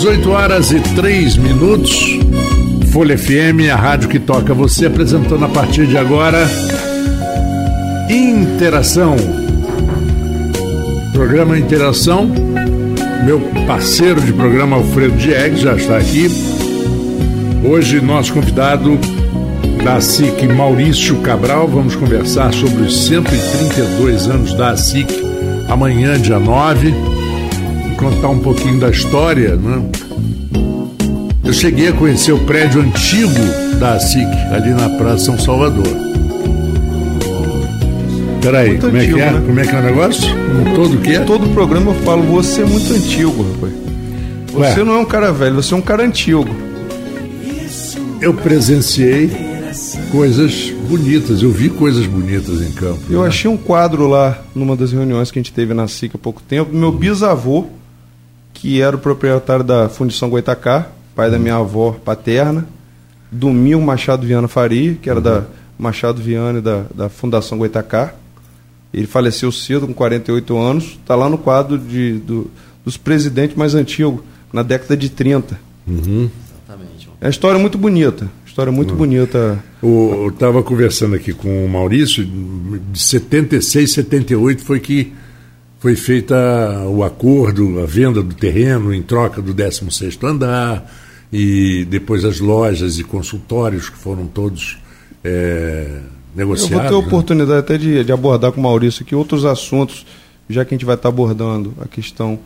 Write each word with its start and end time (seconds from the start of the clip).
18 0.00 0.30
horas 0.30 0.72
e 0.72 0.80
3 0.80 1.36
minutos. 1.36 2.18
Folha 2.90 3.18
FM, 3.18 3.70
a 3.70 3.76
rádio 3.76 4.08
que 4.08 4.18
toca 4.18 4.54
você, 4.54 4.86
apresentando 4.86 5.44
a 5.44 5.48
partir 5.48 5.86
de 5.86 5.98
agora 5.98 6.48
Interação. 8.08 9.14
Programa 11.12 11.58
Interação. 11.58 12.30
Meu 13.26 13.40
parceiro 13.66 14.22
de 14.22 14.32
programa, 14.32 14.76
Alfredo 14.76 15.18
Diegues, 15.18 15.60
já 15.60 15.76
está 15.76 15.98
aqui. 15.98 16.28
Hoje, 17.62 18.00
nosso 18.00 18.32
convidado 18.32 18.98
da 19.84 19.96
ASIC, 19.96 20.48
Maurício 20.48 21.16
Cabral. 21.16 21.68
Vamos 21.68 21.94
conversar 21.94 22.54
sobre 22.54 22.84
os 22.84 23.04
132 23.04 24.28
anos 24.28 24.54
da 24.54 24.70
ASIC, 24.70 25.12
amanhã, 25.68 26.18
dia 26.18 26.38
9. 26.38 27.19
Contar 28.00 28.30
um 28.30 28.38
pouquinho 28.38 28.80
da 28.80 28.88
história, 28.88 29.56
né? 29.56 29.90
Eu 31.44 31.52
cheguei 31.52 31.88
a 31.88 31.92
conhecer 31.92 32.32
o 32.32 32.38
prédio 32.46 32.80
antigo 32.80 33.78
da 33.78 33.92
ASIC, 33.92 34.24
ali 34.50 34.70
na 34.70 34.88
Praça 34.96 35.26
São 35.26 35.38
Salvador. 35.38 35.86
Peraí, 38.40 38.78
como 38.78 38.96
é 38.96 39.06
que 39.06 39.20
é? 39.20 39.30
Né? 39.30 39.42
Como 39.46 39.60
é 39.60 39.66
que 39.66 39.74
é 39.74 39.78
o 39.78 39.82
negócio? 39.82 40.28
Um 40.34 40.74
todo 40.74 40.94
o 40.94 41.00
quê? 41.02 41.18
Todo 41.26 41.52
programa 41.52 41.92
eu 41.92 41.94
falo, 42.00 42.22
você 42.22 42.62
é 42.62 42.64
muito 42.64 42.90
antigo, 42.90 43.46
rapaz. 43.52 43.72
Você 44.50 44.80
Ué. 44.80 44.84
não 44.84 44.94
é 44.94 44.98
um 44.98 45.04
cara 45.04 45.30
velho, 45.30 45.56
você 45.56 45.74
é 45.74 45.76
um 45.76 45.82
cara 45.82 46.02
antigo. 46.02 46.48
Eu 48.18 48.32
presenciei 48.32 49.30
coisas 50.10 50.72
bonitas, 50.88 51.42
eu 51.42 51.50
vi 51.50 51.68
coisas 51.68 52.06
bonitas 52.06 52.62
em 52.62 52.72
campo. 52.72 53.00
Eu 53.10 53.20
né? 53.22 53.28
achei 53.28 53.50
um 53.50 53.58
quadro 53.58 54.08
lá, 54.08 54.42
numa 54.54 54.74
das 54.74 54.90
reuniões 54.90 55.30
que 55.30 55.38
a 55.38 55.42
gente 55.42 55.52
teve 55.52 55.74
na 55.74 55.86
SIC 55.86 56.14
há 56.14 56.18
pouco 56.18 56.40
tempo, 56.40 56.72
do 56.72 56.78
meu 56.78 56.90
bisavô, 56.90 57.66
que 58.60 58.82
era 58.82 58.94
o 58.94 58.98
proprietário 58.98 59.64
da 59.64 59.88
Fundição 59.88 60.28
Goitacá, 60.28 60.86
pai 61.16 61.30
da 61.30 61.38
minha 61.38 61.56
avó 61.56 61.92
paterna, 62.04 62.66
Domingo 63.32 63.80
Machado 63.80 64.26
Viana 64.26 64.48
Faria, 64.48 64.94
que 65.00 65.08
era 65.08 65.18
uhum. 65.18 65.24
da 65.24 65.44
Machado 65.78 66.20
Viana 66.20 66.60
da, 66.60 66.84
da 66.94 67.08
Fundação 67.08 67.56
Goitacá. 67.56 68.12
Ele 68.92 69.06
faleceu 69.06 69.50
cedo, 69.50 69.86
com 69.86 69.94
48 69.94 70.58
anos. 70.58 70.84
Está 70.84 71.14
lá 71.14 71.28
no 71.30 71.38
quadro 71.38 71.78
de, 71.78 72.18
do, 72.18 72.50
dos 72.84 72.98
presidentes 72.98 73.56
mais 73.56 73.74
antigos, 73.74 74.20
na 74.52 74.62
década 74.62 74.94
de 74.94 75.08
30. 75.08 75.58
Uhum. 75.86 76.28
Exatamente. 76.68 77.08
É 77.18 77.24
uma 77.24 77.30
história 77.30 77.58
muito 77.58 77.78
bonita. 77.78 78.28
História 78.44 78.70
muito 78.70 78.90
uhum. 78.90 78.96
bonita. 78.98 79.58
O, 79.80 80.24
eu 80.24 80.28
estava 80.28 80.62
conversando 80.62 81.14
aqui 81.14 81.32
com 81.32 81.64
o 81.64 81.68
Maurício, 81.68 82.26
de 82.26 82.98
76, 82.98 83.90
78 83.90 84.62
foi 84.62 84.80
que 84.80 85.14
foi 85.80 85.96
feita 85.96 86.36
o 86.88 87.02
acordo, 87.02 87.80
a 87.80 87.86
venda 87.86 88.22
do 88.22 88.34
terreno 88.34 88.92
em 88.92 89.02
troca 89.02 89.40
do 89.40 89.54
16º 89.54 90.22
andar, 90.24 90.92
e 91.32 91.86
depois 91.88 92.22
as 92.24 92.38
lojas 92.38 92.98
e 92.98 93.02
consultórios 93.02 93.88
que 93.88 93.96
foram 93.96 94.26
todos 94.26 94.78
é, 95.24 96.00
negociados. 96.36 96.70
Eu 96.70 96.78
vou 96.78 96.88
ter 96.88 97.02
né? 97.02 97.08
oportunidade 97.08 97.58
até 97.58 97.78
de, 97.78 98.04
de, 98.04 98.12
abordar 98.12 98.52
com 98.52 98.60
o 98.60 98.62
Maurício 98.62 99.02
aqui 99.02 99.14
outros 99.14 99.46
assuntos, 99.46 100.04
já 100.50 100.66
que 100.66 100.74
a 100.74 100.76
gente 100.76 100.84
vai 100.84 100.96
estar 100.96 101.08
abordando 101.08 101.72
a 101.80 101.88
questão 101.88 102.38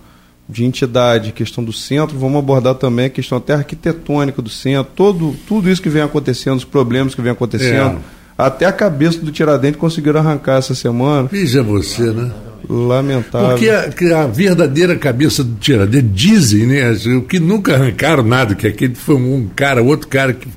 de 0.48 0.64
entidade, 0.64 1.32
questão 1.32 1.64
do 1.64 1.72
centro, 1.72 2.16
vamos 2.16 2.38
abordar 2.38 2.76
também 2.76 3.06
a 3.06 3.10
questão 3.10 3.38
até 3.38 3.54
arquitetônica 3.54 4.40
do 4.40 4.50
centro, 4.50 4.92
todo, 4.94 5.34
tudo 5.48 5.68
isso 5.68 5.82
que 5.82 5.88
vem 5.88 6.02
acontecendo, 6.02 6.58
os 6.58 6.64
problemas 6.64 7.16
que 7.16 7.22
vem 7.22 7.32
acontecendo. 7.32 7.96
É. 7.96 8.24
Até 8.38 8.66
a 8.66 8.72
cabeça 8.72 9.18
do 9.18 9.32
Tiradentes 9.32 9.80
conseguiram 9.80 10.20
arrancar 10.20 10.58
essa 10.58 10.74
semana. 10.74 11.28
Veja 11.32 11.62
você, 11.62 12.12
né? 12.12 12.30
Lamentável. 12.68 13.50
Porque 13.86 14.06
a, 14.06 14.22
a, 14.22 14.26
verdadeira 14.26 14.96
cabeça 14.96 15.42
do 15.42 15.54
Tiradentes, 15.56 16.10
dizem, 16.12 16.66
né? 16.66 16.90
O 17.16 17.22
que 17.22 17.38
nunca 17.38 17.74
arrancaram 17.74 18.22
nada, 18.22 18.54
que 18.54 18.66
aquele 18.66 18.94
foi 18.94 19.16
um 19.16 19.48
cara, 19.54 19.82
outro 19.82 20.08
cara 20.08 20.32
que, 20.32 20.48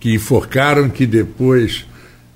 que 0.00 0.14
enforcaram, 0.14 0.88
que 0.88 1.06
depois 1.06 1.86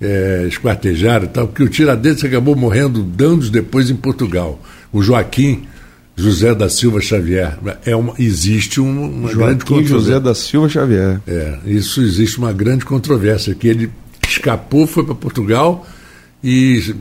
é, 0.00 0.46
esquartejaram 0.48 1.24
e 1.24 1.28
tal, 1.28 1.48
porque 1.48 1.62
o 1.62 1.68
Tiradentes 1.68 2.24
acabou 2.24 2.56
morrendo 2.56 3.06
anos 3.24 3.50
depois 3.50 3.90
em 3.90 3.96
Portugal. 3.96 4.60
O 4.92 5.02
Joaquim 5.02 5.66
José 6.18 6.52
da 6.52 6.68
Silva 6.68 7.00
Xavier. 7.00 7.56
É 7.86 7.94
uma, 7.94 8.12
existe 8.18 8.80
uma, 8.80 9.06
uma 9.06 9.32
grande 9.32 9.64
controvérsia. 9.64 9.96
José 9.96 10.20
da 10.20 10.34
Silva 10.34 10.68
Xavier. 10.68 11.20
É, 11.28 11.58
isso 11.64 12.02
existe 12.02 12.38
uma 12.38 12.52
grande 12.52 12.84
controvérsia, 12.84 13.54
que 13.54 13.68
ele 13.68 13.88
escapou, 14.28 14.84
foi 14.84 15.04
para 15.04 15.14
Portugal 15.14 15.86
e 16.42 16.94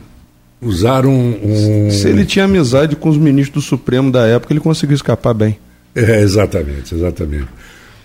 usaram 0.62 1.12
um. 1.12 1.90
Se 1.92 2.08
ele 2.08 2.26
tinha 2.26 2.46
amizade 2.46 2.96
com 2.96 3.10
os 3.10 3.18
ministros 3.18 3.64
do 3.64 3.68
Supremo 3.68 4.12
da 4.12 4.26
época, 4.26 4.54
ele 4.54 4.60
conseguiu 4.60 4.96
escapar 4.96 5.34
bem. 5.34 5.58
É, 5.96 6.22
exatamente, 6.22 6.94
exatamente. 6.94 7.48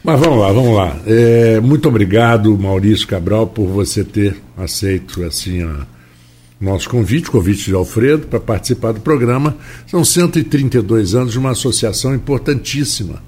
Mas 0.02 0.18
vamos 0.18 0.38
lá, 0.40 0.52
vamos 0.52 0.74
lá. 0.74 0.96
É, 1.06 1.60
muito 1.60 1.88
obrigado, 1.88 2.56
Maurício 2.58 3.06
Cabral, 3.06 3.46
por 3.46 3.68
você 3.68 4.02
ter 4.02 4.36
aceito 4.56 5.22
assim 5.22 5.62
a 5.62 5.86
nosso 6.60 6.88
convite, 6.88 7.30
convite 7.30 7.64
de 7.64 7.74
Alfredo, 7.74 8.26
para 8.26 8.38
participar 8.38 8.92
do 8.92 9.00
programa. 9.00 9.56
São 9.86 10.04
132 10.04 11.14
anos 11.14 11.32
de 11.32 11.38
uma 11.38 11.50
associação 11.50 12.14
importantíssima 12.14 13.22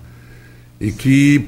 e 0.81 0.93
que 0.93 1.47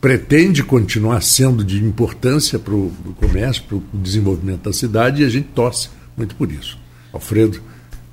pretende 0.00 0.62
continuar 0.62 1.22
sendo 1.22 1.64
de 1.64 1.82
importância 1.82 2.58
para 2.58 2.74
o 2.74 2.92
comércio, 3.16 3.62
para 3.62 3.76
o 3.76 3.82
desenvolvimento 3.94 4.62
da 4.62 4.72
cidade 4.72 5.22
e 5.22 5.24
a 5.24 5.28
gente 5.28 5.48
torce 5.54 5.88
muito 6.16 6.34
por 6.36 6.50
isso. 6.50 6.83
Alfredo 7.14 7.62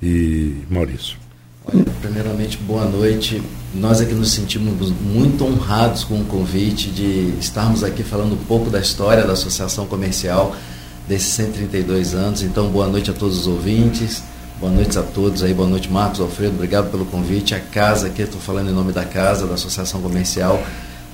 e 0.00 0.64
Maurício. 0.70 1.16
Olha, 1.64 1.84
primeiramente, 2.00 2.56
boa 2.56 2.84
noite. 2.84 3.42
Nós 3.74 4.00
aqui 4.00 4.14
nos 4.14 4.30
sentimos 4.30 4.90
muito 4.90 5.44
honrados 5.44 6.04
com 6.04 6.20
o 6.20 6.24
convite 6.24 6.90
de 6.90 7.34
estarmos 7.38 7.82
aqui 7.82 8.02
falando 8.02 8.34
um 8.34 8.44
pouco 8.44 8.70
da 8.70 8.80
história 8.80 9.24
da 9.24 9.32
Associação 9.32 9.86
Comercial 9.86 10.54
desses 11.08 11.28
132 11.34 12.14
anos. 12.14 12.42
Então, 12.42 12.68
boa 12.68 12.86
noite 12.86 13.10
a 13.10 13.14
todos 13.14 13.38
os 13.38 13.46
ouvintes. 13.46 14.22
Boa 14.60 14.72
noite 14.72 14.96
a 14.96 15.02
todos 15.02 15.42
aí, 15.42 15.52
boa 15.52 15.68
noite 15.68 15.90
Marcos, 15.90 16.20
Alfredo, 16.20 16.54
obrigado 16.54 16.88
pelo 16.88 17.04
convite. 17.04 17.52
A 17.52 17.58
casa 17.58 18.06
aqui, 18.06 18.22
estou 18.22 18.40
falando 18.40 18.70
em 18.70 18.72
nome 18.72 18.92
da 18.92 19.04
casa, 19.04 19.44
da 19.44 19.54
Associação 19.54 20.00
Comercial, 20.00 20.62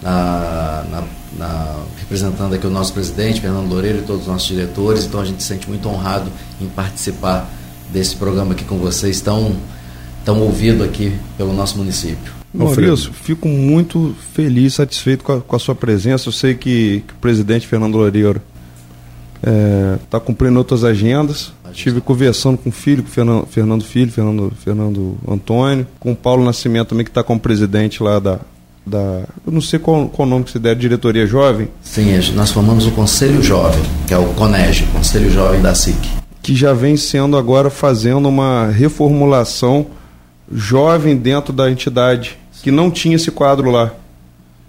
na, 0.03 0.85
na, 0.91 1.05
na, 1.39 1.77
representando 1.99 2.55
aqui 2.55 2.67
o 2.67 2.71
nosso 2.71 2.93
presidente, 2.93 3.41
Fernando 3.41 3.71
Loureiro, 3.71 4.01
e 4.01 4.03
todos 4.03 4.23
os 4.23 4.29
nossos 4.29 4.49
diretores. 4.49 5.07
Então 5.07 5.21
a 5.21 5.25
gente 5.25 5.43
se 5.43 5.49
sente 5.49 5.67
muito 5.67 5.89
honrado 5.89 6.31
em 6.61 6.67
participar 6.67 7.51
desse 7.93 8.17
programa 8.17 8.53
aqui 8.53 8.65
com 8.65 8.79
vocês, 8.79 9.21
tão, 9.21 9.57
tão 10.25 10.41
ouvido 10.41 10.83
aqui 10.85 11.13
pelo 11.37 11.53
nosso 11.53 11.77
município. 11.79 12.39
Maurício, 12.53 13.13
fico 13.13 13.47
muito 13.47 14.15
feliz, 14.33 14.75
satisfeito 14.75 15.23
com 15.23 15.33
a, 15.33 15.41
com 15.41 15.57
a 15.57 15.59
sua 15.59 15.75
presença. 15.75 16.29
Eu 16.29 16.33
sei 16.33 16.55
que, 16.55 17.05
que 17.07 17.13
o 17.13 17.17
presidente 17.17 17.67
Fernando 17.67 17.97
Loureiro 17.97 18.41
está 19.37 19.51
é, 19.51 19.99
tá 20.11 20.21
cumprindo 20.21 20.59
outras 20.59 20.83
agendas. 20.83 21.53
Estive 21.71 22.01
conversando 22.01 22.57
com 22.57 22.71
o 22.71 22.73
filho, 22.73 23.03
com 23.03 23.09
o 23.09 23.13
Fernando, 23.13 23.47
Fernando 23.47 23.85
Filho, 23.85 24.11
Fernando, 24.11 24.53
Fernando 24.65 25.19
Antônio, 25.29 25.87
com 26.01 26.13
o 26.13 26.17
Paulo 26.17 26.45
Nascimento 26.45 26.89
também, 26.89 27.05
que 27.05 27.11
está 27.11 27.23
como 27.23 27.39
presidente 27.39 28.03
lá 28.03 28.19
da, 28.19 28.41
da. 28.87 29.25
Eu 29.47 29.53
não 29.53 29.61
sei 29.61 29.79
qual, 29.79 30.09
qual 30.09 30.27
o 30.27 30.31
nome 30.31 30.45
que 30.45 30.51
se 30.51 30.59
der, 30.59 30.75
diretoria 30.75 31.27
jovem. 31.27 31.69
Sim, 31.83 32.07
nós 32.35 32.51
formamos 32.51 32.87
o 32.87 32.91
Conselho 32.93 33.43
Jovem, 33.43 33.83
que 34.07 34.15
é 34.15 34.19
o 34.19 34.27
CONEG, 34.35 34.87
Conselho 34.87 35.31
Jovem 35.31 35.61
da 35.61 35.75
SIC. 35.75 36.09
Que 36.49 36.55
já 36.55 36.73
vem 36.73 36.97
sendo 36.97 37.37
agora 37.37 37.69
fazendo 37.69 38.27
uma 38.27 38.69
reformulação 38.69 39.89
jovem 40.51 41.15
dentro 41.15 41.53
da 41.53 41.71
entidade, 41.71 42.39
que 42.63 42.71
não 42.71 42.91
tinha 42.91 43.17
esse 43.17 43.31
quadro 43.31 43.71
lá. 43.71 43.93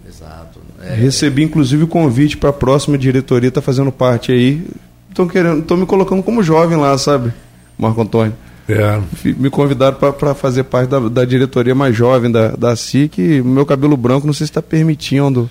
Exato. 0.06 0.59
É... 0.84 0.94
Recebi 0.94 1.44
inclusive 1.44 1.85
o 1.85 1.88
convite 1.88 2.35
para 2.35 2.50
a 2.50 2.53
próxima 2.53 2.97
diretoria, 2.97 3.47
está 3.47 3.62
fazendo 3.62 3.94
parte 3.94 4.29
aí. 4.29 4.62
Estão 5.07 5.25
querendo, 5.25 5.62
estão 5.62 5.78
me 5.78 5.85
colocando 5.85 6.22
como 6.22 6.44
jovem 6.44 6.78
lá, 6.78 6.97
sabe, 6.97 7.31
Marco 7.78 8.01
Antônio. 8.01 8.35
É. 8.68 9.01
Me 9.23 9.50
convidaram 9.50 9.95
para 9.95 10.35
fazer 10.35 10.66
parte 10.66 10.89
da, 10.89 11.00
da, 11.00 11.23
diretoria 11.23 11.74
mais 11.74 11.95
jovem 11.95 12.30
da, 12.30 12.50
da 12.57 12.75
SIC. 12.75 13.42
Meu 13.42 13.65
cabelo 13.65 13.95
branco, 13.95 14.27
não 14.27 14.33
sei 14.33 14.48
se 14.48 14.51
está 14.51 14.62
permitindo 14.62 15.50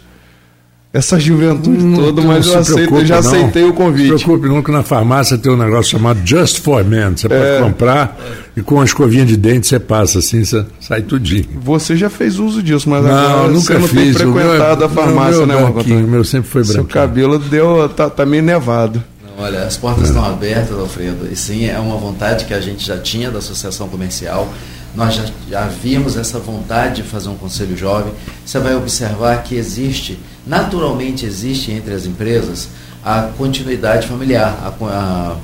essa 0.91 1.21
juventude 1.21 1.85
não, 1.85 1.99
toda, 1.99 2.23
mas 2.23 2.47
eu, 2.47 2.59
aceito, 2.59 2.89
preocupe, 2.89 3.07
já 3.07 3.21
não. 3.21 3.29
aceitei 3.29 3.65
o 3.65 3.75
convite. 3.75 4.11
Não 4.11 4.19
se 4.19 4.25
preocupe 4.25 4.49
não 4.49 4.63
que 4.63 4.71
na 4.71 4.83
farmácia 4.83 5.37
tem 5.37 5.53
um 5.53 5.57
negócio 5.57 5.91
chamado 5.91 6.21
Just 6.25 6.61
for 6.61 6.83
Men. 6.83 7.15
Você 7.15 7.29
pode 7.29 7.41
é. 7.41 7.61
comprar 7.61 8.19
e 8.57 8.63
com 8.63 8.81
a 8.81 8.85
escovinha 8.85 9.27
de 9.27 9.37
dente 9.37 9.67
você 9.67 9.79
passa 9.79 10.21
assim, 10.21 10.43
você 10.45 10.65
sai 10.81 11.03
tudinho. 11.03 11.47
Você 11.63 11.95
já 11.95 12.09
fez 12.09 12.39
uso 12.39 12.63
disso, 12.63 12.89
mas 12.89 13.05
não, 13.05 13.11
agora 13.11 13.49
nunca 13.49 13.61
você 13.61 13.79
não 13.79 13.89
fiz. 13.89 14.17
tem 14.17 14.33
frequentado 14.33 14.85
a 14.85 14.89
farmácia, 14.89 15.45
né, 15.45 15.61
Marco 15.61 15.81
O 15.83 16.09
meu 16.09 16.25
sempre 16.25 16.49
foi 16.49 16.63
branco. 16.63 16.75
Seu 16.75 16.85
cabelo 16.87 17.39
deu, 17.39 17.87
tá, 17.91 18.09
tá 18.09 18.25
meio 18.25 18.43
nevado. 18.43 19.03
Olha, 19.41 19.65
as 19.65 19.77
portas 19.77 20.09
estão 20.09 20.25
abertas, 20.25 20.77
Alfredo, 20.77 21.29
e 21.31 21.37
sim, 21.37 21.67
é 21.67 21.79
uma 21.79 21.97
vontade 21.97 22.45
que 22.45 22.53
a 22.53 22.61
gente 22.61 22.85
já 22.85 22.99
tinha 22.99 23.31
da 23.31 23.39
Associação 23.39 23.89
Comercial. 23.89 24.53
Nós 24.99 25.15
já, 25.15 25.25
já 25.49 25.67
víamos 25.69 26.17
essa 26.17 26.41
vontade 26.41 27.03
de 27.03 27.09
fazer 27.09 27.29
um 27.29 27.37
conselho 27.37 27.77
jovem. 27.77 28.13
Você 28.45 28.59
vai 28.59 28.75
observar 28.75 29.45
que 29.45 29.55
existe, 29.55 30.19
naturalmente 30.45 31.25
existe 31.25 31.71
entre 31.71 31.95
as 31.95 32.05
empresas, 32.05 32.69
a 33.05 33.31
continuidade 33.39 34.09
familiar, 34.09 34.59
a, 34.61 34.85
a, 34.85 35.37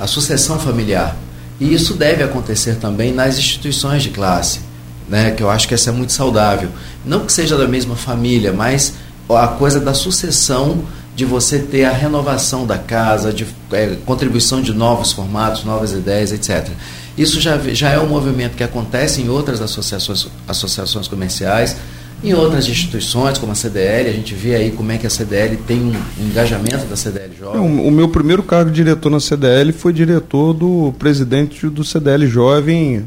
a 0.00 0.06
sucessão 0.06 0.58
familiar. 0.58 1.14
E 1.60 1.74
isso 1.74 1.92
deve 1.92 2.22
acontecer 2.22 2.76
também 2.76 3.12
nas 3.12 3.36
instituições 3.36 4.02
de 4.02 4.08
classe. 4.08 4.60
né, 5.06 5.32
que 5.32 5.42
eu 5.42 5.50
acho 5.50 5.68
que 5.68 5.74
essa 5.74 5.90
é 5.90 5.92
muito 5.92 6.14
saudável. 6.14 6.70
Não 7.04 7.26
que 7.26 7.32
seja 7.32 7.58
da 7.58 7.68
mesma 7.68 7.96
família, 7.96 8.54
mas 8.54 8.94
a 9.28 9.48
coisa 9.48 9.80
da 9.80 9.92
sucessão 9.92 10.82
de 11.14 11.26
você 11.26 11.58
ter 11.58 11.84
a 11.84 11.92
renovação 11.92 12.66
da 12.66 12.78
casa, 12.78 13.34
de 13.34 13.46
é, 13.70 13.96
contribuição 14.06 14.62
de 14.62 14.72
novos 14.72 15.12
formatos, 15.12 15.62
novas 15.62 15.92
ideias, 15.92 16.32
etc. 16.32 16.70
Isso 17.16 17.40
já, 17.40 17.56
já 17.58 17.90
é 17.90 17.98
um 17.98 18.08
movimento 18.08 18.56
que 18.56 18.64
acontece 18.64 19.22
em 19.22 19.28
outras 19.28 19.60
associações, 19.60 20.28
associações 20.48 21.06
comerciais, 21.06 21.76
em 22.22 22.32
outras 22.32 22.66
instituições, 22.68 23.36
como 23.36 23.52
a 23.52 23.54
CDL, 23.54 24.08
a 24.08 24.12
gente 24.12 24.34
vê 24.34 24.54
aí 24.54 24.70
como 24.70 24.90
é 24.90 24.96
que 24.96 25.06
a 25.06 25.10
CDL 25.10 25.56
tem 25.58 25.78
um, 25.80 25.94
engajamento 26.18 26.86
da 26.86 26.96
CDL 26.96 27.32
Jovem. 27.38 27.60
o 27.60 27.90
meu 27.90 28.08
primeiro 28.08 28.42
cargo 28.42 28.70
de 28.70 28.76
diretor 28.76 29.10
na 29.10 29.20
CDL 29.20 29.72
foi 29.72 29.92
diretor 29.92 30.54
do 30.54 30.94
presidente 30.98 31.68
do 31.68 31.84
CDL 31.84 32.26
Jovem 32.26 33.06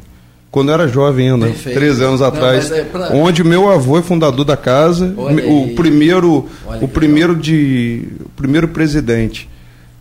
quando 0.52 0.70
eu 0.70 0.76
era 0.76 0.88
jovem 0.88 1.32
ainda, 1.32 1.48
Perfeito. 1.48 1.78
13 1.78 2.04
anos 2.04 2.22
atrás, 2.22 2.70
Não, 2.70 2.78
é 2.78 2.84
pra... 2.84 3.10
onde 3.12 3.44
meu 3.44 3.70
avô 3.70 4.00
é 4.00 4.02
fundador 4.02 4.46
da 4.46 4.56
casa, 4.56 5.14
o 5.18 5.76
primeiro, 5.76 6.50
o 6.82 6.88
primeiro 6.88 7.36
de, 7.36 8.08
o 8.26 8.30
primeiro 8.30 8.68
presidente 8.70 9.50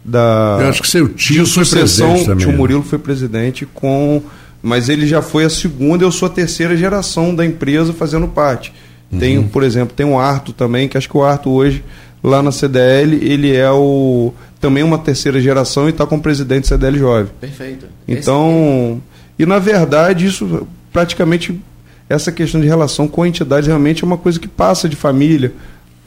da. 0.06 0.58
Eu 0.61 0.69
acho 0.69 0.82
que 0.82 0.88
seu 0.88 1.08
tio 1.08 1.47
foi 1.47 1.64
presidente 1.64 2.25
também. 2.25 2.38
Tio 2.38 2.53
né? 2.53 2.56
Murilo 2.56 2.82
foi 2.82 2.99
presidente 2.99 3.67
com, 3.67 4.23
mas 4.62 4.88
ele 4.88 5.06
já 5.06 5.20
foi 5.20 5.44
a 5.44 5.50
segunda, 5.50 6.05
eu 6.05 6.12
sou 6.12 6.26
a 6.26 6.31
terceira 6.31 6.76
geração 6.76 7.35
da 7.35 7.44
empresa 7.44 7.93
fazendo 7.93 8.29
parte. 8.29 8.73
Uhum. 9.11 9.19
Tem, 9.19 9.43
por 9.43 9.62
exemplo, 9.62 9.94
tem 9.94 10.06
o 10.06 10.19
Arto 10.19 10.53
também, 10.53 10.88
que 10.88 10.97
acho 10.97 11.08
que 11.08 11.17
o 11.17 11.23
Arto 11.23 11.50
hoje 11.50 11.85
lá 12.23 12.43
na 12.43 12.50
CDL 12.50 13.17
ele 13.23 13.55
é 13.55 13.70
o 13.70 14.32
também 14.61 14.82
uma 14.82 14.99
terceira 14.99 15.41
geração 15.41 15.87
e 15.87 15.91
está 15.91 16.06
com 16.06 16.17
o 16.17 16.20
presidente 16.20 16.67
CDL 16.67 16.99
jovem. 16.99 17.31
Perfeito. 17.41 17.87
Então 18.09 19.00
Esse... 19.00 19.17
E, 19.38 19.44
na 19.44 19.59
verdade, 19.59 20.26
isso 20.26 20.67
praticamente, 20.93 21.61
essa 22.09 22.32
questão 22.32 22.61
de 22.61 22.67
relação 22.67 23.06
com 23.06 23.26
entidades 23.26 23.67
realmente 23.67 24.02
é 24.02 24.06
uma 24.06 24.17
coisa 24.17 24.41
que 24.41 24.49
passa 24.49 24.88
de 24.88 24.97
família. 24.97 25.52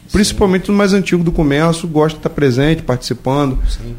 Sim. 0.10 0.14
Principalmente 0.14 0.70
no 0.70 0.76
mais 0.76 0.92
antigo 0.92 1.24
do 1.24 1.32
comércio, 1.32 1.88
gosta 1.88 2.16
de 2.16 2.20
estar 2.20 2.30
presente, 2.32 2.82
participando. 2.82 3.60
Sim. 3.70 3.96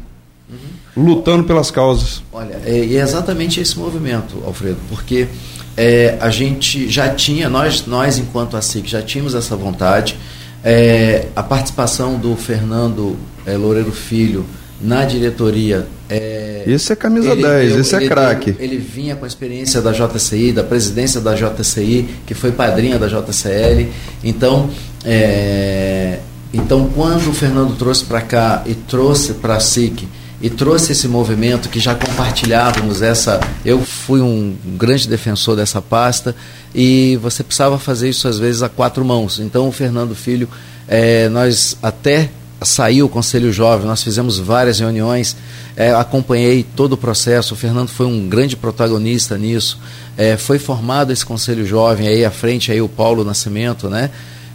Uhum. 0.49 1.05
Lutando 1.05 1.45
pelas 1.45 1.71
causas. 1.71 2.21
Olha, 2.33 2.59
é, 2.65 2.79
é 2.79 3.01
exatamente 3.01 3.61
esse 3.61 3.79
movimento, 3.79 4.43
Alfredo, 4.45 4.77
porque 4.89 5.29
é, 5.77 6.17
a 6.19 6.29
gente 6.29 6.89
já 6.89 7.15
tinha, 7.15 7.49
nós, 7.49 7.85
nós 7.85 8.17
enquanto 8.17 8.57
a 8.57 8.61
SIC, 8.61 8.87
já 8.87 9.01
tínhamos 9.01 9.33
essa 9.33 9.55
vontade. 9.55 10.17
É, 10.63 11.27
a 11.33 11.41
participação 11.41 12.19
do 12.19 12.35
Fernando 12.35 13.17
é, 13.45 13.55
Loureiro 13.55 13.91
Filho 13.91 14.45
na 14.81 15.05
diretoria. 15.05 15.87
É, 16.09 16.63
esse 16.67 16.91
é 16.91 16.95
camisa 16.95 17.31
ele, 17.31 17.41
10, 17.41 17.77
esse 17.77 17.95
é 17.95 18.07
craque. 18.07 18.55
Ele 18.59 18.77
vinha 18.77 19.15
com 19.15 19.23
a 19.23 19.27
experiência 19.27 19.81
da 19.81 19.91
JCI, 19.91 20.51
da 20.51 20.63
presidência 20.63 21.21
da 21.21 21.33
JCI, 21.33 22.07
que 22.25 22.33
foi 22.33 22.51
padrinha 22.51 22.99
da 22.99 23.07
JCL. 23.07 23.87
Então, 24.23 24.69
é, 25.05 26.19
então 26.53 26.89
quando 26.93 27.29
o 27.29 27.33
Fernando 27.33 27.75
trouxe 27.77 28.05
para 28.05 28.21
cá 28.21 28.63
e 28.65 28.75
trouxe 28.75 29.33
para 29.33 29.55
a 29.55 29.59
SIC 29.59 30.07
e 30.41 30.49
trouxe 30.49 30.91
esse 30.91 31.07
movimento 31.07 31.69
que 31.69 31.79
já 31.79 31.93
compartilhávamos 31.93 33.01
essa. 33.01 33.39
Eu 33.63 33.83
fui 33.83 34.21
um 34.21 34.55
grande 34.77 35.07
defensor 35.07 35.55
dessa 35.55 35.81
pasta 35.81 36.35
e 36.73 37.17
você 37.21 37.43
precisava 37.43 37.77
fazer 37.77 38.09
isso 38.09 38.27
às 38.27 38.39
vezes 38.39 38.63
a 38.63 38.69
quatro 38.69 39.05
mãos. 39.05 39.39
Então 39.39 39.67
o 39.67 39.71
Fernando 39.71 40.15
Filho, 40.15 40.49
é, 40.87 41.29
nós 41.29 41.77
até 41.81 42.29
saiu 42.63 43.07
o 43.07 43.09
Conselho 43.09 43.51
Jovem, 43.51 43.87
nós 43.87 44.03
fizemos 44.03 44.37
várias 44.37 44.79
reuniões, 44.79 45.35
é, 45.75 45.91
acompanhei 45.91 46.63
todo 46.63 46.93
o 46.93 46.97
processo, 46.97 47.53
o 47.53 47.57
Fernando 47.57 47.89
foi 47.89 48.05
um 48.05 48.29
grande 48.29 48.55
protagonista 48.55 49.35
nisso, 49.37 49.79
é, 50.15 50.37
foi 50.37 50.59
formado 50.59 51.11
esse 51.11 51.25
Conselho 51.25 51.65
Jovem, 51.65 52.07
aí 52.07 52.23
à 52.23 52.29
frente 52.29 52.71
aí 52.71 52.79
o 52.79 52.87
Paulo 52.87 53.23
Nascimento, 53.23 53.89
né? 53.89 54.11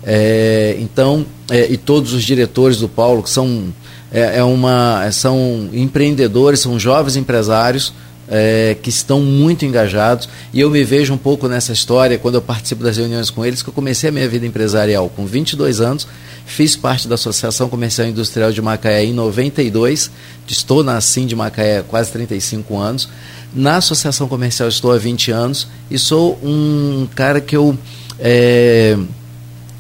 É, 0.07 0.77
então, 0.79 1.27
é, 1.51 1.67
e 1.71 1.77
todos 1.77 2.13
os 2.13 2.23
diretores 2.23 2.79
do 2.79 2.89
Paulo, 2.89 3.23
que 3.23 3.31
são, 3.31 3.75
é, 4.13 4.39
é 4.39 4.45
uma, 4.45 5.11
são 5.11 5.69
empreendedores, 5.73 6.61
são 6.61 6.79
jovens 6.79 7.17
empresários, 7.17 7.93
é, 8.29 8.77
que 8.83 8.89
estão 8.89 9.21
muito 9.21 9.65
engajados 9.65 10.29
e 10.53 10.59
eu 10.59 10.69
me 10.69 10.83
vejo 10.83 11.15
um 11.15 11.17
pouco 11.17 11.47
nessa 11.47 11.73
história 11.73 12.19
quando 12.19 12.35
eu 12.35 12.43
participo 12.43 12.83
das 12.83 12.97
reuniões 12.97 13.31
com 13.31 13.45
eles 13.45 13.63
que 13.63 13.69
eu 13.69 13.73
comecei 13.73 14.09
a 14.09 14.13
minha 14.13 14.29
vida 14.29 14.45
empresarial 14.45 15.09
com 15.09 15.25
22 15.25 15.81
anos 15.81 16.09
Fiz 16.47 16.77
parte 16.77 17.09
da 17.09 17.17
Associação 17.17 17.69
Comercial 17.69 18.07
e 18.07 18.11
Industrial 18.13 18.53
de 18.53 18.63
Macaé 18.63 19.05
em 19.05 19.13
92, 19.13 20.13
estou 20.47 20.85
na 20.85 21.01
Sim 21.01 21.27
de 21.27 21.35
Macaé 21.35 21.79
há 21.79 21.83
quase 21.83 22.13
35 22.13 22.79
anos. 22.79 23.09
Na 23.53 23.79
Associação 23.79 24.29
Comercial 24.29 24.69
estou 24.69 24.93
há 24.93 24.97
20 24.97 25.33
anos 25.33 25.67
e 25.91 25.99
sou 25.99 26.39
um 26.43 27.09
cara 27.17 27.41
que 27.41 27.57
eu. 27.57 27.77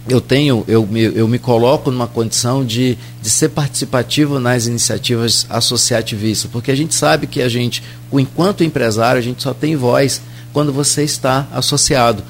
É, 0.08 0.12
eu 0.12 0.20
tenho, 0.20 0.64
eu 0.68 0.86
me, 0.86 1.02
eu 1.02 1.26
me 1.28 1.38
coloco 1.38 1.90
numa 1.90 2.06
condição 2.06 2.64
de, 2.64 2.96
de 3.20 3.30
ser 3.30 3.50
participativo 3.50 4.38
nas 4.38 4.66
iniciativas 4.66 5.46
associativistas, 5.48 6.50
porque 6.50 6.70
a 6.70 6.76
gente 6.76 6.94
sabe 6.94 7.26
que 7.26 7.42
a 7.42 7.48
gente, 7.48 7.82
enquanto 8.12 8.64
empresário, 8.64 9.18
a 9.18 9.22
gente 9.22 9.42
só 9.42 9.52
tem 9.52 9.76
voz 9.76 10.20
quando 10.52 10.72
você 10.72 11.02
está 11.02 11.46
associado. 11.52 12.22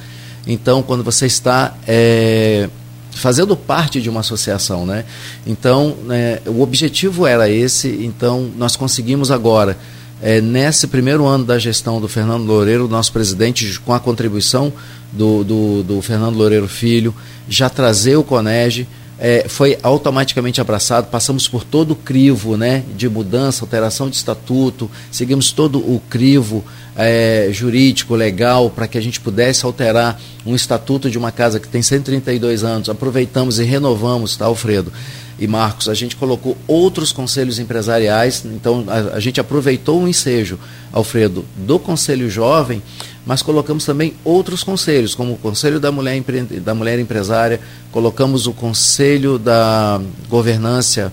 Então, 0.47 0.83
quando 0.83 1.03
você 1.03 1.27
está 1.27 1.75
é, 1.87 2.69
fazendo 3.13 3.57
parte 3.57 4.01
de 4.01 4.09
uma 4.09 4.21
associação, 4.21 4.87
né? 4.87 5.05
Então, 5.47 5.97
né, 6.05 6.41
o 6.47 6.61
objetivo 6.61 7.27
era 7.27 7.49
esse, 7.49 7.89
então 8.05 8.51
nós 8.57 8.77
conseguimos 8.77 9.31
agora, 9.31 9.77
é, 10.23 10.41
nesse 10.41 10.87
primeiro 10.87 11.27
ano 11.27 11.45
da 11.45 11.59
gestão 11.59 12.01
do 12.01 12.09
Fernando 12.09 12.45
Loureiro, 12.45 12.89
nosso 12.89 13.13
presidente, 13.13 13.79
com 13.81 13.93
a 13.93 14.01
contribuição 14.01 14.73
do, 15.13 15.45
do, 15.45 15.83
do 15.83 16.03
Fernando 16.03 16.37
Loureiro 16.37 16.69
Filho, 16.69 17.15
já 17.49 17.69
trazer 17.69 18.17
o 18.17 18.25
CONEG, 18.25 18.87
é, 19.19 19.47
foi 19.49 19.79
automaticamente 19.83 20.61
abraçado, 20.61 21.09
passamos 21.09 21.49
por 21.49 21.65
todo 21.65 21.93
o 21.93 21.97
crivo 21.97 22.57
né, 22.57 22.85
de 22.97 23.09
mudança, 23.09 23.65
alteração 23.65 24.11
de 24.11 24.17
estatuto, 24.17 24.91
seguimos 25.11 25.53
todo 25.53 25.79
o 25.79 26.01
crivo 26.11 26.63
é, 26.95 27.49
jurídico, 27.51 28.15
legal, 28.15 28.71
para 28.71 28.87
que 28.87 28.99
a 28.99 29.01
gente 29.01 29.21
pudesse 29.21 29.65
alterar 29.65 30.21
um 30.45 30.55
estatuto 30.55 31.11
de 31.11 31.17
uma 31.17 31.33
casa 31.33 31.59
que 31.61 31.69
tem 31.69 31.83
132 31.83 32.65
anos. 32.65 32.89
Aproveitamos 32.89 33.59
e 33.59 33.65
renovamos, 33.65 34.37
tá, 34.37 34.47
Alfredo? 34.47 34.93
E 35.39 35.47
Marcos, 35.47 35.89
a 35.89 35.95
gente 35.95 36.17
colocou 36.17 36.57
outros 36.67 37.13
conselhos 37.13 37.59
empresariais, 37.59 38.43
então 38.47 38.85
a, 38.89 39.17
a 39.17 39.21
gente 39.21 39.39
aproveitou 39.39 40.03
o 40.03 40.09
ensejo, 40.09 40.59
Alfredo, 40.91 41.45
do 41.57 41.79
Conselho 41.79 42.31
Jovem, 42.31 42.83
mas 43.27 43.43
colocamos 43.43 43.85
também 43.85 44.15
outros 44.25 44.65
conselhos, 44.65 45.15
como 45.15 45.35
o 45.35 45.37
Conselho 45.37 45.79
da 45.79 45.93
Mulher, 45.93 46.23
da 46.63 46.75
Mulher 46.75 46.99
Empresária, 46.99 47.61
colocamos 47.93 48.47
o 48.47 48.53
Conselho 48.53 49.39
da 49.39 50.01
Governança, 50.29 51.13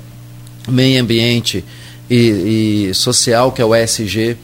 Meio 0.70 1.02
Ambiente 1.02 1.66
e, 2.10 2.88
e 2.90 2.94
Social, 2.94 3.52
que 3.52 3.62
é 3.62 3.66
o 3.66 3.76
ESG, 3.76 4.38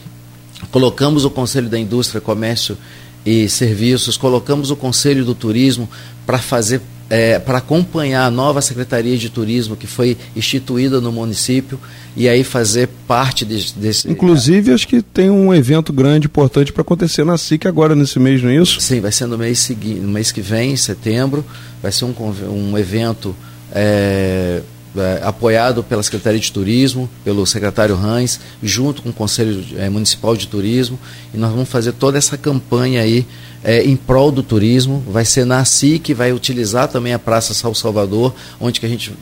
colocamos 0.72 1.24
o 1.24 1.30
Conselho 1.30 1.70
da 1.70 1.80
Indústria, 1.80 2.20
Comércio 2.20 2.78
e 3.26 3.48
Serviços, 3.48 4.18
colocamos 4.18 4.72
o 4.72 4.76
Conselho 4.76 5.24
do 5.24 5.34
Turismo 5.34 5.90
para 6.26 6.38
fazer 6.38 6.82
é, 7.10 7.40
para 7.40 7.58
acompanhar 7.58 8.26
a 8.26 8.32
nova 8.32 8.62
Secretaria 8.62 9.18
de 9.18 9.30
Turismo 9.30 9.76
que 9.76 9.88
foi 9.88 10.16
instituída 10.36 11.02
no 11.02 11.12
município 11.12 11.80
e 12.16 12.30
aí 12.30 12.44
fazer 12.44 12.88
parte 13.08 13.44
desse. 13.44 13.78
desse 13.78 14.10
Inclusive, 14.10 14.72
acho 14.72 14.88
que 14.88 15.02
tem 15.02 15.30
um 15.30 15.54
evento 15.54 15.92
grande, 15.92 16.28
importante 16.28 16.72
para 16.72 16.82
acontecer 16.82 17.26
na 17.26 17.38
SIC 17.38 17.66
agora 17.66 17.96
nesse 17.96 18.20
mês, 18.20 18.44
não 18.44 18.50
é 18.50 18.56
isso? 18.56 18.80
Sim, 18.80 19.00
vai 19.00 19.12
ser 19.12 19.26
no 19.26 19.38
mês, 19.38 19.60
seguinte, 19.60 20.00
no 20.00 20.10
mês 20.10 20.32
que 20.32 20.42
vem, 20.42 20.74
em 20.74 20.78
setembro, 20.78 21.44
vai 21.82 21.92
ser 21.92 22.06
um, 22.06 22.14
um 22.50 22.78
evento. 22.78 23.36
É, 23.72 24.62
é, 24.98 25.22
apoiado 25.24 25.84
pela 25.84 26.02
Secretaria 26.02 26.40
de 26.40 26.52
Turismo, 26.52 27.08
pelo 27.24 27.46
secretário 27.46 27.96
Rães, 27.96 28.40
junto 28.62 29.04
com 29.04 29.10
o 29.10 29.14
Conselho 29.14 29.64
é, 29.78 29.88
Municipal 29.88 30.36
de 30.36 30.48
Turismo, 30.48 31.00
e 31.32 31.38
nós 31.38 31.52
vamos 31.52 31.70
fazer 31.70 31.92
toda 31.92 32.18
essa 32.18 32.36
campanha 32.38 33.02
aí 33.02 33.26
é, 33.64 33.84
em 33.84 33.96
prol 33.96 34.32
do 34.32 34.44
turismo. 34.44 35.04
Vai 35.08 35.26
ser 35.26 35.46
na 35.46 35.64
SIC, 35.66 36.14
vai 36.14 36.32
utilizar 36.32 36.88
também 36.88 37.14
a 37.14 37.20
Praça 37.20 37.54
São 37.54 37.74
Salvador, 37.74 38.34
onde 38.60 38.80
que 38.80 38.86
a 38.86 38.90
gente 38.90 39.14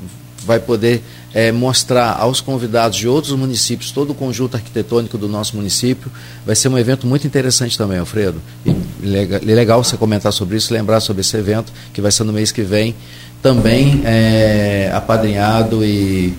vai 0.46 0.60
poder 0.60 1.04
é, 1.34 1.52
mostrar 1.52 2.14
aos 2.18 2.40
convidados 2.40 2.98
de 2.98 3.08
outros 3.08 3.34
municípios 3.34 3.92
todo 3.92 4.12
o 4.12 4.16
conjunto 4.16 4.56
arquitetônico 4.56 5.18
do 5.18 5.28
nosso 5.28 5.58
município. 5.58 6.10
Vai 6.46 6.56
ser 6.56 6.70
um 6.70 6.78
evento 6.78 7.06
muito 7.06 7.28
interessante 7.28 7.78
também, 7.78 8.00
Alfredo. 8.00 8.42
E 8.66 9.54
legal, 9.54 9.84
você 9.84 9.98
comentar 9.98 10.32
sobre 10.32 10.56
isso, 10.56 10.74
lembrar 10.74 11.02
sobre 11.02 11.22
esse 11.22 11.36
evento, 11.36 11.72
que 11.94 12.02
vai 12.02 12.12
ser 12.12 12.24
no 12.24 12.32
mês 12.32 12.52
que 12.52 12.62
vem 12.62 12.96
também 13.42 14.02
é, 14.06 14.90
apadrinhado 14.94 15.86
e 15.86 16.34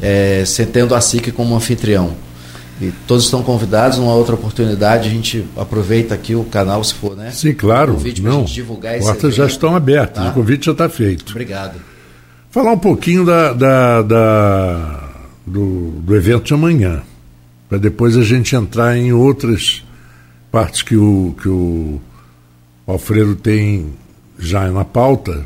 é, 0.00 0.44
tendo 0.72 0.94
a 0.94 1.00
SIC 1.00 1.32
como 1.32 1.54
anfitrião. 1.54 2.27
E 2.80 2.92
todos 3.06 3.24
estão 3.24 3.42
convidados, 3.42 3.98
numa 3.98 4.14
outra 4.14 4.34
oportunidade, 4.34 5.08
a 5.08 5.10
gente 5.10 5.44
aproveita 5.56 6.14
aqui 6.14 6.34
o 6.34 6.44
canal, 6.44 6.82
se 6.84 6.94
for, 6.94 7.16
né? 7.16 7.30
Sim, 7.32 7.52
claro. 7.52 7.94
convite 7.94 8.22
Não, 8.22 8.44
divulgar 8.44 8.98
Portas 9.00 9.34
já 9.34 9.46
estão 9.46 9.74
abertas, 9.74 10.24
tá? 10.24 10.30
o 10.30 10.34
convite 10.34 10.66
já 10.66 10.72
está 10.72 10.88
feito. 10.88 11.30
Obrigado. 11.30 11.80
Falar 12.50 12.72
um 12.72 12.78
pouquinho 12.78 13.24
da, 13.24 13.52
da, 13.52 14.02
da 14.02 15.08
do, 15.44 15.90
do 16.00 16.14
evento 16.14 16.44
de 16.44 16.54
amanhã, 16.54 17.02
para 17.68 17.78
depois 17.78 18.16
a 18.16 18.22
gente 18.22 18.54
entrar 18.54 18.96
em 18.96 19.12
outras 19.12 19.84
partes 20.50 20.82
que 20.82 20.96
o, 20.96 21.34
que 21.40 21.48
o 21.48 22.00
Alfredo 22.86 23.34
tem 23.34 23.92
já 24.38 24.70
na 24.70 24.84
pauta. 24.84 25.44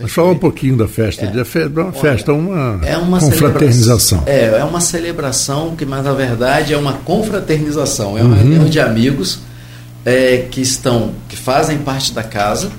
Mas 0.00 0.12
fala 0.12 0.30
um 0.30 0.38
pouquinho 0.38 0.76
da 0.76 0.86
festa. 0.86 1.24
É, 1.24 1.66
uma 1.66 1.92
festa, 1.92 2.32
uma, 2.32 2.80
é 2.84 2.96
uma 2.96 3.18
confraternização. 3.18 4.22
É, 4.26 4.44
é 4.58 4.64
uma 4.64 4.80
celebração 4.80 5.74
que, 5.74 5.84
mas 5.84 6.04
na 6.04 6.12
verdade 6.12 6.72
é 6.72 6.76
uma 6.76 6.92
confraternização. 6.92 8.16
É 8.16 8.22
uma 8.22 8.36
uhum. 8.36 8.42
reunião 8.42 8.64
de 8.66 8.78
amigos 8.78 9.40
é, 10.04 10.46
que 10.50 10.60
estão, 10.60 11.12
que 11.28 11.36
fazem 11.36 11.78
parte 11.78 12.12
da 12.12 12.22
casa, 12.22 12.70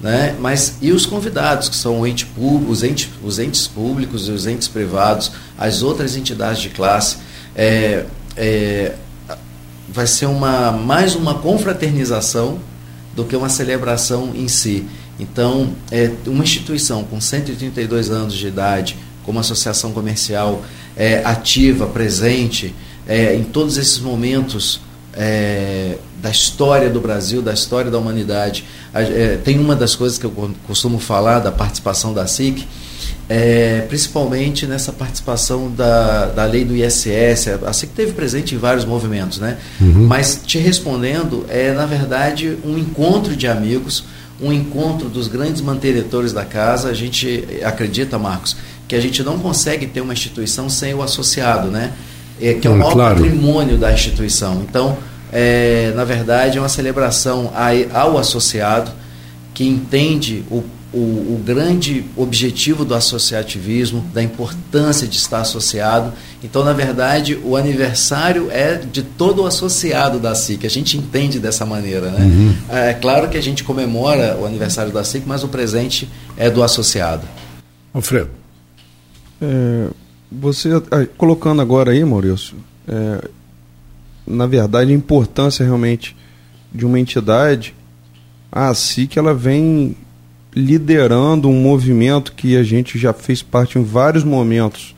né? 0.00 0.34
Mas 0.40 0.76
e 0.80 0.92
os 0.92 1.04
convidados, 1.04 1.68
que 1.68 1.76
são 1.76 2.06
ente, 2.06 2.26
os, 2.36 2.82
ente, 2.82 3.12
os 3.22 3.38
entes 3.38 3.66
públicos 3.66 4.26
e 4.28 4.30
os 4.30 4.46
entes 4.46 4.66
privados, 4.66 5.30
as 5.58 5.82
outras 5.82 6.16
entidades 6.16 6.62
de 6.62 6.70
classe. 6.70 7.18
É, 7.54 8.06
é, 8.34 8.94
vai 9.88 10.06
ser 10.06 10.24
uma, 10.24 10.72
mais 10.72 11.14
uma 11.14 11.34
confraternização 11.34 12.58
do 13.14 13.24
que 13.24 13.36
uma 13.36 13.50
celebração 13.50 14.32
em 14.34 14.48
si. 14.48 14.86
Então, 15.18 15.70
é 15.90 16.10
uma 16.26 16.42
instituição 16.42 17.04
com 17.04 17.20
132 17.20 18.10
anos 18.10 18.34
de 18.34 18.46
idade, 18.46 18.96
como 19.24 19.38
associação 19.38 19.92
comercial 19.92 20.62
é, 20.96 21.22
ativa, 21.24 21.86
presente, 21.86 22.74
é, 23.06 23.34
em 23.34 23.44
todos 23.44 23.76
esses 23.76 23.98
momentos 23.98 24.80
é, 25.14 25.96
da 26.20 26.30
história 26.30 26.88
do 26.88 27.00
Brasil, 27.00 27.42
da 27.42 27.52
história 27.52 27.90
da 27.90 27.98
humanidade. 27.98 28.64
É, 28.94 29.38
tem 29.44 29.58
uma 29.58 29.74
das 29.76 29.94
coisas 29.94 30.18
que 30.18 30.24
eu 30.24 30.50
costumo 30.66 30.98
falar 30.98 31.40
da 31.40 31.52
participação 31.52 32.14
da 32.14 32.26
SIC, 32.26 32.66
é, 33.28 33.84
principalmente 33.88 34.66
nessa 34.66 34.92
participação 34.92 35.70
da, 35.70 36.26
da 36.26 36.44
lei 36.44 36.64
do 36.64 36.76
ISS, 36.76 37.48
a 37.64 37.72
SIC 37.72 37.90
teve 37.94 38.12
presente 38.12 38.54
em 38.54 38.58
vários 38.58 38.84
movimentos, 38.84 39.38
né? 39.38 39.58
Uhum. 39.80 40.06
Mas 40.06 40.40
te 40.44 40.58
respondendo, 40.58 41.46
é 41.48 41.72
na 41.72 41.86
verdade 41.86 42.58
um 42.64 42.76
encontro 42.76 43.34
de 43.34 43.46
amigos, 43.46 44.04
um 44.42 44.52
encontro 44.52 45.08
dos 45.08 45.28
grandes 45.28 45.60
mantenedores 45.60 46.32
da 46.32 46.44
casa. 46.44 46.88
A 46.88 46.94
gente 46.94 47.44
acredita, 47.64 48.18
Marcos, 48.18 48.56
que 48.88 48.96
a 48.96 49.00
gente 49.00 49.22
não 49.22 49.38
consegue 49.38 49.86
ter 49.86 50.00
uma 50.00 50.12
instituição 50.12 50.68
sem 50.68 50.92
o 50.92 51.02
associado, 51.02 51.68
né? 51.68 51.92
É, 52.40 52.54
que 52.54 52.66
é 52.66 52.70
o 52.70 52.76
maior 52.76 52.92
claro. 52.92 53.22
patrimônio 53.22 53.78
da 53.78 53.92
instituição. 53.92 54.64
Então, 54.68 54.98
é, 55.32 55.92
na 55.94 56.04
verdade, 56.04 56.58
é 56.58 56.60
uma 56.60 56.68
celebração 56.68 57.52
ao 57.94 58.18
associado 58.18 58.90
que 59.54 59.64
entende 59.64 60.44
o 60.50 60.64
o, 60.92 60.98
o, 60.98 61.42
grande 61.42 62.04
objetivo 62.16 62.84
do 62.84 62.94
associativismo, 62.94 64.04
da 64.12 64.22
importância 64.22 65.08
de 65.08 65.16
estar 65.16 65.40
associado. 65.40 66.12
Então, 66.44 66.64
na 66.64 66.72
verdade, 66.72 67.38
o 67.42 67.56
aniversário 67.56 68.50
é 68.50 68.76
de 68.76 69.02
todo 69.02 69.42
o 69.42 69.46
associado 69.46 70.18
da 70.18 70.34
SIC. 70.34 70.66
A 70.66 70.70
gente 70.70 70.98
entende 70.98 71.40
dessa 71.40 71.64
maneira. 71.64 72.10
Né? 72.10 72.24
Uhum. 72.24 72.56
É 72.68 72.94
claro 72.94 73.28
que 73.30 73.38
a 73.38 73.42
gente 73.42 73.64
comemora 73.64 74.36
o 74.38 74.44
aniversário 74.44 74.92
da 74.92 75.02
SIC, 75.02 75.24
mas 75.26 75.42
o 75.42 75.48
presente 75.48 76.08
é 76.36 76.50
do 76.50 76.62
associado. 76.62 77.26
Alfredo. 77.94 78.30
É, 79.40 79.88
você, 80.30 80.70
ah, 80.90 81.06
colocando 81.16 81.62
agora 81.62 81.92
aí, 81.92 82.04
Maurício, 82.04 82.56
é, 82.86 83.28
na 84.26 84.46
verdade, 84.46 84.92
a 84.92 84.94
importância 84.94 85.64
realmente 85.64 86.16
de 86.72 86.86
uma 86.86 87.00
entidade, 87.00 87.74
a 88.50 88.72
SIC 88.74 89.16
ela 89.16 89.34
vem 89.34 89.96
liderando 90.54 91.48
um 91.48 91.60
movimento 91.60 92.32
que 92.32 92.56
a 92.56 92.62
gente 92.62 92.98
já 92.98 93.12
fez 93.12 93.42
parte 93.42 93.78
em 93.78 93.82
vários 93.82 94.22
momentos 94.22 94.94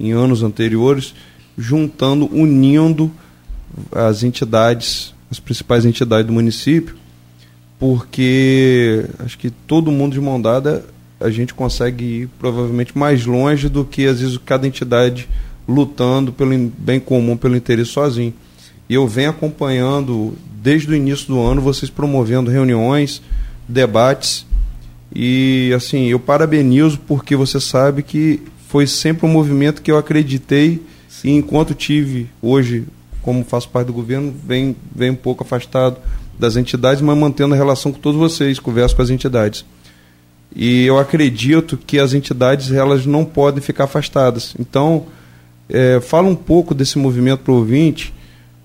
em 0.00 0.12
anos 0.12 0.42
anteriores, 0.42 1.14
juntando, 1.56 2.28
unindo 2.32 3.10
as 3.92 4.22
entidades, 4.22 5.14
as 5.30 5.38
principais 5.38 5.84
entidades 5.84 6.26
do 6.26 6.32
município, 6.32 6.96
porque 7.78 9.04
acho 9.18 9.38
que 9.38 9.50
todo 9.50 9.92
mundo 9.92 10.14
de 10.14 10.20
mão 10.20 10.40
dada 10.40 10.84
a 11.20 11.30
gente 11.30 11.54
consegue 11.54 12.04
ir 12.04 12.28
provavelmente 12.38 12.96
mais 12.96 13.24
longe 13.24 13.68
do 13.68 13.84
que 13.84 14.06
às 14.06 14.20
vezes 14.20 14.38
cada 14.38 14.66
entidade 14.66 15.28
lutando 15.66 16.32
pelo 16.32 16.72
bem 16.78 16.98
comum, 17.00 17.36
pelo 17.36 17.56
interesse 17.56 17.90
sozinho. 17.90 18.34
E 18.88 18.94
eu 18.94 19.06
venho 19.06 19.30
acompanhando 19.30 20.34
desde 20.62 20.90
o 20.90 20.94
início 20.94 21.28
do 21.28 21.40
ano 21.40 21.60
vocês 21.60 21.90
promovendo 21.90 22.50
reuniões, 22.50 23.22
debates 23.68 24.46
e 25.14 25.72
assim, 25.74 26.06
eu 26.06 26.18
parabenizo 26.18 26.98
porque 27.06 27.36
você 27.36 27.60
sabe 27.60 28.02
que 28.02 28.42
foi 28.68 28.86
sempre 28.86 29.26
um 29.26 29.28
movimento 29.28 29.80
que 29.80 29.90
eu 29.90 29.96
acreditei 29.96 30.82
Sim. 31.08 31.28
e 31.28 31.36
enquanto 31.36 31.74
tive 31.74 32.28
hoje, 32.42 32.84
como 33.22 33.44
faço 33.44 33.68
parte 33.68 33.86
do 33.86 33.92
governo, 33.92 34.34
vem, 34.44 34.74
vem 34.94 35.10
um 35.10 35.16
pouco 35.16 35.44
afastado 35.44 35.98
das 36.36 36.56
entidades, 36.56 37.00
mas 37.00 37.16
mantendo 37.16 37.54
a 37.54 37.56
relação 37.56 37.92
com 37.92 38.00
todos 38.00 38.18
vocês, 38.18 38.58
converso 38.58 38.96
com 38.96 39.02
as 39.02 39.10
entidades. 39.10 39.64
E 40.54 40.84
eu 40.84 40.98
acredito 40.98 41.76
que 41.76 41.98
as 41.98 42.12
entidades 42.14 42.72
elas 42.72 43.06
não 43.06 43.24
podem 43.24 43.62
ficar 43.62 43.84
afastadas. 43.84 44.54
Então, 44.58 45.06
é, 45.68 46.00
fala 46.00 46.28
um 46.28 46.34
pouco 46.34 46.74
desse 46.74 46.98
movimento 46.98 47.40
para 47.40 47.52
o 47.52 47.56
ouvinte, 47.56 48.12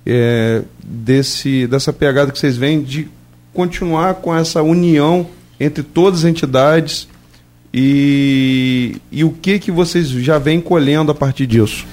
é, 0.05 0.63
desse, 0.83 1.67
dessa 1.67 1.93
pegada 1.93 2.31
que 2.31 2.39
vocês 2.39 2.57
vêm 2.57 2.81
de 2.81 3.07
continuar 3.53 4.15
com 4.15 4.35
essa 4.35 4.61
união 4.63 5.27
entre 5.59 5.83
todas 5.83 6.19
as 6.19 6.25
entidades 6.25 7.07
e, 7.73 8.97
e 9.11 9.23
o 9.23 9.31
que, 9.31 9.59
que 9.59 9.71
vocês 9.71 10.09
já 10.09 10.39
vêm 10.39 10.59
colhendo 10.59 11.11
a 11.11 11.15
partir 11.15 11.45
disso? 11.45 11.85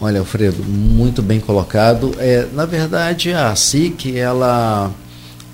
Olha, 0.00 0.20
Alfredo, 0.20 0.62
muito 0.64 1.22
bem 1.22 1.40
colocado. 1.40 2.14
É, 2.18 2.46
na 2.52 2.66
verdade, 2.66 3.32
a 3.32 3.54
SIC 3.54 4.16
ela, 4.16 4.90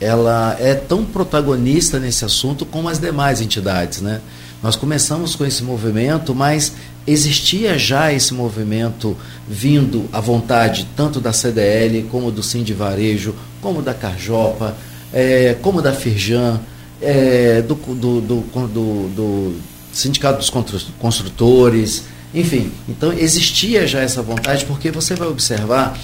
ela 0.01 0.57
é 0.59 0.75
tão 0.75 1.05
protagonista 1.05 2.01
nesse 2.01 2.25
assunto 2.25 2.65
como 2.65 2.89
as 2.89 2.99
demais 2.99 3.41
entidades. 3.41 4.01
Né? 4.01 4.21
Nós 4.63 4.75
começamos 4.75 5.37
com 5.37 5.45
esse 5.45 5.63
movimento, 5.63 6.35
mas 6.35 6.73
existia 7.07 7.79
já 7.79 8.13
esse 8.13 8.35
movimento 8.35 9.17
vindo 9.47 10.09
à 10.13 10.21
vontade 10.21 10.89
tanto 10.97 11.21
da 11.21 11.33
CDL, 11.33 12.03
como 12.11 12.31
do 12.31 12.43
Sim 12.43 12.63
de 12.63 12.75
Varejo, 12.75 13.35
como 13.61 13.81
da 13.81 13.95
Carjopa, 13.95 14.75
é, 15.13 15.57
como 15.63 15.81
da 15.81 15.93
Firjan 15.93 16.61
é, 17.01 17.63
do, 17.63 17.75
do, 17.75 18.21
do, 18.21 19.09
do, 19.09 19.55
Sindicato 19.93 20.39
dos 20.39 20.51
Construtores, 20.99 22.05
enfim. 22.35 22.71
Então 22.89 23.13
existia 23.13 23.87
já 23.87 24.01
essa 24.01 24.23
vontade, 24.23 24.65
porque 24.65 24.91
você 24.91 25.15
vai 25.15 25.29
observar 25.29 25.99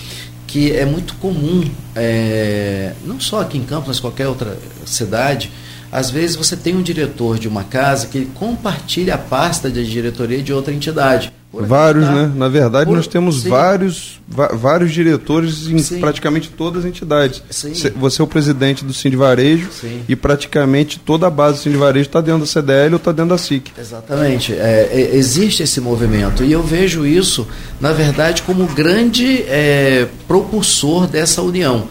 que 0.46 0.72
é 0.72 0.84
muito 0.84 1.14
comum, 1.16 1.68
é, 1.94 2.92
não 3.04 3.20
só 3.20 3.40
aqui 3.40 3.58
em 3.58 3.64
Campos, 3.64 3.88
mas 3.88 4.00
qualquer 4.00 4.28
outra 4.28 4.56
cidade, 4.86 5.50
às 5.90 6.10
vezes 6.10 6.36
você 6.36 6.56
tem 6.56 6.76
um 6.76 6.82
diretor 6.82 7.38
de 7.38 7.46
uma 7.46 7.64
casa 7.64 8.06
que 8.06 8.24
compartilha 8.26 9.14
a 9.14 9.18
pasta 9.18 9.70
de 9.70 9.84
diretoria 9.88 10.42
de 10.42 10.52
outra 10.52 10.72
entidade. 10.72 11.32
Vários, 11.62 12.04
né? 12.04 12.32
Na 12.34 12.48
verdade, 12.48 12.86
Por... 12.86 12.96
nós 12.96 13.06
temos 13.06 13.42
vários, 13.42 14.20
vários 14.28 14.92
diretores 14.92 15.66
em 15.68 15.78
Sim. 15.78 16.00
praticamente 16.00 16.50
todas 16.50 16.84
as 16.84 16.88
entidades. 16.88 17.42
Sim. 17.50 17.72
Você 17.96 18.20
é 18.20 18.24
o 18.24 18.26
presidente 18.26 18.84
do 18.84 18.92
Cindy 18.92 19.16
Varejo 19.16 19.68
e 20.08 20.16
praticamente 20.16 20.98
toda 20.98 21.26
a 21.26 21.30
base 21.30 21.58
do 21.58 21.62
Cindy 21.62 21.76
Varejo 21.76 22.06
está 22.06 22.20
dentro 22.20 22.40
da 22.40 22.46
CDL 22.46 22.94
ou 22.94 22.96
está 22.96 23.12
dentro 23.12 23.30
da 23.30 23.38
SIC. 23.38 23.72
Exatamente. 23.78 24.52
É, 24.52 24.88
é, 24.92 25.16
existe 25.16 25.62
esse 25.62 25.80
movimento 25.80 26.42
e 26.42 26.52
eu 26.52 26.62
vejo 26.62 27.06
isso, 27.06 27.46
na 27.80 27.92
verdade, 27.92 28.42
como 28.42 28.66
grande 28.66 29.42
é, 29.42 30.08
propulsor 30.26 31.06
dessa 31.06 31.42
união. 31.42 31.88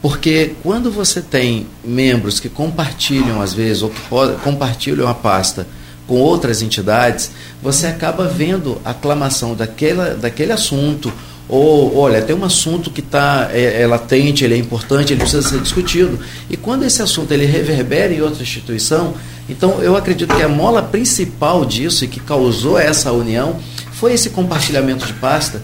Porque 0.00 0.52
quando 0.62 0.90
você 0.90 1.20
tem 1.20 1.66
membros 1.84 2.38
que 2.38 2.48
compartilham, 2.48 3.42
às 3.42 3.52
vezes, 3.52 3.82
ou 3.82 3.90
que 3.90 4.00
compartilham 4.44 5.08
a 5.08 5.14
pasta 5.14 5.66
com 6.08 6.16
outras 6.16 6.62
entidades, 6.62 7.30
você 7.62 7.86
acaba 7.86 8.26
vendo 8.26 8.80
a 8.84 8.90
aclamação 8.90 9.54
daquela, 9.54 10.14
daquele 10.14 10.50
assunto. 10.50 11.12
Ou, 11.48 11.96
olha, 11.96 12.20
tem 12.20 12.34
um 12.34 12.44
assunto 12.44 12.90
que 12.90 13.00
está 13.00 13.50
é, 13.52 13.82
é, 13.82 13.86
latente, 13.86 14.44
ele 14.44 14.54
é 14.54 14.58
importante, 14.58 15.12
ele 15.12 15.20
precisa 15.20 15.46
ser 15.46 15.60
discutido. 15.60 16.18
E 16.50 16.56
quando 16.56 16.84
esse 16.84 17.00
assunto 17.02 17.32
ele 17.32 17.44
reverbera 17.46 18.12
em 18.12 18.20
outra 18.20 18.42
instituição, 18.42 19.14
então 19.48 19.82
eu 19.82 19.96
acredito 19.96 20.34
que 20.34 20.42
a 20.42 20.48
mola 20.48 20.82
principal 20.82 21.64
disso 21.64 22.04
e 22.04 22.08
que 22.08 22.20
causou 22.20 22.78
essa 22.78 23.12
união 23.12 23.56
foi 23.92 24.14
esse 24.14 24.30
compartilhamento 24.30 25.06
de 25.06 25.12
pasta 25.14 25.62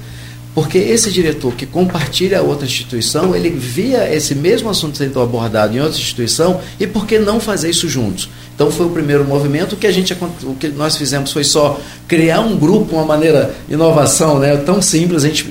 porque 0.55 0.79
esse 0.79 1.11
diretor 1.11 1.55
que 1.55 1.67
compartilha 1.67 2.41
outra 2.43 2.65
instituição, 2.65 3.35
ele 3.35 3.51
via 3.51 4.15
esse 4.15 4.35
mesmo 4.35 4.71
assunto 4.71 4.97
sendo 4.97 5.21
abordado 5.21 5.77
em 5.77 5.81
outra 5.81 5.99
instituição 5.99 6.61
e 6.79 6.87
por 6.87 7.07
que 7.07 7.19
não 7.19 7.41
fazer 7.41 7.71
isso 7.71 7.89
juntos? 7.89 8.29
Então 8.55 8.71
foi 8.71 8.87
o 8.87 8.91
primeiro 8.91 9.25
movimento. 9.25 9.73
O 9.73 9.77
que, 9.77 9.87
a 9.87 9.91
gente, 9.91 10.17
o 10.45 10.55
que 10.55 10.69
nós 10.69 10.97
fizemos 10.97 11.33
foi 11.33 11.43
só 11.43 11.81
criar 12.07 12.41
um 12.41 12.57
grupo, 12.57 12.95
uma 12.95 13.05
maneira, 13.05 13.53
inovação, 13.69 14.39
né? 14.39 14.57
tão 14.59 14.81
simples. 14.81 15.25
A 15.25 15.29
gente 15.29 15.45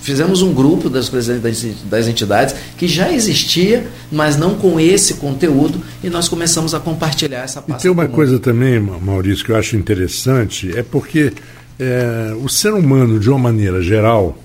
fizemos 0.00 0.40
um 0.40 0.54
grupo 0.54 0.88
das 0.88 1.10
presidentes 1.10 1.76
das 1.84 2.08
entidades 2.08 2.54
que 2.78 2.88
já 2.88 3.12
existia, 3.12 3.86
mas 4.10 4.38
não 4.38 4.54
com 4.54 4.80
esse 4.80 5.14
conteúdo, 5.14 5.82
e 6.02 6.08
nós 6.08 6.28
começamos 6.28 6.72
a 6.72 6.80
compartilhar 6.80 7.42
essa 7.42 7.60
parte. 7.60 7.80
E 7.80 7.82
tem 7.82 7.90
uma 7.90 8.04
comum. 8.04 8.16
coisa 8.16 8.38
também, 8.38 8.80
Maurício, 8.80 9.44
que 9.44 9.52
eu 9.52 9.56
acho 9.56 9.76
interessante, 9.76 10.70
é 10.74 10.82
porque 10.82 11.34
é, 11.80 12.34
o 12.34 12.48
ser 12.48 12.74
humano, 12.74 13.18
de 13.18 13.30
uma 13.30 13.38
maneira 13.38 13.80
geral, 13.82 14.38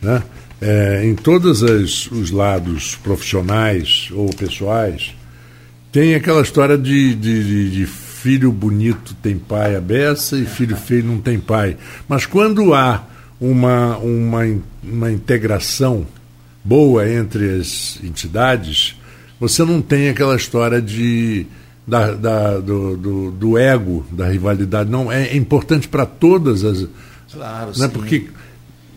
né, 0.00 0.22
é, 0.60 1.04
em 1.04 1.14
todos 1.14 1.62
os 1.62 2.30
lados 2.30 2.94
profissionais 2.96 4.08
ou 4.12 4.30
pessoais, 4.30 5.14
Tem 5.92 6.16
aquela 6.16 6.42
história 6.42 6.76
de, 6.76 7.14
de, 7.14 7.44
de, 7.44 7.70
de 7.70 7.86
filho 7.86 8.50
bonito 8.50 9.14
tem 9.22 9.38
pai 9.38 9.76
a 9.76 9.80
beça 9.80 10.36
e 10.36 10.44
filho 10.44 10.76
feio 10.76 11.04
não 11.04 11.18
tem 11.18 11.38
pai. 11.38 11.76
Mas 12.08 12.26
quando 12.26 12.74
há 12.74 13.06
uma, 13.40 13.98
uma, 13.98 14.40
uma 14.82 15.12
integração 15.12 16.04
boa 16.64 17.08
entre 17.08 17.60
as 17.60 18.00
entidades, 18.02 18.96
você 19.38 19.62
não 19.64 19.80
tem 19.80 20.08
aquela 20.08 20.34
história 20.34 20.80
de 20.80 21.46
da, 21.86 22.12
da 22.12 22.58
do, 22.58 22.96
do, 22.96 23.30
do, 23.30 23.58
ego, 23.58 24.04
da 24.10 24.28
rivalidade. 24.28 24.90
Não, 24.90 25.10
é, 25.10 25.36
importante 25.36 25.88
para 25.88 26.06
todas 26.06 26.64
as. 26.64 26.86
Claro, 27.32 27.72
né, 27.76 27.86
sim. 27.86 27.88
Porque, 27.88 28.26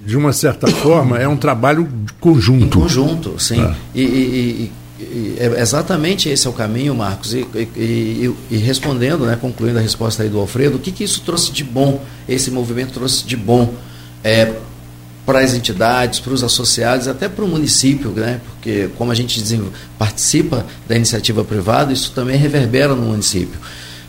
de 0.06 0.18
uma 0.18 0.32
certa 0.32 0.68
forma, 0.68 1.18
é 1.18 1.28
um 1.28 1.38
trabalho 1.38 1.88
conjunto. 2.20 2.78
Em 2.78 2.82
conjunto, 2.82 3.40
sim. 3.40 3.62
É. 3.62 3.76
E, 3.94 4.02
e, 4.02 4.72
e, 5.00 5.36
é 5.40 5.62
exatamente 5.62 6.30
esse 6.30 6.48
é 6.48 6.50
o 6.50 6.54
caminho, 6.54 6.96
Marcos. 6.96 7.34
E, 7.34 8.36
respondendo, 8.50 9.26
né, 9.26 9.38
concluindo 9.40 9.78
a 9.78 9.82
resposta 9.82 10.24
aí 10.24 10.30
do 10.30 10.40
Alfredo, 10.40 10.78
o 10.78 10.80
que, 10.80 10.92
que 10.92 11.04
isso 11.04 11.22
trouxe 11.22 11.52
de 11.52 11.64
bom? 11.64 12.04
Esse 12.28 12.50
movimento 12.50 12.94
trouxe 12.94 13.26
de 13.26 13.36
bom 13.36 13.74
é, 14.24 14.54
para 15.28 15.42
as 15.42 15.54
entidades, 15.54 16.22
para 16.22 16.32
os 16.32 16.42
associados, 16.42 17.06
até 17.06 17.28
para 17.28 17.44
o 17.44 17.48
município, 17.50 18.12
né? 18.12 18.40
porque 18.50 18.90
como 18.98 19.12
a 19.12 19.14
gente 19.14 19.44
participa 20.00 20.66
da 20.88 20.96
iniciativa 20.96 21.44
privada, 21.44 21.92
isso 21.92 22.14
também 22.16 22.38
reverbera 22.38 22.96
no 22.96 23.02
município. 23.02 23.60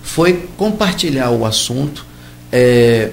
Foi 0.00 0.48
compartilhar 0.56 1.30
o 1.30 1.44
assunto, 1.44 2.06
é, 2.52 3.10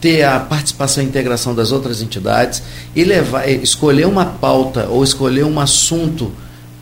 ter 0.00 0.24
a 0.24 0.40
participação 0.40 1.04
e 1.04 1.06
integração 1.06 1.54
das 1.54 1.70
outras 1.70 2.02
entidades 2.02 2.60
e 2.92 3.04
levar, 3.04 3.48
escolher 3.48 4.08
uma 4.08 4.26
pauta 4.26 4.88
ou 4.88 5.04
escolher 5.04 5.44
um 5.44 5.60
assunto 5.60 6.32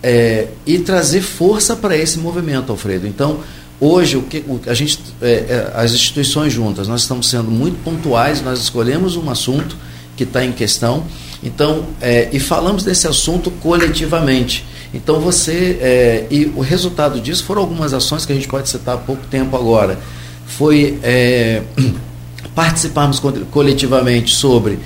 é, 0.02 0.48
e 0.64 0.78
trazer 0.78 1.20
força 1.20 1.76
para 1.76 1.94
esse 1.98 2.18
movimento, 2.18 2.72
Alfredo. 2.72 3.06
Então, 3.06 3.40
hoje 3.78 4.16
o 4.16 4.22
que 4.22 4.42
a 4.66 4.72
gente, 4.72 4.98
é, 5.20 5.32
é, 5.32 5.72
as 5.74 5.92
instituições 5.92 6.50
juntas, 6.50 6.88
nós 6.88 7.02
estamos 7.02 7.28
sendo 7.28 7.50
muito 7.50 7.76
pontuais, 7.84 8.40
nós 8.40 8.58
escolhemos 8.58 9.16
um 9.16 9.28
assunto 9.28 9.76
que 10.16 10.24
está 10.24 10.44
em 10.44 10.52
questão. 10.52 11.04
Então, 11.42 11.86
é, 12.00 12.28
e 12.32 12.38
falamos 12.38 12.84
desse 12.84 13.06
assunto 13.06 13.50
coletivamente. 13.50 14.64
Então 14.94 15.20
você 15.20 15.78
é, 15.80 16.26
e 16.30 16.52
o 16.54 16.60
resultado 16.60 17.18
disso 17.20 17.44
foram 17.44 17.62
algumas 17.62 17.94
ações 17.94 18.26
que 18.26 18.32
a 18.32 18.34
gente 18.34 18.46
pode 18.46 18.68
citar 18.68 18.96
há 18.96 18.98
pouco 18.98 19.26
tempo 19.26 19.56
agora. 19.56 19.98
Foi 20.46 20.98
é, 21.02 21.62
participarmos 22.54 23.20
coletivamente 23.50 24.34
sobre 24.34 24.78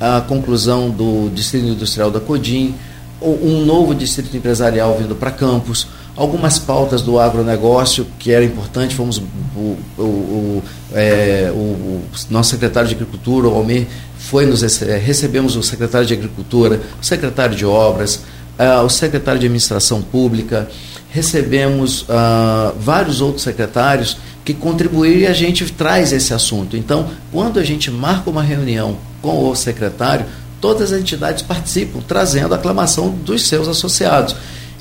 a 0.00 0.20
conclusão 0.20 0.90
do 0.90 1.30
distrito 1.32 1.68
industrial 1.68 2.10
da 2.10 2.18
Codim, 2.18 2.74
um 3.20 3.64
novo 3.64 3.94
distrito 3.94 4.36
empresarial 4.36 4.98
vindo 4.98 5.14
para 5.14 5.30
Campos, 5.30 5.86
algumas 6.16 6.58
pautas 6.58 7.02
do 7.02 7.18
agronegócio 7.18 8.06
que 8.18 8.30
era 8.30 8.44
importante, 8.44 8.94
fomos 8.94 9.18
o, 9.56 9.76
o, 9.98 10.02
o, 10.02 10.62
é, 10.92 11.50
o 11.54 12.02
nosso 12.30 12.50
secretário 12.50 12.88
de 12.88 12.94
Agricultura, 12.94 13.48
o 13.48 13.54
Almir, 13.54 13.86
foi 14.18 14.46
nos 14.46 14.62
eh, 14.62 14.98
recebemos 14.98 15.56
o 15.56 15.62
secretário 15.62 16.06
de 16.06 16.14
Agricultura, 16.14 16.80
o 17.00 17.04
secretário 17.04 17.56
de 17.56 17.64
Obras, 17.64 18.22
uh, 18.58 18.84
o 18.84 18.88
secretário 18.88 19.40
de 19.40 19.46
Administração 19.46 20.00
Pública, 20.00 20.68
recebemos 21.10 22.02
uh, 22.02 22.74
vários 22.78 23.20
outros 23.20 23.42
secretários 23.42 24.16
que 24.44 24.54
contribuíram 24.54 25.20
e 25.20 25.26
a 25.26 25.32
gente 25.32 25.70
traz 25.72 26.12
esse 26.12 26.32
assunto. 26.32 26.76
Então, 26.76 27.08
quando 27.30 27.58
a 27.58 27.64
gente 27.64 27.90
marca 27.90 28.30
uma 28.30 28.42
reunião 28.42 28.96
com 29.20 29.48
o 29.48 29.54
secretário, 29.54 30.26
todas 30.60 30.92
as 30.92 31.00
entidades 31.00 31.42
participam, 31.42 32.00
trazendo 32.06 32.54
a 32.54 32.56
aclamação 32.56 33.10
dos 33.10 33.46
seus 33.46 33.68
associados. 33.68 34.34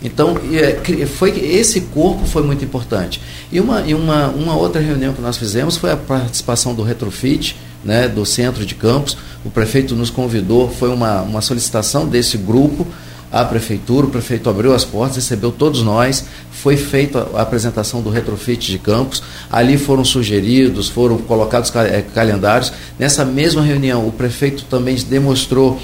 Então, 0.04 0.36
é, 0.52 1.06
foi, 1.06 1.30
esse 1.40 1.82
corpo 1.82 2.26
foi 2.26 2.44
muito 2.44 2.66
importante. 2.66 3.22
E, 3.52 3.60
uma, 3.60 3.82
e 3.82 3.94
uma, 3.94 4.30
uma 4.30 4.56
outra 4.56 4.82
reunião 4.82 5.14
que 5.14 5.22
nós 5.22 5.38
fizemos 5.38 5.78
foi 5.78 5.92
a 5.92 5.98
participação 5.98 6.74
do 6.74 6.82
Retrofit, 6.82 7.56
né, 7.84 8.08
do 8.08 8.26
centro 8.26 8.66
de 8.66 8.74
campos. 8.74 9.16
O 9.46 9.50
prefeito 9.50 9.96
nos 9.96 10.10
convidou, 10.10 10.70
foi 10.70 10.90
uma, 10.90 11.22
uma 11.22 11.42
solicitação 11.42 12.08
desse 12.08 12.38
grupo 12.38 12.88
à 13.32 13.46
prefeitura. 13.46 14.08
O 14.08 14.10
prefeito 14.10 14.50
abriu 14.50 14.74
as 14.74 14.84
portas, 14.84 15.18
recebeu 15.18 15.52
todos 15.52 15.84
nós. 15.84 16.26
Foi 16.52 16.76
feita 16.78 17.28
a 17.36 17.42
apresentação 17.42 18.02
do 18.02 18.10
retrofit 18.10 18.72
de 18.72 18.80
campos. 18.80 19.22
Ali 19.52 19.78
foram 19.78 20.04
sugeridos, 20.04 20.90
foram 20.90 21.18
colocados 21.18 21.72
eh, 21.76 22.04
calendários. 22.14 22.74
Nessa 23.00 23.24
mesma 23.24 23.62
reunião, 23.62 24.08
o 24.08 24.12
prefeito 24.12 24.66
também 24.66 24.96
demonstrou 24.96 25.80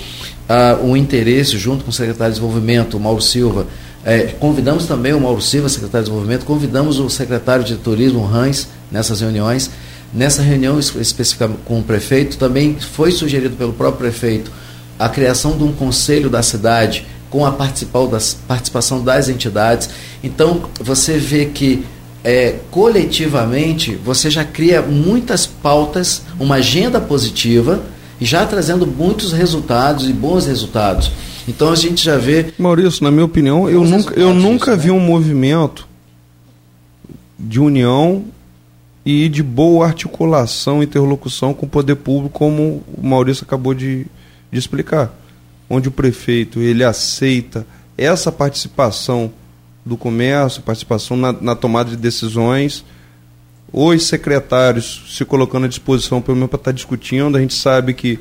uh, 0.50 0.86
um 0.86 0.96
interesse, 0.98 1.58
junto 1.58 1.84
com 1.84 1.92
o 1.92 1.94
secretário 1.94 2.34
de 2.34 2.40
Desenvolvimento, 2.40 2.98
o 2.98 3.00
Mauro 3.00 3.22
Silva. 3.22 3.68
É, 4.08 4.20
convidamos 4.40 4.86
também 4.86 5.12
o 5.12 5.20
Mauro 5.20 5.42
Silva, 5.42 5.68
secretário 5.68 6.06
de 6.06 6.10
Desenvolvimento, 6.12 6.46
convidamos 6.46 6.98
o 6.98 7.10
secretário 7.10 7.66
de 7.66 7.76
Turismo, 7.76 8.26
Hans, 8.26 8.70
nessas 8.90 9.20
reuniões. 9.20 9.70
Nessa 10.14 10.42
reunião 10.42 10.80
específica 10.80 11.52
com 11.66 11.82
o 11.82 11.84
prefeito, 11.84 12.38
também 12.38 12.78
foi 12.80 13.12
sugerido 13.12 13.58
pelo 13.58 13.74
próprio 13.74 14.10
prefeito 14.10 14.50
a 14.98 15.10
criação 15.10 15.58
de 15.58 15.64
um 15.66 15.74
conselho 15.74 16.30
da 16.30 16.42
cidade 16.42 17.06
com 17.30 17.46
a 17.46 17.52
participação 17.52 19.04
das 19.04 19.28
entidades. 19.28 19.90
Então, 20.24 20.70
você 20.80 21.18
vê 21.18 21.48
que 21.48 21.86
é, 22.24 22.56
coletivamente 22.72 23.94
você 23.96 24.30
já 24.30 24.46
cria 24.46 24.82
muitas 24.82 25.46
pautas, 25.46 26.22
uma 26.40 26.56
agenda 26.56 27.02
positiva 27.02 27.84
já 28.22 28.46
trazendo 28.46 28.88
muitos 28.88 29.34
resultados 29.34 30.10
e 30.10 30.14
bons 30.14 30.46
resultados. 30.46 31.12
Então 31.48 31.72
a 31.72 31.76
gente 31.76 32.04
já 32.04 32.18
vê. 32.18 32.54
Maurício, 32.58 33.04
na 33.04 33.12
minha 33.12 33.26
opinião, 33.26 33.70
eu 33.70 33.84
nunca, 33.84 34.14
eu 34.20 34.34
nunca 34.34 34.72
disso, 34.72 34.84
vi 34.84 34.92
né? 34.92 34.98
um 34.98 35.00
movimento 35.00 35.88
de 37.40 37.60
união 37.60 38.26
e 39.06 39.30
de 39.30 39.42
boa 39.42 39.86
articulação, 39.86 40.84
interlocução 40.84 41.54
com 41.54 41.66
o 41.66 41.70
poder 41.70 41.96
público, 41.96 42.38
como 42.38 42.84
o 42.94 43.08
Maurício 43.08 43.46
acabou 43.46 43.74
de, 43.74 44.06
de 44.52 44.60
explicar, 44.60 45.14
onde 45.70 45.88
o 45.88 45.92
prefeito 45.92 46.60
ele 46.60 46.84
aceita 46.84 47.66
essa 47.98 48.32
participação 48.32 49.32
do 49.86 49.96
comércio, 49.96 50.62
participação 50.62 51.16
na, 51.16 51.32
na 51.32 51.56
tomada 51.56 51.90
de 51.90 51.96
decisões, 51.96 52.84
os 53.72 54.04
secretários 54.04 55.06
se 55.10 55.24
colocando 55.24 55.66
à 55.66 55.70
disposição 55.70 56.22
pelo 56.22 56.36
menos 56.36 56.50
para 56.50 56.60
estar 56.60 56.72
discutindo. 56.72 57.38
A 57.38 57.40
gente 57.40 57.54
sabe 57.54 57.94
que 57.94 58.20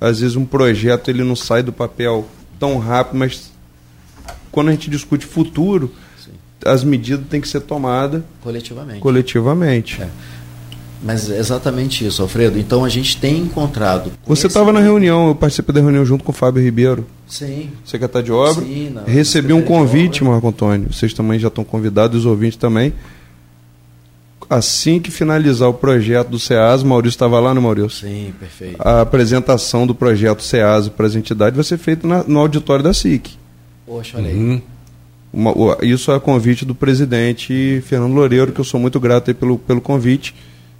às 0.00 0.20
vezes 0.20 0.36
um 0.36 0.44
projeto 0.44 1.10
ele 1.10 1.22
não 1.22 1.36
sai 1.36 1.62
do 1.62 1.72
papel 1.72 2.26
tão 2.62 2.78
rápido, 2.78 3.18
mas 3.18 3.50
quando 4.52 4.68
a 4.68 4.70
gente 4.70 4.88
discute 4.88 5.26
futuro, 5.26 5.92
as 6.64 6.84
medidas 6.84 7.26
têm 7.28 7.40
que 7.40 7.48
ser 7.48 7.60
tomadas 7.62 8.22
coletivamente. 8.40 9.00
Coletivamente. 9.00 10.00
É. 10.00 10.08
Mas 11.02 11.28
é 11.28 11.38
exatamente 11.40 12.06
isso, 12.06 12.22
Alfredo. 12.22 12.56
Então 12.60 12.84
a 12.84 12.88
gente 12.88 13.16
tem 13.16 13.38
encontrado. 13.38 14.12
Você 14.24 14.46
estava 14.46 14.72
na 14.72 14.78
reunião, 14.78 15.26
eu 15.26 15.34
participei 15.34 15.74
da 15.74 15.80
reunião 15.80 16.04
junto 16.06 16.22
com 16.22 16.30
o 16.30 16.34
Fábio 16.34 16.62
Ribeiro. 16.62 17.04
Sim. 17.26 17.70
Secretário 17.84 18.26
de 18.26 18.32
obra. 18.32 18.64
Sim, 18.64 18.90
não, 18.90 19.04
Recebi 19.06 19.52
um 19.52 19.62
convite, 19.62 20.22
Marco 20.22 20.46
Antônio. 20.46 20.92
Vocês 20.92 21.12
também 21.12 21.40
já 21.40 21.48
estão 21.48 21.64
convidados, 21.64 22.20
os 22.20 22.26
ouvintes 22.26 22.56
também. 22.56 22.92
Assim 24.52 25.00
que 25.00 25.10
finalizar 25.10 25.66
o 25.66 25.72
projeto 25.72 26.28
do 26.28 26.38
SEAS, 26.38 26.82
Maurício 26.82 27.16
estava 27.16 27.40
lá, 27.40 27.54
no 27.54 27.60
né, 27.62 27.66
Maurício? 27.66 28.06
Sim, 28.06 28.34
perfeito. 28.38 28.76
A 28.78 29.00
apresentação 29.00 29.86
do 29.86 29.94
projeto 29.94 30.42
SEAS 30.42 30.90
para 30.90 31.06
as 31.06 31.14
entidades 31.14 31.56
vai 31.56 31.64
ser 31.64 31.78
feita 31.78 32.06
na, 32.06 32.22
no 32.24 32.38
auditório 32.38 32.84
da 32.84 32.92
SIC. 32.92 33.30
Poxa, 33.86 34.18
olha 34.18 34.28
aí. 34.28 34.36
Uhum. 34.36 34.60
Uma, 35.32 35.78
isso 35.80 36.12
é 36.12 36.20
convite 36.20 36.66
do 36.66 36.74
presidente 36.74 37.82
Fernando 37.86 38.12
Loureiro, 38.12 38.52
que 38.52 38.60
eu 38.60 38.64
sou 38.64 38.78
muito 38.78 39.00
grato 39.00 39.34
pelo, 39.34 39.58
pelo 39.58 39.80
convite. 39.80 40.34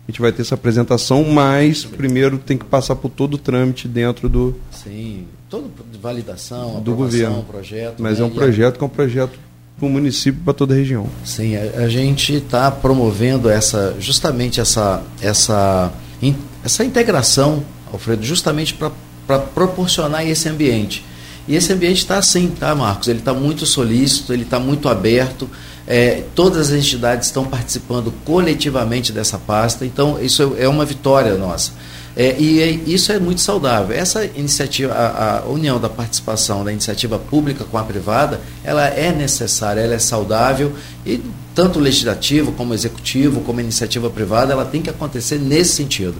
A 0.06 0.10
gente 0.12 0.20
vai 0.20 0.32
ter 0.32 0.42
essa 0.42 0.54
apresentação, 0.54 1.24
mas 1.24 1.82
primeiro 1.82 2.36
tem 2.36 2.58
que 2.58 2.66
passar 2.66 2.96
por 2.96 3.08
todo 3.08 3.34
o 3.34 3.38
trâmite 3.38 3.88
dentro 3.88 4.28
do. 4.28 4.54
Sim, 4.70 5.24
todo 5.48 5.70
validação, 5.98 6.82
do 6.82 6.94
governo. 6.94 7.42
projeto. 7.44 8.02
Mas 8.02 8.18
né? 8.18 8.24
é 8.24 8.26
um 8.26 8.30
projeto 8.30 8.76
que 8.76 8.84
é 8.84 8.86
um 8.86 8.90
projeto 8.90 9.38
para 9.82 9.88
o 9.88 9.90
município 9.90 10.40
para 10.44 10.54
toda 10.54 10.74
a 10.74 10.76
região. 10.76 11.08
Sim, 11.24 11.56
a, 11.56 11.82
a 11.82 11.88
gente 11.88 12.34
está 12.34 12.70
promovendo 12.70 13.50
essa, 13.50 13.96
justamente 13.98 14.60
essa, 14.60 15.02
essa, 15.20 15.92
in, 16.22 16.36
essa 16.64 16.84
integração, 16.84 17.64
Alfredo, 17.92 18.22
justamente 18.22 18.74
para 18.74 19.38
proporcionar 19.40 20.24
esse 20.24 20.48
ambiente. 20.48 21.04
E 21.48 21.56
esse 21.56 21.72
ambiente 21.72 21.98
está 21.98 22.16
assim, 22.16 22.46
tá, 22.48 22.72
Marcos? 22.76 23.08
Ele 23.08 23.18
está 23.18 23.34
muito 23.34 23.66
solícito, 23.66 24.32
ele 24.32 24.44
está 24.44 24.60
muito 24.60 24.88
aberto. 24.88 25.50
É, 25.84 26.22
todas 26.32 26.70
as 26.70 26.78
entidades 26.78 27.26
estão 27.26 27.44
participando 27.44 28.14
coletivamente 28.24 29.10
dessa 29.10 29.36
pasta, 29.36 29.84
então 29.84 30.22
isso 30.22 30.54
é 30.56 30.68
uma 30.68 30.84
vitória 30.84 31.34
nossa. 31.34 31.72
É, 32.16 32.38
e 32.38 32.60
é, 32.60 32.70
isso 32.70 33.10
é 33.10 33.18
muito 33.18 33.40
saudável. 33.40 33.96
Essa 33.96 34.24
iniciativa, 34.24 34.92
a, 34.92 35.38
a, 35.38 35.44
união 35.48 35.80
da 35.80 35.88
participação 35.88 36.64
da 36.64 36.70
iniciativa 36.70 37.18
pública 37.18 37.64
com 37.64 37.78
a 37.78 37.82
privada, 37.82 38.40
ela 38.62 38.86
é 38.86 39.12
necessária, 39.12 39.80
ela 39.80 39.94
é 39.94 39.98
saudável 39.98 40.72
e 41.06 41.20
tanto 41.54 41.78
o 41.78 41.82
legislativo 41.82 42.52
como 42.52 42.72
o 42.72 42.74
executivo, 42.74 43.40
como 43.40 43.60
a 43.60 43.62
iniciativa 43.62 44.08
privada, 44.10 44.52
ela 44.52 44.64
tem 44.64 44.82
que 44.82 44.90
acontecer 44.90 45.38
nesse 45.38 45.74
sentido. 45.74 46.14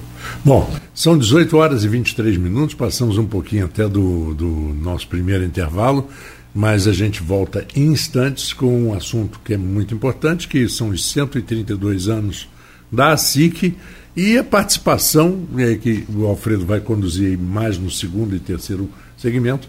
Bom, 0.44 0.70
são 0.94 1.16
18 1.16 1.56
horas 1.56 1.84
e 1.84 1.88
23 1.88 2.36
minutos, 2.36 2.74
passamos 2.74 3.18
um 3.18 3.26
pouquinho 3.26 3.66
até 3.66 3.88
do, 3.88 4.34
do 4.34 4.46
nosso 4.46 5.06
primeiro 5.08 5.44
intervalo. 5.44 6.08
mas 6.54 6.86
a 6.86 6.92
gente 6.92 7.22
volta 7.22 7.66
em 7.74 7.92
instantes 7.92 8.52
com 8.52 8.88
um 8.88 8.94
assunto 8.94 9.40
que 9.42 9.54
é 9.54 9.56
muito 9.56 9.94
importante, 9.94 10.48
que 10.48 10.68
são 10.68 10.90
os 10.90 11.04
132 11.10 12.08
anos 12.08 12.46
da 12.90 13.12
ASIC 13.12 13.74
e 14.14 14.36
a 14.36 14.44
participação, 14.44 15.40
é, 15.56 15.74
que 15.74 16.04
o 16.14 16.26
Alfredo 16.26 16.66
vai 16.66 16.80
conduzir 16.80 17.38
mais 17.38 17.78
no 17.78 17.90
segundo 17.90 18.36
e 18.36 18.38
terceiro 18.38 18.88
segmento, 19.16 19.68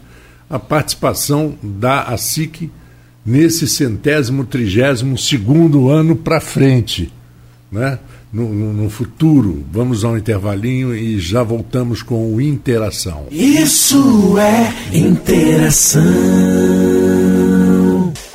a 0.50 0.60
participação 0.60 1.58
da 1.62 2.04
ASIC 2.04 2.70
nesse 3.26 3.68
centésimo, 3.68 4.46
trigésimo 4.46 5.18
segundo 5.18 5.90
ano 5.90 6.16
para 6.16 6.42
frente, 6.42 7.12
né? 7.72 8.00
No, 8.32 8.52
no, 8.52 8.74
no, 8.74 8.90
futuro. 8.90 9.64
Vamos 9.72 10.04
a 10.04 10.10
um 10.10 10.18
intervalinho 10.18 10.96
e 10.96 11.20
já 11.20 11.44
voltamos 11.44 12.02
com 12.02 12.34
o 12.34 12.42
Interação. 12.42 13.28
Isso 13.30 14.38
é 14.40 14.74
interação. 14.98 16.02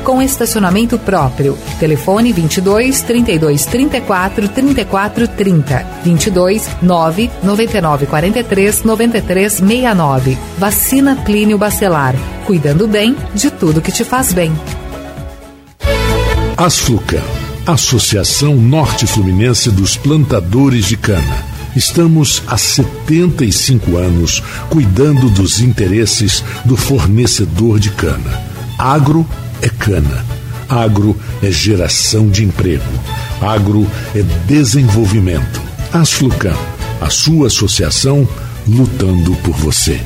com 0.00 0.20
estacionamento 0.20 0.98
próprio. 0.98 1.56
Telefone 1.78 2.32
22 2.32 3.02
32 3.02 3.66
34 3.66 4.48
34 4.48 5.28
30. 5.28 5.86
22 6.04 6.68
9 6.82 7.30
99 7.42 8.06
43 8.06 8.82
93 8.82 9.52
69. 9.52 10.38
Vacina 10.58 11.16
Plínio 11.16 11.58
Bacelar. 11.58 12.14
Cuidando 12.46 12.88
bem 12.88 13.16
de 13.34 13.50
tudo 13.50 13.80
que 13.80 13.92
te 13.92 14.04
faz 14.04 14.32
bem. 14.32 14.52
Asflucan, 16.56 17.22
Associação 17.66 18.54
Norte 18.54 19.06
Fluminense 19.06 19.70
dos 19.70 19.96
Plantadores 19.96 20.86
de 20.86 20.96
Cana. 20.96 21.50
Estamos 21.74 22.42
há 22.48 22.58
75 22.58 23.96
anos 23.96 24.42
cuidando 24.68 25.30
dos 25.30 25.60
interesses 25.60 26.44
do 26.64 26.76
fornecedor 26.76 27.78
de 27.78 27.90
cana. 27.90 28.42
Agro 28.76 29.26
é 29.62 29.68
cana. 29.68 30.24
Agro 30.68 31.16
é 31.42 31.50
geração 31.50 32.28
de 32.28 32.44
emprego. 32.44 32.84
Agro 33.40 33.86
é 34.14 34.22
desenvolvimento. 34.46 35.60
Asflucan, 35.92 36.56
a 37.00 37.10
sua 37.10 37.48
associação 37.48 38.28
lutando 38.66 39.34
por 39.36 39.54
você. 39.56 40.00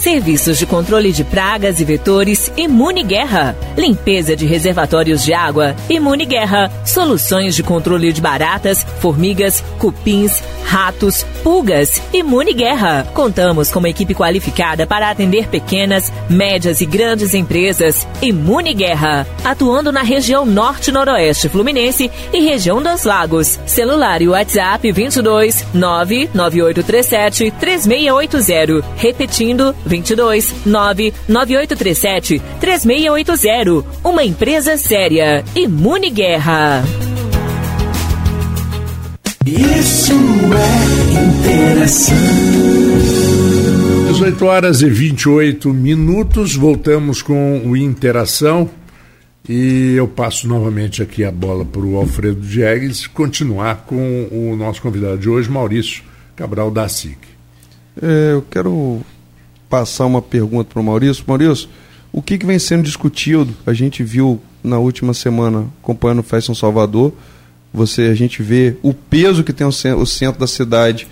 Serviços 0.00 0.56
de 0.56 0.64
controle 0.64 1.12
de 1.12 1.22
pragas 1.22 1.78
e 1.78 1.84
vetores 1.84 2.50
Imune 2.56 3.02
Guerra. 3.02 3.54
Limpeza 3.76 4.34
de 4.34 4.46
reservatórios 4.46 5.22
de 5.22 5.34
água 5.34 5.76
Imune 5.90 6.24
Guerra. 6.24 6.72
Soluções 6.86 7.54
de 7.54 7.62
controle 7.62 8.10
de 8.10 8.18
baratas, 8.18 8.82
formigas, 8.98 9.62
cupins, 9.78 10.42
ratos, 10.64 11.22
pulgas 11.42 12.00
Imune 12.14 12.54
Guerra. 12.54 13.06
Contamos 13.12 13.70
com 13.70 13.78
uma 13.78 13.90
equipe 13.90 14.14
qualificada 14.14 14.86
para 14.86 15.10
atender 15.10 15.48
pequenas, 15.48 16.10
médias 16.30 16.80
e 16.80 16.86
grandes 16.86 17.34
empresas 17.34 18.08
Imune 18.22 18.72
Guerra. 18.72 19.26
Atuando 19.44 19.92
na 19.92 20.02
região 20.02 20.46
norte-noroeste 20.46 21.50
fluminense 21.50 22.10
e 22.32 22.40
região 22.40 22.82
dos 22.82 23.04
lagos. 23.04 23.60
Celular 23.66 24.22
e 24.22 24.28
WhatsApp 24.28 24.90
22 24.90 25.66
99837 25.74 27.50
3680. 27.60 28.82
Repetindo 28.96 29.74
22 29.90 30.54
99837 30.64 32.40
3680. 32.60 33.84
Uma 34.04 34.22
empresa 34.22 34.76
séria. 34.76 35.44
Imune 35.54 36.10
Guerra. 36.10 36.84
Isso 39.44 40.12
é 40.54 41.40
interação. 41.40 42.16
18 44.12 44.44
horas 44.44 44.82
e 44.82 44.88
28 44.88 45.72
minutos, 45.74 46.54
voltamos 46.54 47.20
com 47.22 47.62
o 47.66 47.76
Interação. 47.76 48.70
E 49.48 49.94
eu 49.96 50.06
passo 50.06 50.46
novamente 50.46 51.02
aqui 51.02 51.24
a 51.24 51.32
bola 51.32 51.64
para 51.64 51.80
o 51.80 51.96
Alfredo 51.96 52.40
Diegues 52.40 53.06
continuar 53.06 53.86
com 53.86 54.28
o 54.30 54.54
nosso 54.56 54.80
convidado 54.82 55.18
de 55.18 55.28
hoje, 55.28 55.50
Maurício 55.50 56.04
Cabral 56.36 56.70
da 56.70 56.88
SIC. 56.88 57.18
É, 58.00 58.34
eu 58.34 58.42
quero 58.42 59.00
passar 59.70 60.04
uma 60.04 60.20
pergunta 60.20 60.68
para 60.70 60.82
o 60.82 60.84
Maurício. 60.84 61.24
Maurício, 61.26 61.68
o 62.12 62.20
que, 62.20 62.36
que 62.36 62.44
vem 62.44 62.58
sendo 62.58 62.82
discutido? 62.82 63.54
A 63.64 63.72
gente 63.72 64.02
viu 64.02 64.40
na 64.62 64.78
última 64.78 65.14
semana, 65.14 65.66
acompanhando 65.80 66.18
o 66.18 66.24
Festa 66.24 66.46
São 66.46 66.54
Salvador, 66.54 67.14
você, 67.72 68.02
a 68.02 68.14
gente 68.14 68.42
vê 68.42 68.76
o 68.82 68.92
peso 68.92 69.44
que 69.44 69.52
tem 69.52 69.64
o 69.64 69.72
centro, 69.72 70.40
da 70.40 70.46
cidade 70.48 71.06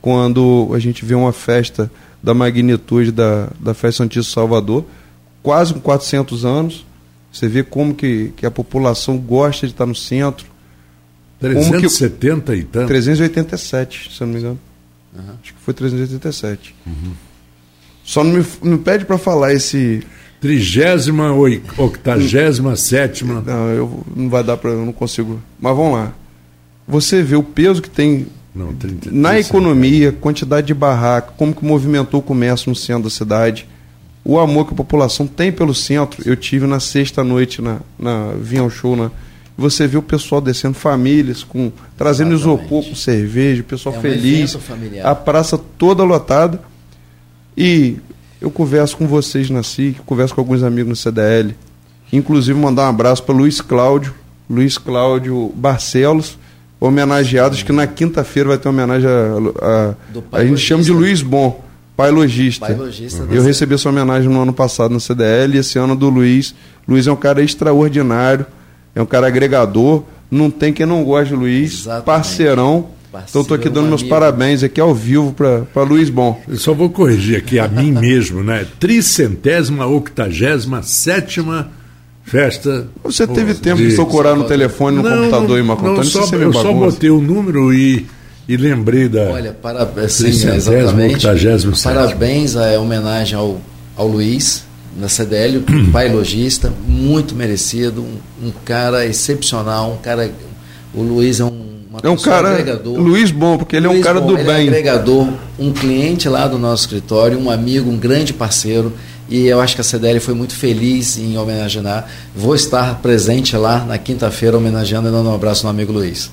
quando 0.00 0.70
a 0.72 0.78
gente 0.78 1.04
vê 1.04 1.14
uma 1.14 1.32
festa 1.32 1.90
da 2.22 2.32
magnitude 2.32 3.10
da, 3.10 3.50
da 3.58 3.74
Festa 3.74 4.04
Santíssimo 4.04 4.32
Salvador, 4.32 4.84
quase 5.42 5.74
com 5.74 5.80
400 5.80 6.44
anos. 6.44 6.86
Você 7.32 7.48
vê 7.48 7.64
como 7.64 7.94
que, 7.94 8.32
que 8.36 8.46
a 8.46 8.50
população 8.50 9.18
gosta 9.18 9.66
de 9.66 9.72
estar 9.72 9.86
no 9.86 9.94
centro. 9.94 10.46
370 11.40 12.52
que, 12.52 12.60
e 12.60 12.64
tanto? 12.64 12.86
387, 12.86 14.10
se 14.14 14.20
eu 14.20 14.26
não 14.26 14.34
me 14.34 14.40
engano. 14.40 14.60
Uhum. 15.14 15.34
Acho 15.42 15.52
que 15.52 15.60
foi 15.60 15.74
387. 15.74 16.74
Uhum. 16.86 17.12
Só 18.04 18.22
não 18.22 18.32
me, 18.32 18.46
me 18.62 18.78
pede 18.78 19.04
para 19.04 19.18
falar 19.18 19.52
esse. 19.52 20.02
Trigésima, 20.40 21.32
octagésima, 21.78 22.76
sétima. 22.76 23.42
Não, 23.44 23.68
eu, 23.70 24.04
não 24.14 24.28
vai 24.28 24.44
dar 24.44 24.58
para. 24.58 24.70
Eu 24.70 24.84
não 24.84 24.92
consigo. 24.92 25.40
Mas 25.58 25.74
vamos 25.74 25.94
lá. 25.94 26.12
Você 26.86 27.22
vê 27.22 27.34
o 27.34 27.42
peso 27.42 27.80
que 27.80 27.88
tem 27.88 28.26
não, 28.54 28.74
30, 28.74 29.10
na 29.10 29.38
economia, 29.38 30.12
quantidade 30.12 30.66
de 30.66 30.74
barraca, 30.74 31.32
como 31.38 31.54
que 31.54 31.64
movimentou 31.64 32.20
o 32.20 32.22
comércio 32.22 32.68
no 32.68 32.76
centro 32.76 33.04
da 33.04 33.10
cidade, 33.10 33.66
o 34.22 34.38
amor 34.38 34.66
que 34.66 34.74
a 34.74 34.76
população 34.76 35.26
tem 35.26 35.50
pelo 35.50 35.74
centro. 35.74 36.22
Eu 36.28 36.36
tive 36.36 36.66
na 36.66 36.78
sexta 36.78 37.24
noite 37.24 37.62
na, 37.62 37.78
na 37.98 38.34
vinha 38.38 38.60
ao 38.60 38.68
show 38.68 38.94
na 38.94 39.10
você 39.56 39.86
vê 39.86 39.96
o 39.96 40.02
pessoal 40.02 40.40
descendo, 40.40 40.74
famílias, 40.74 41.44
com 41.44 41.70
trazendo 41.96 42.34
Exatamente. 42.34 42.64
isopor 42.64 42.84
com 42.84 42.94
cerveja, 42.94 43.62
o 43.62 43.64
pessoal 43.64 43.94
é 43.94 43.98
um 43.98 44.02
feliz, 44.02 44.58
a 45.02 45.14
praça 45.14 45.56
toda 45.56 46.02
lotada. 46.02 46.60
E 47.56 47.96
eu 48.40 48.50
converso 48.50 48.96
com 48.96 49.06
vocês 49.06 49.48
na 49.48 49.62
SIC, 49.62 50.00
converso 50.04 50.34
com 50.34 50.40
alguns 50.40 50.62
amigos 50.62 50.88
no 50.90 50.96
CDL, 50.96 51.54
inclusive 52.12 52.58
mandar 52.58 52.86
um 52.86 52.88
abraço 52.90 53.22
para 53.22 53.34
Luiz 53.34 53.60
Cláudio, 53.60 54.14
Luiz 54.48 54.76
Cláudio 54.76 55.52
Barcelos, 55.54 56.38
homenageados, 56.80 57.62
que 57.62 57.72
na 57.72 57.86
quinta-feira 57.86 58.50
vai 58.50 58.58
ter 58.58 58.68
uma 58.68 58.82
homenagem 58.82 59.08
a, 59.08 59.94
a, 60.32 60.38
a 60.38 60.44
gente 60.44 60.60
chama 60.60 60.82
de 60.82 60.92
Luiz 60.92 61.22
Bom, 61.22 61.64
pai 61.96 62.10
logista. 62.10 62.66
Pai 62.66 62.74
logista 62.74 63.22
uhum. 63.22 63.32
Eu 63.32 63.42
recebi 63.42 63.74
essa 63.74 63.88
homenagem 63.88 64.28
no 64.28 64.42
ano 64.42 64.52
passado 64.52 64.92
no 64.92 65.00
CDL 65.00 65.56
e 65.56 65.60
esse 65.60 65.78
ano 65.78 65.96
do 65.96 66.10
Luiz. 66.10 66.54
Luiz 66.86 67.06
é 67.06 67.12
um 67.12 67.16
cara 67.16 67.42
extraordinário, 67.42 68.44
é 68.94 69.00
um 69.00 69.06
cara 69.06 69.26
agregador, 69.26 70.02
não 70.30 70.50
tem 70.50 70.72
quem 70.72 70.84
não 70.84 71.02
goste 71.04 71.30
de 71.32 71.36
Luiz, 71.36 71.80
Exatamente. 71.80 72.04
parceirão 72.04 72.88
então 73.28 73.42
estou 73.42 73.54
aqui 73.56 73.68
dando 73.68 73.88
meus 73.88 74.02
parabéns 74.02 74.62
aqui 74.62 74.80
ao 74.80 74.94
vivo 74.94 75.32
para 75.32 75.82
Luiz 75.82 76.10
Bom. 76.10 76.40
Eu 76.48 76.56
só 76.56 76.74
vou 76.74 76.90
corrigir 76.90 77.36
aqui 77.36 77.58
a 77.58 77.68
mim 77.68 77.92
mesmo, 77.92 78.42
né? 78.42 78.66
Tricentésima, 78.80 79.86
octagésima, 79.86 80.82
sétima 80.82 81.70
festa. 82.24 82.88
Você 83.04 83.26
teve 83.26 83.54
tempo 83.54 83.82
de 83.82 83.94
procurar 83.94 84.34
no 84.34 84.44
telefone, 84.44 84.96
no 84.96 85.02
não, 85.02 85.16
computador 85.16 85.58
e 85.58 85.62
uma 85.62 85.76
conta? 85.76 85.96
Não, 85.96 86.04
só, 86.04 86.24
eu 86.34 86.52
só 86.52 86.72
botei 86.72 87.10
o 87.10 87.20
número 87.20 87.72
e, 87.72 88.06
e 88.48 88.56
lembrei 88.56 89.08
da. 89.08 89.30
Olha, 89.30 89.52
parabéns, 89.52 90.12
sim, 90.12 90.28
exatamente. 90.28 91.26
Parabéns, 91.82 92.56
a 92.56 92.80
homenagem 92.80 93.38
ao, 93.38 93.60
ao 93.96 94.08
Luiz, 94.08 94.64
na 94.96 95.08
CDL, 95.08 95.62
pai 95.92 96.12
lojista, 96.12 96.72
muito 96.86 97.34
merecido, 97.34 98.02
um, 98.02 98.48
um 98.48 98.52
cara 98.64 99.06
excepcional, 99.06 99.92
um 99.92 99.98
cara. 99.98 100.30
O 100.92 101.02
Luiz 101.02 101.40
é 101.40 101.44
um 101.44 101.73
é 102.02 102.08
um 102.08 102.16
cara 102.16 102.50
agregador. 102.50 102.98
Luiz 102.98 103.30
Bom, 103.30 103.58
porque 103.58 103.76
ele 103.76 103.86
Luiz 103.86 103.98
é 103.98 104.00
um 104.00 104.02
cara 104.02 104.20
Bom, 104.20 104.28
do 104.28 104.38
ele 104.38 104.42
é 104.42 104.54
bem. 104.54 104.64
É 104.66 104.68
agregador, 104.68 105.28
um 105.58 105.72
cliente 105.72 106.28
lá 106.28 106.46
do 106.46 106.58
nosso 106.58 106.84
escritório, 106.84 107.38
um 107.38 107.50
amigo, 107.50 107.90
um 107.90 107.96
grande 107.96 108.32
parceiro. 108.32 108.92
E 109.28 109.46
eu 109.46 109.60
acho 109.60 109.74
que 109.74 109.80
a 109.80 109.84
CDL 109.84 110.20
foi 110.20 110.34
muito 110.34 110.54
feliz 110.54 111.16
em 111.16 111.38
homenagear. 111.38 112.06
Vou 112.34 112.54
estar 112.54 113.00
presente 113.00 113.56
lá 113.56 113.84
na 113.84 113.96
quinta-feira 113.96 114.56
homenageando 114.56 115.08
e 115.08 115.10
dando 115.10 115.30
um 115.30 115.34
abraço 115.34 115.64
no 115.64 115.70
amigo 115.70 115.92
Luiz. 115.92 116.30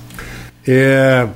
É, 0.66 1.26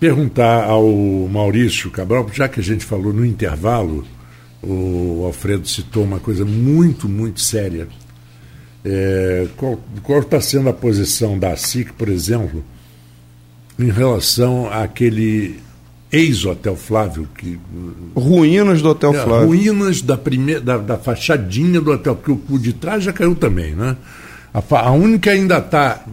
perguntar 0.00 0.64
ao 0.64 0.88
Maurício 1.30 1.90
Cabral, 1.90 2.26
já 2.32 2.48
que 2.48 2.60
a 2.60 2.62
gente 2.62 2.84
falou 2.84 3.12
no 3.12 3.24
intervalo 3.24 4.04
o 4.62 5.24
Alfredo 5.26 5.66
citou 5.66 6.04
uma 6.04 6.20
coisa 6.20 6.44
muito, 6.44 7.08
muito 7.08 7.40
séria. 7.40 7.88
É, 8.84 9.46
qual 9.56 10.20
está 10.20 10.40
sendo 10.40 10.68
a 10.68 10.72
posição 10.72 11.38
da 11.38 11.56
SIC, 11.56 11.92
por 11.92 12.08
exemplo, 12.08 12.64
em 13.78 13.90
relação 13.90 14.70
àquele 14.70 15.58
ex-Hotel 16.10 16.76
Flávio? 16.76 17.28
Que, 17.36 17.58
ruínas 18.14 18.82
do 18.82 18.90
Hotel 18.90 19.14
é, 19.14 19.22
Flávio. 19.22 19.46
Ruínas 19.46 20.02
da, 20.02 20.16
primeira, 20.16 20.60
da, 20.60 20.78
da, 20.78 20.98
fachadinha 20.98 21.80
do 21.80 21.90
hotel, 21.90 22.16
porque 22.16 22.32
o, 22.32 22.54
o 22.54 22.58
de 22.58 22.72
trás 22.72 23.04
já 23.04 23.12
caiu 23.12 23.34
também, 23.34 23.74
né? 23.74 23.96
A, 24.52 24.62
a 24.78 24.90
única 24.90 25.30
que 25.30 25.30
ainda 25.30 25.58
está 25.58 26.04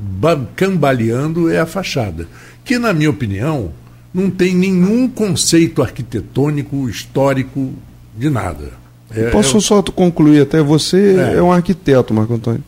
cambaleando 0.55 1.49
é 1.49 1.59
a 1.59 1.65
fachada, 1.65 2.27
que, 2.63 2.79
na 2.79 2.93
minha 2.93 3.09
opinião, 3.09 3.71
não 4.13 4.29
tem 4.29 4.55
nenhum 4.55 5.07
conceito 5.07 5.81
arquitetônico, 5.81 6.89
histórico, 6.89 7.73
de 8.17 8.29
nada. 8.29 8.79
É, 9.11 9.29
Posso 9.29 9.57
eu... 9.57 9.61
só 9.61 9.81
concluir 9.81 10.41
até? 10.41 10.61
Você 10.61 11.17
é. 11.17 11.37
é. 11.37 11.41
um 11.41 11.51
arquiteto, 11.51 12.13
Marco 12.13 12.33
Antônio. 12.33 12.63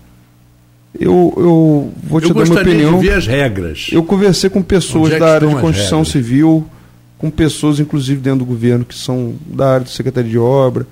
Eu, 0.99 1.33
eu 1.37 1.93
vou 2.03 2.19
te 2.19 2.29
eu 2.29 2.33
dar 2.33 2.43
minha 2.43 2.61
opinião. 2.61 2.99
De 2.99 3.07
ver 3.07 3.13
as 3.13 3.27
regras. 3.27 3.87
Eu 3.91 4.03
conversei 4.03 4.49
com 4.49 4.61
pessoas 4.61 5.13
é 5.13 5.19
da 5.19 5.35
área 5.35 5.47
de 5.47 5.55
construção 5.55 6.03
civil, 6.03 6.67
com 7.17 7.29
pessoas, 7.29 7.79
inclusive, 7.79 8.19
dentro 8.19 8.39
do 8.39 8.45
governo, 8.45 8.83
que 8.83 8.95
são 8.95 9.35
da 9.45 9.73
área 9.75 9.85
de 9.85 9.91
secretaria 9.91 10.29
de 10.29 10.37
obra. 10.37 10.85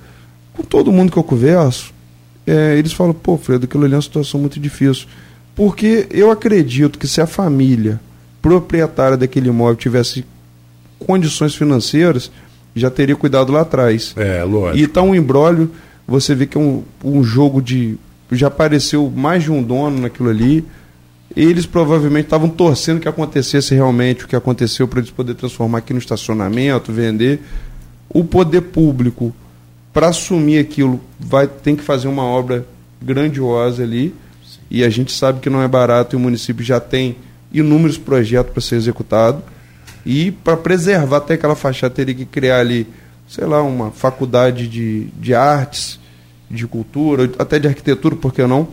Com 0.54 0.64
todo 0.64 0.92
mundo 0.92 1.12
que 1.12 1.18
eu 1.18 1.24
converso, 1.24 1.94
é, 2.48 2.78
eles 2.78 2.94
falam, 2.94 3.14
pô, 3.14 3.38
Fredo, 3.38 3.66
aquilo 3.66 3.84
ali 3.84 3.94
é 3.94 3.96
uma 3.98 4.02
situação 4.02 4.40
muito 4.40 4.60
difícil. 4.60 5.06
Porque 5.56 6.08
eu 6.10 6.32
acredito 6.32 6.98
que 6.98 7.08
se 7.08 7.20
a 7.20 7.28
família 7.28 8.00
proprietária 8.42 9.18
daquele 9.18 9.50
imóvel 9.50 9.76
tivesse 9.76 10.26
condições 10.98 11.56
financeiras, 11.56 12.32
já 12.76 12.90
teria 12.90 13.16
cuidado 13.16 13.52
lá 13.52 13.62
atrás. 13.62 14.14
É, 14.16 14.44
lógico. 14.44 14.78
E 14.78 14.84
está 14.84 15.02
um 15.02 15.14
embrólio, 15.14 15.72
você 16.08 16.34
vê 16.34 16.46
que 16.46 16.58
é 16.58 16.62
um, 16.62 16.84
um 17.04 17.24
jogo 17.24 17.62
de. 17.62 17.98
Já 18.32 18.48
apareceu 18.48 19.12
mais 19.14 19.44
de 19.44 19.52
um 19.52 19.62
dono 19.62 20.02
naquilo 20.02 20.30
ali. 20.30 20.66
Eles 21.36 21.66
provavelmente 21.66 22.26
estavam 22.26 22.50
torcendo 22.50 23.00
que 23.00 23.08
acontecesse 23.08 23.74
realmente 23.76 24.26
o 24.26 24.28
que 24.28 24.36
aconteceu 24.36 24.88
para 24.88 25.00
eles 25.00 25.12
poderem 25.12 25.38
transformar 25.38 25.80
aqui 25.80 25.94
no 25.94 26.00
estacionamento, 26.00 26.92
vender. 26.92 27.40
O 28.10 28.24
poder 28.24 28.62
público, 28.62 29.34
para 29.94 30.08
assumir 30.08 30.60
aquilo, 30.60 31.00
vai 31.20 31.48
tem 31.48 31.76
que 31.76 31.84
fazer 31.84 32.08
uma 32.08 32.24
obra 32.24 32.66
grandiosa 33.02 33.84
ali. 33.84 34.14
Sim. 34.44 34.60
E 34.72 34.84
a 34.84 34.90
gente 34.90 35.12
sabe 35.14 35.40
que 35.40 35.50
não 35.50 35.62
é 35.62 35.68
barato 35.68 36.16
e 36.16 36.18
o 36.18 36.20
município 36.20 36.64
já 36.64 36.80
tem 36.80 37.16
inúmeros 37.54 37.98
projetos 37.98 38.52
para 38.52 38.62
ser 38.62 38.76
executado. 38.76 39.44
E 40.06 40.32
para 40.32 40.58
preservar 40.58 41.18
até 41.18 41.34
aquela 41.36 41.56
fachada, 41.56 41.94
teria 41.94 42.16
que 42.16 42.26
criar 42.26 42.60
ali, 42.60 42.88
sei 43.28 43.46
lá, 43.46 43.62
uma 43.62 43.92
faculdade 43.92 44.68
de, 44.68 45.06
de 45.20 45.34
artes, 45.34 45.99
de 46.50 46.66
cultura, 46.68 47.30
até 47.38 47.60
de 47.60 47.68
arquitetura, 47.68 48.16
por 48.16 48.34
que 48.34 48.46
não? 48.46 48.68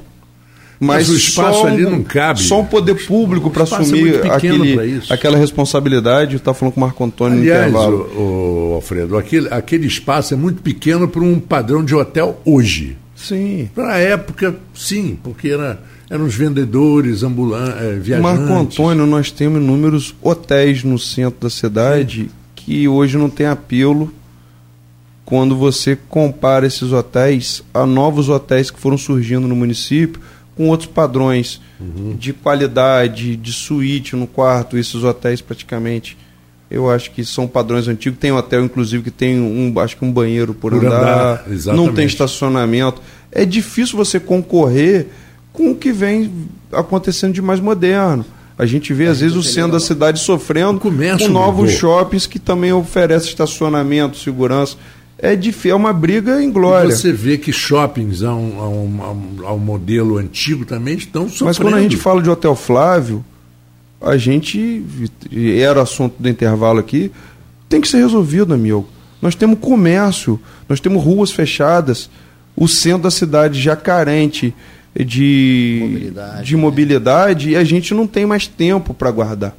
Mas, 0.79 1.09
Mas 1.09 1.09
o 1.09 1.17
espaço 1.17 1.67
ali 1.67 1.85
não 1.85 2.03
cabe. 2.03 2.43
Só 2.43 2.61
um 2.61 2.65
poder 2.65 3.07
público 3.07 3.51
para 3.51 3.63
é 3.63 3.65
assumir 3.65 4.21
é 4.23 4.29
aquele, 4.29 5.01
aquela 5.09 5.39
responsabilidade. 5.39 6.37
Está 6.37 6.53
falando 6.53 6.75
com 6.75 6.81
o 6.81 6.85
Marco 6.85 7.03
Antônio 7.03 7.39
Aliás, 7.39 7.63
no 7.63 7.69
intervalo. 7.69 7.97
O, 8.15 8.71
o 8.73 8.75
Alfredo, 8.75 9.17
aquele, 9.17 9.49
aquele 9.51 9.87
espaço 9.87 10.35
é 10.35 10.37
muito 10.37 10.61
pequeno 10.63 11.09
para 11.09 11.23
um 11.23 11.41
padrão 11.41 11.83
de 11.83 11.95
hotel 11.95 12.41
hoje. 12.45 12.97
Sim. 13.15 13.71
Para 13.75 13.95
a 13.95 13.99
época, 13.99 14.55
sim, 14.75 15.19
porque 15.23 15.49
era 15.49 15.81
eram 16.09 16.25
os 16.25 16.35
vendedores, 16.35 17.23
ambulantes, 17.23 17.83
é, 17.83 17.95
viajantes. 17.99 18.41
Marco 18.41 18.53
Antônio, 18.53 19.07
nós 19.07 19.31
temos 19.31 19.61
inúmeros 19.61 20.15
hotéis 20.23 20.85
no 20.85 20.99
centro 20.99 21.41
da 21.41 21.51
cidade 21.51 22.31
que 22.55 22.87
hoje 22.87 23.17
não 23.19 23.29
tem 23.29 23.47
apelo 23.47 24.13
quando 25.27 25.57
você 25.57 25.99
compara 26.09 26.67
esses 26.67 26.93
hotéis 26.93 27.63
a 27.75 27.85
novos 27.85 28.29
hotéis 28.29 28.71
que 28.71 28.79
foram 28.81 28.97
surgindo 28.97 29.47
no 29.47 29.57
município 29.57 30.21
com 30.57 30.69
outros 30.69 30.89
padrões 30.89 31.61
uhum. 31.79 32.17
de 32.17 32.33
qualidade, 32.33 33.37
de 33.37 33.53
suíte 33.53 34.17
no 34.17 34.27
quarto, 34.27 34.79
esses 34.79 35.03
hotéis 35.03 35.43
praticamente 35.43 36.17
eu 36.71 36.91
acho 36.91 37.11
que 37.13 37.25
são 37.25 37.47
padrões 37.47 37.87
antigos. 37.87 38.19
Tem 38.19 38.33
hotel, 38.33 38.65
inclusive, 38.65 39.05
que 39.05 39.11
tem 39.11 39.39
um, 39.39 39.73
acho 39.79 39.97
que 39.97 40.05
um 40.05 40.11
banheiro 40.11 40.53
por, 40.53 40.73
por 40.73 40.85
andar, 40.85 41.45
andar 41.47 41.75
não 41.75 41.93
tem 41.93 42.07
estacionamento. 42.07 43.01
É 43.31 43.45
difícil 43.45 43.97
você 43.97 44.19
concorrer 44.19 45.07
com 45.53 45.71
o 45.71 45.77
que 45.77 45.93
vem 45.93 46.49
acontecendo 46.73 47.33
de 47.33 47.41
mais 47.41 47.61
moderno. 47.61 48.25
A 48.59 48.67
gente 48.67 48.93
vê, 48.93 49.07
às 49.07 49.21
vezes, 49.21 49.37
o 49.37 49.43
centro 49.43 49.73
da 49.73 49.81
cidade 49.81 50.19
sofrendo 50.19 50.81
com 50.81 50.91
novos 51.29 51.73
shoppings 51.73 52.27
que 52.27 52.39
também 52.39 52.73
oferecem 52.73 53.29
estacionamento, 53.29 54.17
segurança. 54.17 54.77
É, 55.19 55.35
difícil, 55.35 55.71
é 55.71 55.75
uma 55.75 55.93
briga 55.93 56.43
em 56.43 56.51
glória. 56.51 56.89
E 56.89 56.97
você 56.97 57.13
vê 57.13 57.39
que 57.39 57.53
shoppings 57.53 58.23
ao, 58.23 58.39
ao, 58.39 59.17
ao, 59.47 59.59
modelo 59.59 60.19
antigo 60.19 60.67
também 60.67 60.97
estão 60.97 61.23
sofrendo. 61.23 61.45
Mas 61.47 61.59
quando 61.59 61.75
a 61.75 61.81
gente 61.81 61.97
fala 61.97 62.23
de 62.23 62.29
Hotel 62.29 62.55
Flávio, 62.55 63.25
a 64.01 64.17
gente, 64.19 64.85
era 65.33 65.81
assunto 65.83 66.15
do 66.19 66.29
intervalo 66.29 66.79
aqui, 66.79 67.11
tem 67.69 67.81
que 67.81 67.89
ser 67.89 67.99
resolvido, 67.99 68.53
amigo. 68.53 68.87
Nós 69.23 69.35
temos 69.35 69.59
comércio, 69.59 70.39
nós 70.69 70.81
temos 70.81 71.03
ruas 71.03 71.33
fechadas, 71.33 72.11
o 72.55 72.69
centro 72.69 73.05
da 73.05 73.11
cidade 73.11 73.61
já 73.61 73.75
carente 73.75 74.55
de 74.95 75.79
mobilidade, 75.83 76.47
de 76.47 76.57
mobilidade 76.57 77.47
né? 77.47 77.53
e 77.53 77.57
a 77.57 77.65
gente 77.65 77.93
não 77.95 78.07
tem 78.07 78.27
mais 78.27 78.47
tempo 78.47 78.95
para 78.95 79.11
guardar. 79.11 79.57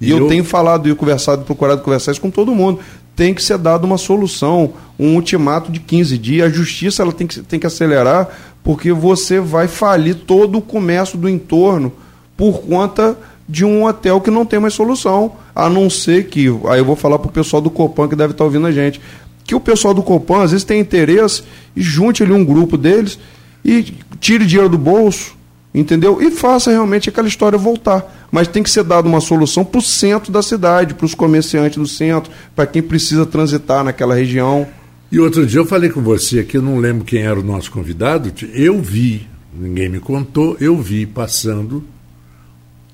E 0.00 0.10
eu, 0.10 0.18
eu, 0.18 0.28
tenho 0.28 0.44
falado 0.44 0.88
e 0.88 0.94
conversado, 0.94 1.44
procurado 1.44 1.82
conversar 1.82 2.12
isso 2.12 2.20
com 2.20 2.30
todo 2.30 2.54
mundo. 2.54 2.78
Tem 3.18 3.34
que 3.34 3.42
ser 3.42 3.58
dada 3.58 3.84
uma 3.84 3.98
solução, 3.98 4.74
um 4.96 5.16
ultimato 5.16 5.72
de 5.72 5.80
15 5.80 6.16
dias. 6.16 6.46
A 6.46 6.54
justiça 6.54 7.02
ela 7.02 7.10
tem, 7.10 7.26
que, 7.26 7.40
tem 7.42 7.58
que 7.58 7.66
acelerar, 7.66 8.28
porque 8.62 8.92
você 8.92 9.40
vai 9.40 9.66
falir 9.66 10.14
todo 10.14 10.58
o 10.58 10.62
comércio 10.62 11.18
do 11.18 11.28
entorno 11.28 11.92
por 12.36 12.60
conta 12.60 13.18
de 13.48 13.64
um 13.64 13.86
hotel 13.86 14.20
que 14.20 14.30
não 14.30 14.46
tem 14.46 14.60
mais 14.60 14.74
solução. 14.74 15.32
A 15.52 15.68
não 15.68 15.90
ser 15.90 16.28
que. 16.28 16.46
Aí 16.68 16.78
eu 16.78 16.84
vou 16.84 16.94
falar 16.94 17.18
para 17.18 17.28
o 17.28 17.32
pessoal 17.32 17.60
do 17.60 17.70
Copan 17.70 18.06
que 18.06 18.14
deve 18.14 18.34
estar 18.34 18.38
tá 18.38 18.44
ouvindo 18.44 18.68
a 18.68 18.70
gente. 18.70 19.00
Que 19.44 19.52
o 19.52 19.58
pessoal 19.58 19.92
do 19.92 20.00
Copan 20.04 20.44
às 20.44 20.52
vezes 20.52 20.62
tem 20.62 20.78
interesse 20.78 21.42
e 21.74 21.82
junte 21.82 22.22
ali 22.22 22.32
um 22.32 22.44
grupo 22.44 22.78
deles 22.78 23.18
e 23.64 23.94
tire 24.20 24.46
dinheiro 24.46 24.68
do 24.68 24.78
bolso, 24.78 25.36
entendeu? 25.74 26.20
E 26.20 26.30
faça 26.30 26.70
realmente 26.70 27.08
aquela 27.08 27.28
história 27.28 27.58
voltar. 27.58 28.28
Mas 28.30 28.48
tem 28.48 28.62
que 28.62 28.70
ser 28.70 28.84
dada 28.84 29.08
uma 29.08 29.20
solução 29.20 29.64
para 29.64 29.78
o 29.78 29.82
centro 29.82 30.32
da 30.32 30.42
cidade, 30.42 30.94
para 30.94 31.06
os 31.06 31.14
comerciantes 31.14 31.78
do 31.78 31.86
centro, 31.86 32.30
para 32.54 32.66
quem 32.66 32.82
precisa 32.82 33.24
transitar 33.24 33.84
naquela 33.84 34.14
região. 34.14 34.66
E 35.10 35.18
outro 35.18 35.46
dia 35.46 35.60
eu 35.60 35.66
falei 35.66 35.90
com 35.90 36.02
você 36.02 36.40
aqui, 36.40 36.56
eu 36.56 36.62
não 36.62 36.78
lembro 36.78 37.04
quem 37.04 37.22
era 37.22 37.38
o 37.38 37.42
nosso 37.42 37.70
convidado, 37.70 38.30
eu 38.52 38.80
vi, 38.80 39.26
ninguém 39.54 39.88
me 39.88 40.00
contou, 40.00 40.56
eu 40.60 40.76
vi 40.76 41.06
passando 41.06 41.82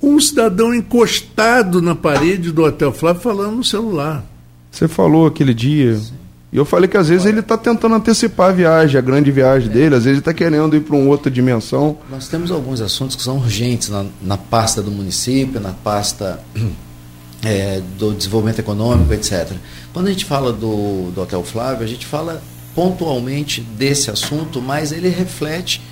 um 0.01 0.21
cidadão 0.21 0.73
encostado 0.73 1.83
na 1.83 1.95
parede 1.95 2.53
do 2.53 2.63
Hotel 2.63 2.93
Flávio 2.93 3.23
falando 3.23 3.57
no 3.57 3.65
celular. 3.65 4.25
Você 4.71 4.87
falou 4.87 5.27
aquele 5.27 5.55
dia. 5.55 5.97
Sim. 5.97 6.24
E 6.55 6.57
eu 6.57 6.65
falei 6.65 6.87
que 6.87 6.97
às 6.97 7.09
vezes 7.09 7.27
ele 7.27 7.41
está 7.41 7.59
tentando 7.59 7.97
antecipar 7.97 8.51
a 8.51 8.53
viagem, 8.53 8.97
a 8.97 9.01
grande 9.01 9.33
viagem 9.33 9.69
é. 9.69 9.73
dele, 9.73 9.97
às 9.97 10.05
vezes 10.05 10.07
ele 10.07 10.19
está 10.21 10.33
querendo 10.33 10.77
ir 10.77 10.83
para 10.83 10.95
uma 10.95 11.11
outra 11.11 11.29
dimensão. 11.29 11.99
Nós 12.09 12.29
temos 12.29 12.53
alguns 12.53 12.81
assuntos 12.81 13.17
que 13.17 13.23
são 13.23 13.39
urgentes 13.39 13.89
na, 13.89 14.07
na 14.23 14.37
pasta 14.39 14.81
do 14.81 14.89
município, 14.89 15.61
na 15.61 15.73
pasta 15.73 16.39
é, 17.43 17.83
do 17.99 18.15
desenvolvimento 18.15 18.61
econômico, 18.61 19.13
etc. 19.13 19.51
Quando 19.93 20.07
a 20.07 20.11
gente 20.13 20.25
fala 20.25 20.53
do, 20.53 21.11
do 21.11 21.23
Hotel 21.23 21.43
Flávio, 21.43 21.83
a 21.83 21.89
gente 21.89 22.07
fala 22.07 22.41
pontualmente 22.73 23.61
desse 23.61 24.09
assunto, 24.09 24.63
mas 24.63 24.93
ele 24.93 25.09
reflete 25.09 25.83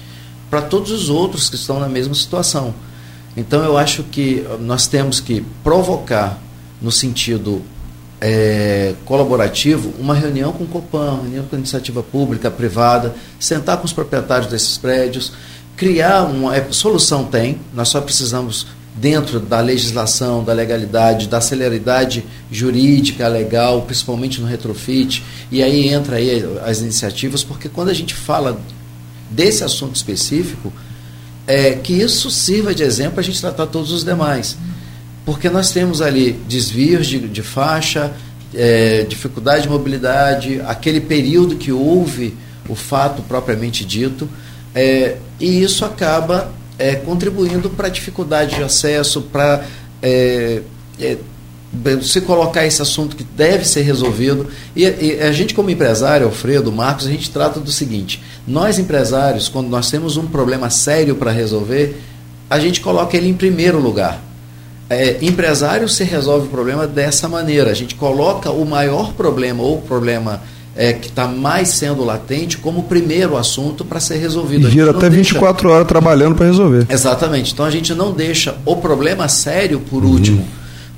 para 0.48 0.62
todos 0.62 0.92
os 0.92 1.10
outros 1.10 1.50
que 1.50 1.56
estão 1.56 1.80
na 1.80 1.88
mesma 1.88 2.14
situação. 2.14 2.72
Então 3.36 3.64
eu 3.64 3.76
acho 3.76 4.04
que 4.04 4.46
nós 4.60 4.86
temos 4.86 5.18
que 5.18 5.44
provocar 5.64 6.38
no 6.80 6.92
sentido 6.92 7.62
é, 8.24 8.94
colaborativo, 9.04 9.92
uma 9.98 10.14
reunião 10.14 10.52
com 10.52 10.62
o 10.62 10.66
Copan, 10.68 11.22
reunião 11.22 11.44
com 11.44 11.56
a 11.56 11.58
iniciativa 11.58 12.04
pública, 12.04 12.52
privada, 12.52 13.16
sentar 13.40 13.78
com 13.78 13.84
os 13.84 13.92
proprietários 13.92 14.48
desses 14.48 14.78
prédios, 14.78 15.32
criar 15.76 16.22
uma 16.22 16.56
é, 16.56 16.68
solução 16.70 17.24
tem, 17.24 17.58
nós 17.74 17.88
só 17.88 18.00
precisamos 18.00 18.68
dentro 18.94 19.40
da 19.40 19.58
legislação, 19.58 20.44
da 20.44 20.52
legalidade, 20.52 21.26
da 21.26 21.40
celeridade 21.40 22.24
jurídica, 22.48 23.26
legal, 23.26 23.82
principalmente 23.82 24.40
no 24.40 24.46
retrofit, 24.46 25.24
e 25.50 25.60
aí 25.60 25.88
entra 25.88 26.16
aí 26.16 26.44
as 26.64 26.78
iniciativas, 26.78 27.42
porque 27.42 27.68
quando 27.68 27.88
a 27.88 27.94
gente 27.94 28.14
fala 28.14 28.60
desse 29.30 29.64
assunto 29.64 29.96
específico, 29.96 30.72
é 31.44 31.72
que 31.72 31.94
isso 31.94 32.30
sirva 32.30 32.72
de 32.72 32.84
exemplo 32.84 33.14
para 33.14 33.22
a 33.22 33.24
gente 33.24 33.40
tratar 33.40 33.66
todos 33.66 33.90
os 33.90 34.04
demais 34.04 34.56
porque 35.24 35.48
nós 35.48 35.70
temos 35.70 36.02
ali 36.02 36.32
desvios 36.48 37.06
de, 37.06 37.20
de 37.20 37.42
faixa, 37.42 38.12
é, 38.54 39.04
dificuldade 39.08 39.62
de 39.62 39.68
mobilidade, 39.68 40.60
aquele 40.66 41.00
período 41.00 41.56
que 41.56 41.72
houve 41.72 42.34
o 42.68 42.74
fato 42.74 43.22
propriamente 43.22 43.84
dito, 43.84 44.28
é, 44.74 45.16
e 45.38 45.62
isso 45.62 45.84
acaba 45.84 46.52
é, 46.78 46.96
contribuindo 46.96 47.70
para 47.70 47.88
dificuldade 47.88 48.56
de 48.56 48.62
acesso, 48.62 49.22
para 49.22 49.64
é, 50.02 50.62
é, 51.00 51.16
se 52.02 52.20
colocar 52.20 52.66
esse 52.66 52.82
assunto 52.82 53.16
que 53.16 53.24
deve 53.24 53.64
ser 53.64 53.82
resolvido. 53.82 54.48
E, 54.76 54.84
e, 54.84 55.20
a 55.20 55.32
gente, 55.32 55.54
como 55.54 55.70
empresário, 55.70 56.26
Alfredo, 56.26 56.70
Marcos, 56.70 57.06
a 57.06 57.10
gente 57.10 57.30
trata 57.30 57.60
do 57.60 57.70
seguinte: 57.70 58.22
nós 58.46 58.78
empresários, 58.78 59.48
quando 59.48 59.68
nós 59.68 59.90
temos 59.90 60.16
um 60.16 60.26
problema 60.26 60.68
sério 60.70 61.14
para 61.14 61.30
resolver, 61.30 62.00
a 62.50 62.58
gente 62.58 62.80
coloca 62.80 63.16
ele 63.16 63.28
em 63.28 63.34
primeiro 63.34 63.78
lugar. 63.78 64.31
É, 64.90 65.18
empresário 65.22 65.88
se 65.88 66.04
resolve 66.04 66.46
o 66.46 66.50
problema 66.50 66.86
dessa 66.86 67.28
maneira. 67.28 67.70
A 67.70 67.74
gente 67.74 67.94
coloca 67.94 68.50
o 68.50 68.64
maior 68.64 69.12
problema 69.12 69.62
ou 69.62 69.78
o 69.78 69.82
problema 69.82 70.42
é, 70.74 70.92
que 70.92 71.08
está 71.08 71.26
mais 71.26 71.68
sendo 71.68 72.04
latente 72.04 72.58
como 72.58 72.84
primeiro 72.84 73.36
assunto 73.36 73.84
para 73.84 74.00
ser 74.00 74.16
resolvido. 74.16 74.68
E 74.68 74.70
gira 74.70 74.90
até 74.90 75.08
deixa... 75.08 75.34
24 75.34 75.70
horas 75.70 75.86
trabalhando 75.86 76.34
para 76.34 76.46
resolver. 76.46 76.86
Exatamente. 76.88 77.52
Então 77.52 77.64
a 77.64 77.70
gente 77.70 77.94
não 77.94 78.12
deixa 78.12 78.56
o 78.64 78.76
problema 78.76 79.28
sério 79.28 79.80
por 79.80 80.04
uhum. 80.04 80.12
último, 80.12 80.46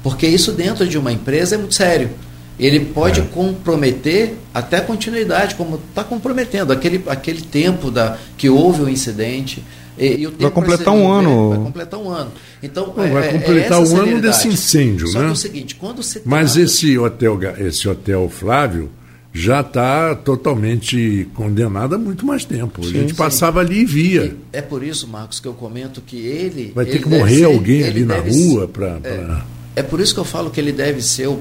porque 0.03 0.27
isso 0.27 0.53
dentro 0.53 0.87
de 0.87 0.99
uma 0.99 1.13
empresa 1.13 1.57
é 1.57 1.59
muito 1.59 1.75
sério. 1.75 2.11
Ele 2.59 2.81
pode 2.81 3.21
é. 3.21 3.25
comprometer 3.25 4.35
até 4.53 4.79
a 4.79 4.81
continuidade, 4.81 5.55
como 5.57 5.81
está 5.89 6.05
comprometendo 6.05 6.73
aquele, 6.73 7.03
aquele 7.09 7.43
tempo 7.43 7.91
da, 7.91 8.17
que 8.37 8.49
houve 8.49 8.83
o 8.83 8.89
incidente. 8.89 9.63
E, 9.99 10.21
e 10.21 10.27
o 10.27 10.35
vai 10.39 10.51
completar 10.51 10.95
um 10.95 11.11
ano. 11.11 11.51
Vai 11.51 11.59
completar 11.59 12.01
um 12.01 12.11
ano. 12.11 12.33
Então, 12.63 12.87
Não, 12.89 12.95
vai 12.95 13.27
é, 13.27 13.29
é 13.29 13.33
completar 13.33 13.81
um 13.81 13.97
ano 13.97 14.21
desse 14.21 14.49
incêndio, 14.49 15.09
Só 15.09 15.19
né? 15.19 15.25
Que 15.25 15.31
é 15.31 15.33
o 15.33 15.37
seguinte, 15.37 15.75
quando 15.75 16.03
se 16.03 16.23
Mas 16.25 16.57
esse 16.57 16.97
hotel, 16.99 17.39
esse 17.59 17.89
hotel 17.89 18.29
Flávio 18.29 18.91
já 19.33 19.61
está 19.61 20.15
totalmente 20.15 21.29
condenado 21.35 21.97
há 21.97 21.99
muito 21.99 22.25
mais 22.25 22.45
tempo. 22.45 22.85
Sim, 22.85 22.91
a 22.91 23.01
gente 23.01 23.11
sim. 23.11 23.17
passava 23.17 23.59
ali 23.59 23.81
e 23.81 23.85
via. 23.85 24.37
É 24.53 24.63
por 24.63 24.85
isso, 24.85 25.09
Marcos, 25.09 25.41
que 25.41 25.49
eu 25.49 25.55
comento 25.55 26.01
que 26.01 26.19
ele. 26.19 26.71
Vai 26.73 26.85
ter 26.85 26.93
ele 26.93 27.03
que 27.03 27.09
morrer 27.09 27.39
ser, 27.39 27.45
alguém 27.45 27.83
ali 27.83 28.05
na 28.05 28.19
rua 28.19 28.69
para. 28.69 29.01
É, 29.03 29.81
é, 29.81 29.83
por 29.83 30.01
isso 30.01 30.15
que 30.15 30.21
eu 30.21 30.25
falo 30.25 30.51
que 30.51 30.61
ele 30.61 30.71
deve 30.71 31.03
ser 31.03 31.27
o, 31.27 31.41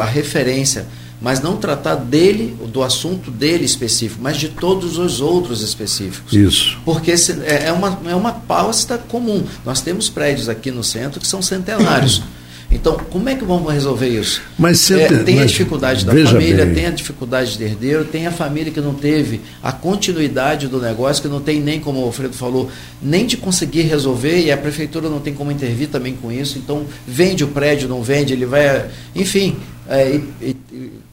a 0.00 0.04
referência, 0.04 0.86
mas 1.20 1.40
não 1.40 1.56
tratar 1.56 1.94
dele, 1.94 2.56
do 2.66 2.82
assunto 2.82 3.30
dele 3.30 3.64
específico, 3.64 4.20
mas 4.20 4.36
de 4.36 4.48
todos 4.48 4.98
os 4.98 5.20
outros 5.20 5.62
específicos. 5.62 6.32
Isso. 6.32 6.78
Porque 6.84 7.12
é, 7.12 7.66
é, 7.66 7.72
uma, 7.72 8.00
é 8.06 8.14
uma 8.14 8.32
pausta 8.32 8.98
comum. 8.98 9.44
Nós 9.64 9.80
temos 9.80 10.08
prédios 10.08 10.48
aqui 10.48 10.72
no 10.72 10.82
centro 10.82 11.20
que 11.20 11.26
são 11.26 11.40
centenários. 11.40 12.22
Então, 12.74 12.96
como 13.10 13.28
é 13.28 13.34
que 13.34 13.44
vamos 13.44 13.70
resolver 13.70 14.08
isso? 14.08 14.40
Mas 14.58 14.90
é, 14.90 15.06
tem 15.22 15.36
mas, 15.36 15.44
a 15.44 15.46
dificuldade 15.46 16.06
da 16.06 16.12
família, 16.12 16.64
bem. 16.64 16.74
tem 16.74 16.86
a 16.86 16.90
dificuldade 16.90 17.58
de 17.58 17.64
herdeiro, 17.64 18.04
tem 18.06 18.26
a 18.26 18.30
família 18.30 18.72
que 18.72 18.80
não 18.80 18.94
teve 18.94 19.42
a 19.62 19.70
continuidade 19.72 20.68
do 20.68 20.80
negócio, 20.80 21.22
que 21.22 21.28
não 21.28 21.40
tem 21.40 21.60
nem, 21.60 21.78
como 21.78 22.00
o 22.00 22.04
Alfredo 22.04 22.34
falou, 22.34 22.70
nem 23.02 23.26
de 23.26 23.36
conseguir 23.36 23.82
resolver, 23.82 24.40
e 24.40 24.50
a 24.50 24.56
prefeitura 24.56 25.08
não 25.10 25.20
tem 25.20 25.34
como 25.34 25.52
intervir 25.52 25.88
também 25.88 26.14
com 26.14 26.32
isso. 26.32 26.58
Então, 26.58 26.86
vende 27.06 27.44
o 27.44 27.48
prédio, 27.48 27.88
não 27.88 28.02
vende, 28.02 28.32
ele 28.32 28.46
vai. 28.46 28.86
Enfim. 29.14 29.56
É, 29.88 30.20
e, 30.40 30.56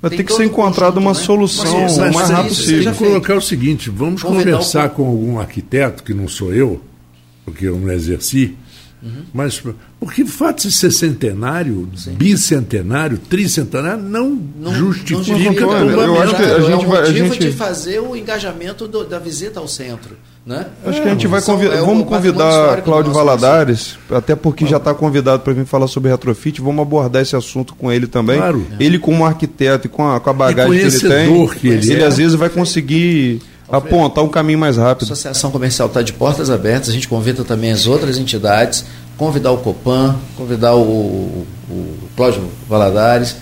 Vai 0.02 0.12
ter 0.12 0.24
que 0.24 0.34
ser 0.34 0.46
encontrada 0.46 1.00
uma 1.00 1.14
né? 1.14 1.20
solução 1.20 1.88
o 1.88 2.14
mais 2.14 2.30
rápido 2.30 2.50
possível. 2.50 2.84
Vamos 2.84 2.98
colocar 3.00 3.36
o 3.36 3.42
seguinte: 3.42 3.90
vamos 3.90 4.22
conversar 4.22 4.90
com 4.90 5.08
algum 5.08 5.40
arquiteto, 5.40 6.04
que 6.04 6.14
não 6.14 6.28
sou 6.28 6.54
eu, 6.54 6.80
porque 7.46 7.66
eu 7.66 7.78
não 7.80 7.92
exerci, 7.92 8.56
Uhum. 9.02 9.24
Mas 9.34 9.64
porque 10.00 10.24
o 10.24 10.28
fato 10.28 10.64
de 10.64 10.72
ser 10.72 10.92
centenário, 10.92 11.90
Sim. 11.96 12.14
bicentenário, 12.14 13.18
tricentenário, 13.18 14.04
não, 14.04 14.32
não 14.60 14.74
justifica 14.74 15.18
não 15.18 15.24
justifica 15.24 15.68
o 15.68 15.72
Eu 15.72 16.22
acho 16.22 16.36
que 16.36 16.42
a 16.42 16.60
gente 16.60 16.72
é 16.72 16.76
o 16.76 16.90
vai, 16.90 17.02
a 17.02 17.12
gente... 17.12 17.40
de 17.40 17.52
fazer 17.54 18.00
o 18.00 18.16
engajamento 18.16 18.88
do, 18.88 19.06
da 19.06 19.18
visita 19.18 19.60
ao 19.60 19.68
centro. 19.68 20.18
Né? 20.50 20.66
Acho 20.84 21.00
que 21.00 21.08
a 21.08 21.12
gente 21.12 21.28
vai 21.28 21.44
convidar. 21.44 21.76
É 21.76 21.78
vamos 21.80 22.08
convidar 22.08 22.82
Cláudio 22.82 23.14
Valadares, 23.14 24.00
até 24.10 24.36
porque 24.36 24.66
já 24.66 24.78
está 24.78 24.96
convidado 24.96 25.44
para 25.44 25.54
vir 25.54 25.64
falar 25.64 25.88
sobre 25.88 26.10
retrofit. 26.10 26.60
Vamos 26.60 26.82
abordar 26.82 27.22
esse 27.22 27.36
assunto 27.36 27.76
com 27.76 27.92
ele 27.92 28.08
também. 28.08 28.38
Claro. 28.38 28.66
Ele, 28.80 28.98
como 28.98 29.24
arquiteto 29.24 29.86
e 29.86 29.90
com 29.92 30.10
a, 30.10 30.20
com 30.20 30.28
a 30.28 30.34
bagagem 30.34 30.74
que 30.74 30.80
ele 30.80 31.00
tem, 31.00 31.48
que 31.50 31.68
ele, 31.68 31.92
ele 31.92 32.02
é. 32.02 32.08
às 32.08 32.18
vezes 32.18 32.34
vai 32.34 32.50
conseguir 32.50 33.44
apontar 33.72 34.24
um 34.24 34.28
caminho 34.28 34.58
mais 34.58 34.76
rápido. 34.76 35.04
A 35.04 35.14
Associação 35.14 35.52
Comercial 35.52 35.88
está 35.88 36.02
de 36.02 36.14
portas 36.14 36.50
abertas, 36.50 36.90
a 36.90 36.94
gente 36.94 37.08
convida 37.08 37.44
também 37.44 37.72
as 37.72 37.86
outras 37.86 38.18
entidades, 38.18 38.86
convidar 39.18 39.52
o 39.52 39.58
Copan, 39.58 40.16
convidar 40.36 40.74
o, 40.74 40.82
o, 40.82 41.48
o 41.70 41.98
Cláudio 42.18 42.42
Valadares, 42.68 43.36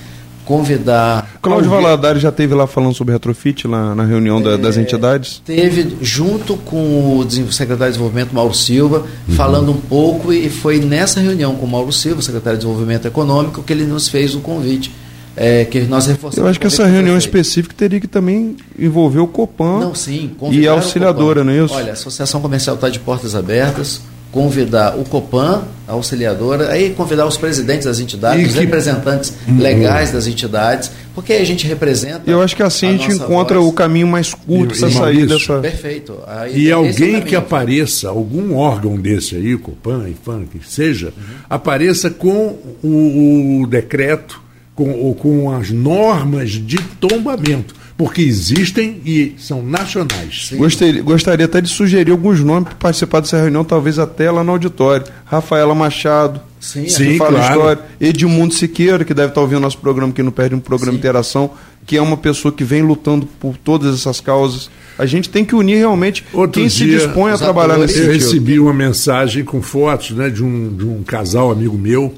convidar. 0.48 1.38
Cláudio 1.42 1.70
Valadares 1.70 2.22
já 2.22 2.32
teve 2.32 2.56
lá 2.56 2.66
falando 2.66 2.96
sobre 2.96 3.14
retrofit 3.14 3.68
lá 3.68 3.94
na 3.94 4.06
reunião 4.06 4.40
é, 4.48 4.58
das 4.58 4.78
entidades? 4.78 5.42
Teve, 5.46 5.98
junto 6.02 6.56
com 6.56 7.18
o 7.20 7.30
secretário 7.52 7.92
de 7.92 7.98
Desenvolvimento 7.98 8.34
Mauro 8.34 8.54
Silva, 8.54 9.06
uhum. 9.28 9.36
falando 9.36 9.72
um 9.72 9.78
pouco, 9.78 10.32
e 10.32 10.50
foi 10.50 10.80
nessa 10.80 11.20
reunião 11.20 11.54
com 11.56 11.66
o 11.66 11.70
Mauro 11.70 11.92
Silva, 11.92 12.22
secretário 12.22 12.58
de 12.58 12.66
Desenvolvimento 12.66 13.06
Econômico, 13.06 13.62
que 13.62 13.74
ele 13.74 13.84
nos 13.84 14.08
fez 14.08 14.34
o 14.36 14.40
convite 14.40 14.90
é, 15.36 15.66
que 15.66 15.82
nós 15.82 16.08
reforçamos. 16.08 16.38
Eu 16.38 16.50
acho 16.50 16.60
que 16.60 16.66
essa 16.66 16.86
reunião 16.86 17.18
específica 17.18 17.76
teria 17.78 18.00
que 18.00 18.08
também 18.08 18.56
envolver 18.80 19.20
o 19.20 19.28
Copan 19.28 19.80
não, 19.80 19.96
sim, 19.96 20.32
e 20.50 20.68
a 20.68 20.72
auxiliadora, 20.72 21.44
não 21.44 21.52
é 21.52 21.64
isso? 21.64 21.74
Olha, 21.74 21.92
a 21.92 21.94
Associação 21.94 22.42
Comercial 22.42 22.76
está 22.76 22.90
de 22.90 23.00
portas 23.00 23.36
abertas, 23.36 24.02
convidar 24.38 24.96
o 24.96 25.04
Copan, 25.04 25.64
a 25.88 25.94
auxiliadora, 25.94 26.70
aí 26.70 26.92
convidar 26.92 27.26
os 27.26 27.38
presidentes 27.38 27.88
das 27.88 28.00
entidades, 28.00 28.44
que... 28.44 28.50
os 28.50 28.56
representantes 28.56 29.34
uhum. 29.48 29.58
legais 29.58 30.12
das 30.12 30.28
entidades, 30.28 30.92
porque 31.16 31.34
aí 31.34 31.42
a 31.42 31.46
gente 31.46 31.66
representa. 31.66 32.22
Eu 32.28 32.40
acho 32.40 32.56
que 32.56 32.62
assim 32.62 32.86
a, 32.86 32.90
a 32.90 32.92
gente 32.92 33.12
encontra 33.14 33.58
voz. 33.58 33.68
o 33.68 33.74
caminho 33.74 34.06
mais 34.06 34.36
curto 34.36 34.78
para 34.78 34.92
sair 34.92 35.26
dessa. 35.26 35.58
Perfeito. 35.58 36.20
Aí, 36.28 36.66
e 36.66 36.72
alguém 36.72 37.16
é 37.16 37.22
que 37.22 37.36
apareça, 37.36 38.10
algum 38.10 38.56
órgão 38.56 38.96
desse 38.96 39.36
aí, 39.36 39.58
Copan, 39.58 40.08
IFAN, 40.08 40.44
que 40.46 40.60
seja, 40.70 41.08
uhum. 41.08 41.24
apareça 41.50 42.12
com 42.12 42.56
o, 42.84 43.64
o 43.64 43.68
decreto 43.68 44.40
com, 44.76 45.12
com 45.16 45.52
as 45.52 45.72
normas 45.72 46.52
de 46.52 46.78
tombamento, 47.00 47.74
porque 47.98 48.22
existem 48.22 49.02
e 49.04 49.34
são 49.40 49.64
nacionais. 49.64 50.52
Gostaria, 50.54 51.02
gostaria 51.02 51.46
até 51.46 51.60
de 51.60 51.68
sugerir 51.68 52.12
alguns 52.12 52.40
nomes 52.42 52.70
para 52.70 52.76
participar 52.76 53.22
dessa 53.22 53.42
reunião, 53.42 53.64
talvez 53.64 53.98
até 53.98 54.30
lá 54.30 54.44
no 54.44 54.52
auditório. 54.52 55.06
Rafaela 55.26 55.74
Machado, 55.74 56.40
Sim, 56.60 56.88
Sim 56.88 57.18
fala 57.18 57.40
claro. 57.40 57.54
história. 57.54 57.84
Edmundo 58.00 58.54
Siqueira, 58.54 59.04
que 59.04 59.14
deve 59.14 59.30
estar 59.30 59.42
ouvindo 59.42 59.62
nosso 59.62 59.80
programa, 59.80 60.14
que 60.14 60.22
não 60.22 60.32
perde 60.32 60.54
um 60.54 60.60
programa 60.60 60.92
Sim. 60.92 60.98
de 60.98 61.00
interação, 61.00 61.52
que 61.88 61.98
é 61.98 62.02
uma 62.02 62.18
pessoa 62.18 62.52
que 62.52 62.64
vem 62.64 62.84
lutando 62.84 63.26
por 63.40 63.58
todas 63.58 63.96
essas 63.96 64.20
causas. 64.20 64.70
A 64.98 65.06
gente 65.08 65.30
tem 65.30 65.44
que 65.44 65.56
unir 65.56 65.78
realmente 65.78 66.24
Outro 66.34 66.62
quem 66.62 66.68
dia, 66.68 67.00
se 67.00 67.06
dispõe 67.06 67.32
a 67.32 67.38
trabalhar 67.38 67.78
nesse 67.78 67.96
sentido. 67.96 68.12
Eu 68.12 68.14
recebi 68.14 68.60
uma 68.60 68.74
mensagem 68.74 69.44
com 69.44 69.60
fotos 69.62 70.12
né, 70.12 70.30
de, 70.30 70.44
um, 70.44 70.76
de 70.76 70.86
um 70.86 71.02
casal 71.02 71.52
amigo 71.52 71.78
meu, 71.78 72.14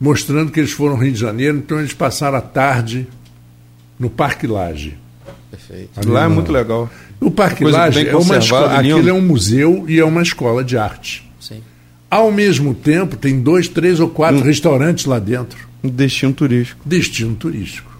mostrando 0.00 0.52
que 0.52 0.60
eles 0.60 0.72
foram 0.72 0.94
ao 0.94 1.00
Rio 1.00 1.12
de 1.12 1.18
Janeiro, 1.18 1.58
então 1.58 1.80
eles 1.80 1.92
passaram 1.92 2.38
a 2.38 2.40
tarde 2.40 3.08
no 4.02 4.10
Parque 4.10 4.48
Laje. 4.48 4.98
Perfeito. 5.48 6.08
Lá 6.08 6.24
é 6.24 6.28
muito 6.28 6.50
legal. 6.50 6.90
O 7.20 7.30
Parque 7.30 7.64
Laje 7.64 8.08
é 8.08 8.16
uma 8.16 8.36
escola, 8.36 8.76
aquilo 8.76 9.08
é 9.08 9.12
um 9.12 9.20
museu 9.20 9.84
e 9.86 10.00
é 10.00 10.04
uma 10.04 10.22
escola 10.22 10.64
de 10.64 10.76
arte. 10.76 11.30
Sim. 11.38 11.62
Ao 12.10 12.32
mesmo 12.32 12.74
tempo, 12.74 13.16
tem 13.16 13.40
dois, 13.40 13.68
três 13.68 14.00
ou 14.00 14.08
quatro 14.08 14.40
um, 14.40 14.42
restaurantes 14.42 15.04
lá 15.04 15.20
dentro. 15.20 15.56
Um 15.84 15.88
destino 15.88 16.32
turístico. 16.32 16.80
Destino 16.84 17.36
turístico. 17.36 17.92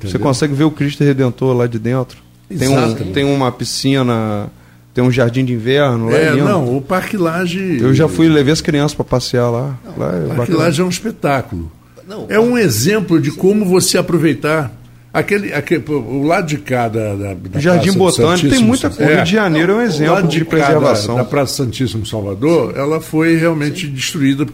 Você 0.00 0.18
consegue 0.18 0.54
ver 0.54 0.64
o 0.64 0.70
Cristo 0.70 1.04
Redentor 1.04 1.54
lá 1.54 1.66
de 1.66 1.78
dentro. 1.78 2.16
Tem, 2.48 2.68
um, 2.68 2.94
tem 3.12 3.24
uma 3.24 3.52
piscina 3.52 4.50
tem 4.94 5.04
um 5.04 5.10
jardim 5.10 5.44
de 5.44 5.52
inverno 5.52 6.08
lá. 6.08 6.16
É, 6.16 6.34
não, 6.34 6.74
o 6.74 6.80
Parque 6.80 7.18
Laje. 7.18 7.78
Eu 7.80 7.92
já 7.92 8.08
fui 8.08 8.28
levei 8.28 8.52
as 8.52 8.62
crianças 8.62 8.94
para 8.94 9.04
passear 9.04 9.50
lá. 9.50 9.78
Não, 9.84 9.98
lá 9.98 10.16
é 10.16 10.32
o 10.32 10.36
Parque 10.36 10.52
Laje 10.52 10.80
é 10.80 10.84
um 10.84 10.88
espetáculo. 10.88 11.70
Não, 12.08 12.26
é 12.28 12.40
um 12.40 12.58
exemplo 12.58 13.20
de 13.20 13.30
como 13.30 13.64
você 13.64 13.98
aproveitar 13.98 14.79
aquele, 15.12 15.52
aquele 15.52 15.84
o 15.88 16.22
lado 16.22 16.46
de 16.46 16.58
cá 16.58 16.88
da, 16.88 17.14
da, 17.14 17.34
da 17.34 17.60
Jardim 17.60 17.92
Botânico 17.92 18.48
tem 18.48 18.64
muita 18.64 18.90
coisa. 18.90 19.10
É, 19.10 19.16
Rio 19.16 19.24
de 19.24 19.32
Janeiro 19.32 19.72
é 19.72 19.76
um 19.76 19.80
exemplo 19.80 20.28
de, 20.28 20.38
de 20.38 20.44
preservação. 20.44 21.16
Da, 21.16 21.22
da 21.22 21.28
Praça 21.28 21.64
Santíssimo 21.64 22.06
Salvador, 22.06 22.74
ela 22.76 23.00
foi 23.00 23.36
realmente 23.36 23.86
Sim. 23.86 23.92
destruída 23.92 24.46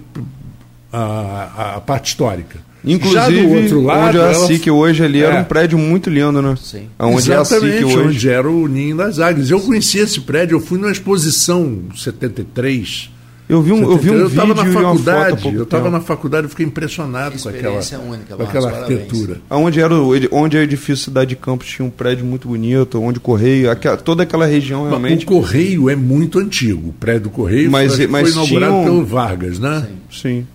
a, 0.92 1.74
a 1.76 1.80
parte 1.80 2.08
histórica. 2.08 2.66
Inclusive, 2.84 3.42
do 3.42 3.52
outro 3.52 3.82
lado, 3.82 4.08
onde 4.08 4.18
é 4.18 4.30
a 4.30 4.34
SIC 4.34 4.70
hoje 4.70 5.04
ali 5.04 5.20
é. 5.20 5.26
era 5.26 5.40
um 5.40 5.44
prédio 5.44 5.76
muito 5.76 6.08
lindo, 6.08 6.40
né? 6.40 6.54
Sim. 6.62 6.88
Onde 6.98 7.16
Exatamente, 7.16 7.66
é 7.66 7.78
a 7.78 7.80
SIC 7.80 7.84
hoje. 7.84 8.08
onde 8.08 8.28
era 8.28 8.48
o 8.48 8.68
Ninho 8.68 8.96
das 8.96 9.18
Águias. 9.18 9.50
Eu 9.50 9.60
conheci 9.60 9.98
esse 9.98 10.20
prédio, 10.20 10.56
eu 10.56 10.60
fui 10.60 10.78
numa 10.78 10.92
exposição 10.92 11.82
73. 11.96 13.10
Eu 13.48 13.62
vi 13.62 13.72
um, 13.72 13.82
eu 13.82 13.96
vi 13.96 14.10
um 14.10 14.14
eu 14.14 14.28
vídeo 14.28 14.54
na 14.54 14.66
faculdade, 14.66 15.54
Eu 15.54 15.62
estava 15.62 15.88
na 15.88 16.00
faculdade 16.00 16.46
e 16.48 16.50
fiquei 16.50 16.66
impressionado 16.66 17.38
com 17.38 17.48
aquela, 17.48 17.80
única, 18.00 18.36
com 18.36 18.42
aquela 18.42 18.70
arquitetura. 18.70 19.40
Onde, 19.48 19.80
era 19.80 19.94
o, 19.94 20.12
onde 20.32 20.58
a 20.58 20.62
edifício 20.62 21.04
Cidade 21.04 21.30
de 21.30 21.36
Campos 21.36 21.68
tinha 21.68 21.86
um 21.86 21.90
prédio 21.90 22.24
muito 22.24 22.48
bonito, 22.48 23.00
onde 23.00 23.18
o 23.18 23.20
Correio, 23.20 23.70
aquela, 23.70 23.96
toda 23.96 24.24
aquela 24.24 24.46
região 24.46 24.88
realmente... 24.88 25.24
O 25.24 25.28
Correio 25.28 25.88
é 25.88 25.94
muito 25.94 26.40
antigo, 26.40 26.88
o 26.88 26.92
prédio 26.92 27.22
do 27.22 27.30
Correio 27.30 27.70
mas, 27.70 27.94
foi, 27.94 28.06
mas 28.08 28.32
foi 28.32 28.32
inaugurado 28.32 28.72
tinham... 28.72 28.84
pelo 28.84 29.04
Vargas, 29.04 29.58
né? 29.60 29.86
Sim. 30.10 30.18
Sim. 30.20 30.46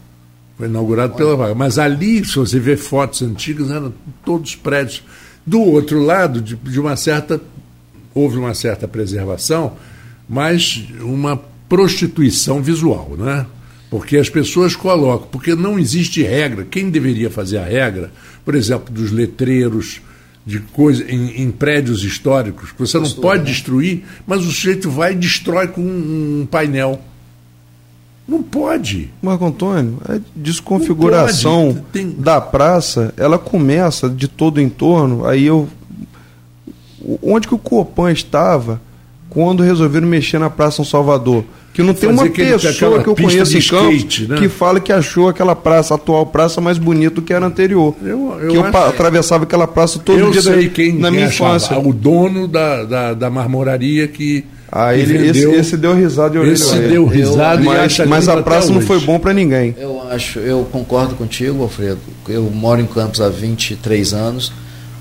Foi 0.62 0.68
inaugurado 0.68 1.16
pela 1.16 1.36
Vaga. 1.36 1.56
Mas 1.56 1.80
ali, 1.80 2.24
se 2.24 2.36
você 2.36 2.60
vê 2.60 2.78
fotos 2.78 3.24
antigas, 3.24 3.72
eram 3.72 3.92
todos 4.24 4.56
prédios. 4.56 5.02
Do 5.44 5.60
outro 5.60 6.00
lado, 6.00 6.40
de, 6.40 6.56
de 6.56 6.80
uma 6.80 6.96
certa. 6.96 7.42
Houve 8.14 8.38
uma 8.38 8.54
certa 8.54 8.88
preservação, 8.88 9.74
mas 10.30 10.86
uma 11.00 11.42
prostituição 11.72 12.62
visual, 12.62 13.12
né? 13.18 13.46
Porque 13.90 14.18
as 14.18 14.30
pessoas 14.30 14.76
colocam, 14.76 15.30
porque 15.32 15.56
não 15.56 15.80
existe 15.80 16.22
regra. 16.22 16.68
Quem 16.70 16.90
deveria 16.90 17.30
fazer 17.30 17.60
a 17.60 17.64
regra, 17.64 18.12
por 18.44 18.56
exemplo, 18.56 18.94
dos 18.94 19.10
letreiros, 19.10 20.02
de 20.46 20.60
coisa 20.60 21.10
em, 21.10 21.44
em 21.44 21.50
prédios 21.50 22.04
históricos, 22.04 22.74
que 22.74 22.80
você 22.80 23.00
não 23.00 23.10
pode 23.12 23.44
né? 23.44 23.52
destruir, 23.52 24.04
mas 24.28 24.42
o 24.42 24.52
sujeito 24.52 24.90
vai 24.90 25.14
e 25.14 25.16
destrói 25.16 25.70
com 25.70 25.80
um, 25.80 26.42
um 26.42 26.46
painel. 26.46 27.00
Não 28.28 28.44
pode. 28.44 29.10
Marco 29.22 29.46
Antônio, 29.46 29.98
a 30.10 30.20
desconfiguração 30.36 31.86
Tem... 31.94 32.10
da 32.10 32.42
praça, 32.42 33.14
ela 33.16 33.40
começa 33.40 34.10
de 34.10 34.28
todo 34.28 34.58
o 34.58 34.62
entorno. 34.62 35.26
Aí 35.26 35.46
eu. 35.46 35.70
Onde 37.24 37.48
que 37.48 37.56
o 37.56 37.58
Copan 37.58 38.12
estava 38.12 38.82
quando 39.30 39.64
resolveram 39.64 40.08
mexer 40.08 40.38
na 40.38 40.50
Praça 40.50 40.78
São 40.78 40.86
Salvador? 40.86 41.46
Que 41.74 41.82
não 41.82 41.94
tem 41.94 42.10
uma 42.10 42.28
pessoa 42.30 43.02
que 43.02 43.10
eu 43.10 43.16
conheço 43.16 43.58
em 43.58 43.62
Campos 43.62 44.28
né? 44.28 44.38
que 44.38 44.50
fala 44.50 44.80
que 44.80 44.92
achou 44.92 45.30
aquela 45.30 45.56
praça, 45.56 45.94
a 45.94 45.96
atual 45.96 46.26
praça, 46.26 46.60
mais 46.60 46.78
bonita 46.78 47.16
do 47.16 47.22
que 47.22 47.34
era 47.34 47.46
anterior. 47.46 47.96
Eu, 48.04 48.38
eu 48.42 48.52
que 48.52 48.58
eu 48.58 48.66
atravessava 48.66 49.46
aquela 49.46 49.68
praça 49.68 49.98
todo 49.98 50.20
eu 50.20 50.32
dia 50.32 50.42
sei 50.42 50.68
da, 50.68 50.74
quem 50.74 50.94
na 50.94 51.10
minha 51.10 51.28
infância. 51.28 51.80
O 51.80 51.94
dono 51.94 52.48
da, 52.48 52.84
da, 52.84 53.14
da 53.14 53.30
marmoraria 53.30 54.08
que. 54.08 54.46
Ah, 54.70 54.96
ele, 54.96 55.30
esse, 55.30 55.46
esse, 55.52 55.78
deu 55.78 55.94
risada 55.94 56.30
de 56.30 56.38
orelha. 56.38 56.54
Esse 56.54 56.80
deu 56.80 57.06
risada, 57.06 57.62
mas, 57.62 58.00
mas 58.00 58.30
a 58.30 58.42
praça 58.42 58.72
não 58.72 58.80
foi 58.80 59.00
bom 59.02 59.20
para 59.20 59.34
ninguém. 59.34 59.76
Eu 59.78 60.02
acho, 60.10 60.40
eu 60.40 60.66
concordo 60.72 61.16
contigo, 61.16 61.62
Alfredo. 61.64 62.00
Eu 62.28 62.44
moro 62.44 62.80
em 62.80 62.86
Campos 62.86 63.20
há 63.20 63.28
23 63.28 64.14
anos. 64.14 64.52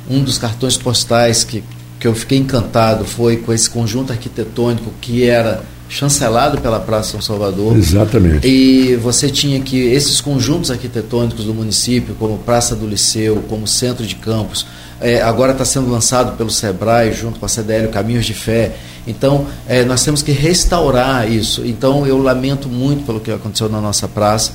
Um 0.08 0.24
dos 0.24 0.38
cartões 0.38 0.76
postais 0.76 1.44
que, 1.44 1.62
que 2.00 2.06
eu 2.06 2.14
fiquei 2.14 2.38
encantado 2.38 3.04
foi 3.04 3.36
com 3.36 3.52
esse 3.52 3.70
conjunto 3.70 4.12
arquitetônico 4.12 4.92
que 5.00 5.24
era 5.24 5.62
chancelado 5.90 6.60
pela 6.60 6.78
Praça 6.78 7.10
São 7.10 7.20
Salvador. 7.20 7.76
Exatamente. 7.76 8.46
E 8.46 8.94
você 8.96 9.28
tinha 9.28 9.60
que 9.60 9.76
esses 9.76 10.20
conjuntos 10.20 10.70
arquitetônicos 10.70 11.44
do 11.44 11.52
município, 11.52 12.14
como 12.14 12.38
Praça 12.38 12.76
do 12.76 12.86
Liceu, 12.86 13.44
como 13.48 13.66
Centro 13.66 14.06
de 14.06 14.14
Campos, 14.14 14.64
é, 15.00 15.20
agora 15.20 15.52
está 15.52 15.64
sendo 15.64 15.90
lançado 15.90 16.36
pelo 16.36 16.50
SEBRAE, 16.50 17.12
junto 17.12 17.40
com 17.40 17.46
a 17.46 17.48
CDL, 17.48 17.88
Caminhos 17.88 18.24
de 18.24 18.34
Fé. 18.34 18.76
Então, 19.06 19.46
é, 19.66 19.84
nós 19.84 20.04
temos 20.04 20.22
que 20.22 20.30
restaurar 20.30 21.30
isso. 21.30 21.66
Então, 21.66 22.06
eu 22.06 22.18
lamento 22.18 22.68
muito 22.68 23.04
pelo 23.04 23.18
que 23.18 23.32
aconteceu 23.32 23.68
na 23.68 23.80
nossa 23.80 24.06
praça 24.06 24.52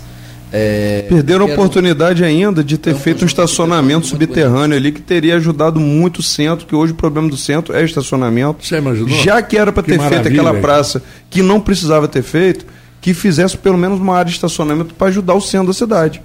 é, 0.52 1.06
Perderam 1.10 1.46
a 1.46 1.52
oportunidade 1.52 2.24
ainda 2.24 2.64
de 2.64 2.78
ter 2.78 2.96
feito 2.96 3.24
um 3.24 3.26
estacionamento 3.26 4.08
subterrâneo 4.08 4.78
ali 4.78 4.92
que 4.92 5.02
teria 5.02 5.36
ajudado 5.36 5.80
muito 5.80 6.20
o 6.20 6.24
centro, 6.24 6.66
que 6.66 6.76
hoje 6.76 6.94
o 6.94 6.96
problema 6.96 7.28
do 7.28 7.36
centro 7.36 7.76
é 7.76 7.84
estacionamento. 7.84 8.66
Você 8.66 8.78
imaginou? 8.78 9.10
Já 9.22 9.42
que 9.42 9.58
era 9.58 9.72
para 9.72 9.84
ter 9.84 10.00
feito 10.00 10.28
aquela 10.28 10.54
praça 10.54 11.04
que 11.30 11.42
não 11.42 11.60
precisava 11.60 12.08
ter 12.08 12.24
feito, 12.24 12.66
que 13.02 13.14
fizesse 13.14 13.58
pelo 13.58 13.78
menos 13.78 14.00
uma 14.00 14.16
área 14.16 14.30
de 14.30 14.36
estacionamento 14.36 14.94
para 14.94 15.08
ajudar 15.08 15.34
o 15.34 15.42
centro 15.42 15.68
da 15.68 15.74
cidade. 15.74 16.22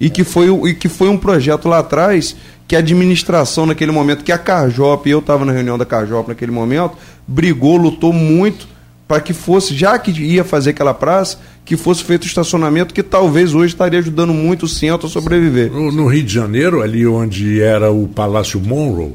E 0.00 0.10
que, 0.10 0.24
foi, 0.24 0.48
e 0.68 0.74
que 0.74 0.88
foi 0.88 1.08
um 1.08 1.16
projeto 1.16 1.68
lá 1.68 1.78
atrás 1.78 2.34
que 2.66 2.74
a 2.74 2.80
administração 2.80 3.66
naquele 3.66 3.92
momento, 3.92 4.24
que 4.24 4.32
a 4.32 4.38
Carjop, 4.38 5.08
eu 5.08 5.20
estava 5.20 5.44
na 5.44 5.52
reunião 5.52 5.78
da 5.78 5.84
Carjop 5.84 6.28
naquele 6.28 6.50
momento, 6.50 6.96
brigou, 7.26 7.76
lutou 7.76 8.12
muito 8.12 8.66
para 9.12 9.20
que 9.20 9.34
fosse, 9.34 9.76
já 9.76 9.98
que 9.98 10.10
ia 10.10 10.42
fazer 10.42 10.70
aquela 10.70 10.94
praça, 10.94 11.38
que 11.66 11.76
fosse 11.76 12.02
feito 12.02 12.26
estacionamento 12.26 12.94
que 12.94 13.02
talvez 13.02 13.54
hoje 13.54 13.74
estaria 13.74 13.98
ajudando 13.98 14.32
muito 14.32 14.62
o 14.62 14.68
centro 14.68 15.06
a 15.06 15.10
sobreviver. 15.10 15.70
No, 15.70 15.92
no 15.92 16.06
Rio 16.06 16.22
de 16.22 16.32
Janeiro, 16.32 16.80
ali 16.80 17.06
onde 17.06 17.60
era 17.60 17.92
o 17.92 18.08
Palácio 18.08 18.58
Monroe, 18.58 19.08
uhum. 19.08 19.14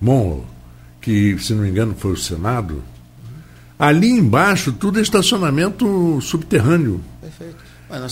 Monroe, 0.00 0.42
que 0.98 1.38
se 1.40 1.52
não 1.52 1.64
me 1.64 1.68
engano 1.68 1.94
foi 1.98 2.12
o 2.12 2.16
Senado, 2.16 2.76
uhum. 2.76 2.80
ali 3.78 4.08
embaixo 4.08 4.72
tudo 4.72 4.98
é 4.98 5.02
estacionamento 5.02 6.18
subterrâneo. 6.22 6.98
Perfeito. 7.20 7.56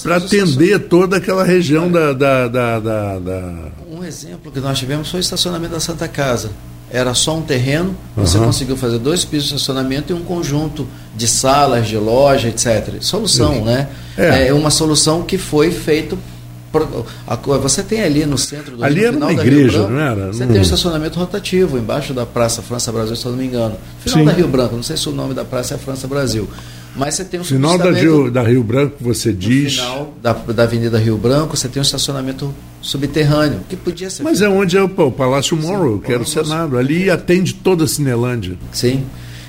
Para 0.02 0.16
atender 0.16 0.80
toda 0.80 1.16
aquela 1.16 1.44
região 1.44 1.90
da, 1.90 2.12
da, 2.12 2.46
da, 2.46 2.78
da, 2.78 3.70
Um 3.90 4.04
exemplo 4.04 4.52
que 4.52 4.60
nós 4.60 4.78
tivemos 4.78 5.10
foi 5.10 5.20
o 5.20 5.22
estacionamento 5.22 5.72
da 5.72 5.80
Santa 5.80 6.06
Casa 6.08 6.50
era 6.96 7.12
só 7.12 7.36
um 7.36 7.42
terreno, 7.42 7.94
você 8.16 8.38
uhum. 8.38 8.46
conseguiu 8.46 8.74
fazer 8.74 8.98
dois 8.98 9.22
pisos 9.22 9.50
de 9.50 9.54
estacionamento 9.56 10.14
e 10.14 10.16
um 10.16 10.22
conjunto 10.22 10.88
de 11.14 11.28
salas, 11.28 11.86
de 11.86 11.98
loja, 11.98 12.48
etc. 12.48 12.94
Solução, 13.00 13.66
né? 13.66 13.88
É. 14.16 14.48
é 14.48 14.54
uma 14.54 14.70
solução 14.70 15.22
que 15.22 15.36
foi 15.36 15.70
feito 15.70 16.18
você 17.62 17.82
tem 17.82 18.02
ali 18.02 18.26
no 18.26 18.36
centro 18.36 18.76
do 18.76 18.84
ali 18.84 19.00
Rio, 19.00 19.08
era 19.08 19.16
uma 19.16 19.32
igreja, 19.32 19.78
Branco, 19.78 19.92
não 19.92 20.00
era? 20.00 20.26
Você 20.26 20.46
tem 20.46 20.58
um 20.58 20.62
estacionamento 20.62 21.18
rotativo 21.18 21.78
embaixo 21.78 22.12
da 22.12 22.26
Praça 22.26 22.60
França 22.60 22.92
Brasil, 22.92 23.16
se 23.16 23.24
eu 23.24 23.32
não 23.32 23.38
me 23.38 23.46
engano. 23.46 23.76
Final 24.00 24.18
Sim. 24.18 24.24
da 24.26 24.32
Rio 24.32 24.48
Branco, 24.48 24.76
não 24.76 24.82
sei 24.82 24.96
se 24.96 25.08
o 25.08 25.12
nome 25.12 25.32
da 25.32 25.44
praça 25.44 25.74
é 25.74 25.78
França 25.78 26.06
Brasil. 26.06 26.46
Mas 26.96 27.14
você 27.14 27.24
tem 27.24 27.38
um 27.40 27.44
final 27.44 27.76
da 27.76 27.90
Rio, 27.90 28.30
da 28.30 28.42
Rio 28.42 28.62
Branco, 28.62 28.96
você 29.00 29.32
diz. 29.32 29.74
final 29.74 30.14
da, 30.22 30.32
da 30.32 30.62
Avenida 30.62 30.98
Rio 30.98 31.16
Branco, 31.18 31.56
você 31.56 31.68
tem 31.68 31.80
um 31.80 31.84
estacionamento 31.84 32.54
subterrâneo, 32.80 33.60
que 33.68 33.76
podia 33.76 34.08
ser. 34.08 34.22
Mas 34.22 34.38
feito. 34.38 34.50
é 34.50 34.54
onde 34.54 34.76
é 34.76 34.82
o, 34.82 34.86
o 34.86 35.12
Palácio 35.12 35.56
Morrow, 35.56 35.98
que 35.98 36.12
era 36.12 36.22
o 36.22 36.26
Senado. 36.26 36.78
Ali 36.78 37.10
atende 37.10 37.54
toda 37.54 37.84
a 37.84 37.88
Cinelândia. 37.88 38.56
Sim. 38.72 39.04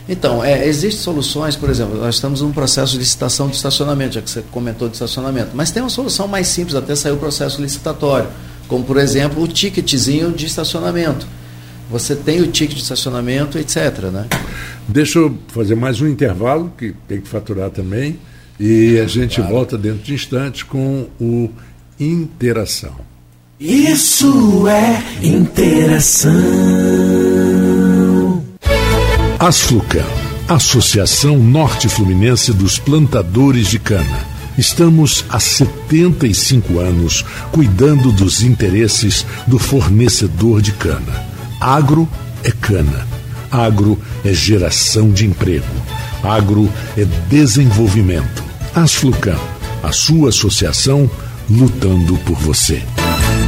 Então, 0.09 0.43
é, 0.43 0.65
existem 0.65 1.01
soluções, 1.01 1.55
por 1.55 1.69
exemplo, 1.69 1.97
nós 1.97 2.15
estamos 2.15 2.41
num 2.41 2.51
processo 2.51 2.93
de 2.93 2.99
licitação 2.99 3.49
de 3.49 3.57
estacionamento, 3.57 4.15
já 4.15 4.21
que 4.21 4.29
você 4.29 4.41
comentou 4.51 4.87
de 4.87 4.93
estacionamento, 4.93 5.49
mas 5.53 5.69
tem 5.69 5.83
uma 5.83 5.89
solução 5.89 6.27
mais 6.27 6.47
simples, 6.47 6.75
até 6.75 6.95
saiu 6.95 7.15
o 7.15 7.17
processo 7.17 7.61
licitatório, 7.61 8.29
como, 8.69 8.85
por 8.85 8.97
exemplo, 8.97 9.43
o 9.43 9.47
ticketzinho 9.47 10.31
de 10.31 10.45
estacionamento. 10.45 11.27
Você 11.89 12.15
tem 12.15 12.41
o 12.41 12.47
ticket 12.47 12.75
de 12.75 12.83
estacionamento, 12.83 13.57
etc. 13.57 14.05
Né? 14.11 14.27
Deixa 14.87 15.19
eu 15.19 15.37
fazer 15.47 15.75
mais 15.75 16.01
um 16.01 16.07
intervalo, 16.07 16.71
que 16.77 16.93
tem 17.07 17.21
que 17.21 17.27
faturar 17.27 17.69
também, 17.69 18.19
e 18.59 18.99
a 18.99 19.07
gente 19.07 19.37
claro. 19.37 19.53
volta 19.53 19.77
dentro 19.77 20.03
de 20.03 20.13
instantes 20.13 20.63
com 20.63 21.07
o 21.19 21.49
Interação. 21.99 22.95
Isso 23.59 24.67
é 24.67 25.01
interação. 25.25 26.31
Asflucan, 29.39 30.05
Associação 30.47 31.39
Norte 31.39 31.89
Fluminense 31.89 32.53
dos 32.53 32.77
Plantadores 32.77 33.67
de 33.67 33.79
Cana. 33.79 34.27
Estamos 34.59 35.25
há 35.27 35.39
75 35.39 36.79
anos 36.79 37.25
cuidando 37.51 38.11
dos 38.11 38.43
interesses 38.43 39.25
do 39.47 39.57
fornecedor 39.57 40.61
de 40.61 40.73
cana. 40.73 41.36
Agro 41.59 42.07
é 42.43 42.51
cana. 42.51 43.07
Agro 43.51 43.99
é 44.23 44.33
geração 44.33 45.11
de 45.11 45.25
emprego. 45.25 45.65
Agro 46.23 46.71
é 46.97 47.03
desenvolvimento. 47.29 48.43
Asflucan, 48.75 49.37
a 49.81 49.91
sua 49.91 50.29
associação 50.29 51.09
lutando 51.49 52.17
por 52.19 52.37
você. 52.37 52.83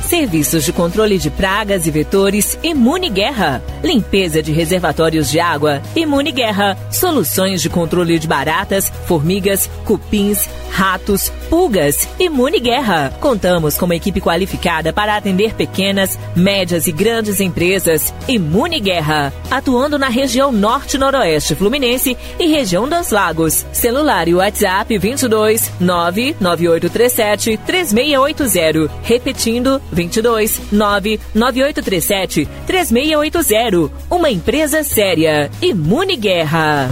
Serviços 0.03 0.65
de 0.65 0.73
controle 0.73 1.17
de 1.17 1.29
pragas 1.29 1.85
e 1.85 1.91
vetores 1.91 2.57
Imune 2.63 3.09
Guerra. 3.09 3.61
Limpeza 3.83 4.41
de 4.41 4.51
reservatórios 4.51 5.29
de 5.29 5.39
água 5.39 5.81
Imune 5.95 6.31
Guerra. 6.31 6.77
Soluções 6.91 7.61
de 7.61 7.69
controle 7.69 8.17
de 8.17 8.27
baratas, 8.27 8.91
formigas, 9.05 9.69
cupins, 9.85 10.49
ratos, 10.71 11.31
pulgas 11.49 12.07
Imune 12.19 12.59
Guerra. 12.59 13.13
Contamos 13.19 13.77
com 13.77 13.85
uma 13.85 13.95
equipe 13.95 14.21
qualificada 14.21 14.91
para 14.93 15.15
atender 15.15 15.53
pequenas, 15.53 16.17
médias 16.35 16.87
e 16.87 16.91
grandes 16.91 17.39
empresas 17.39 18.13
Imune 18.27 18.79
Guerra. 18.79 19.33
Atuando 19.51 19.99
na 19.99 20.09
região 20.09 20.51
norte-noroeste 20.51 21.55
fluminense 21.55 22.17
e 22.39 22.47
região 22.47 22.87
dos 22.87 23.11
lagos. 23.11 23.65
Celular 23.71 24.27
e 24.27 24.35
WhatsApp 24.35 24.97
22 24.97 25.71
99837 25.79 27.57
3680. 27.65 28.89
Repetindo 29.03 29.81
22 29.91 30.61
99837 30.71 32.47
3680. 32.65 33.91
Uma 34.09 34.29
empresa 34.29 34.83
séria. 34.83 35.49
Imune 35.61 36.15
Guerra. 36.15 36.89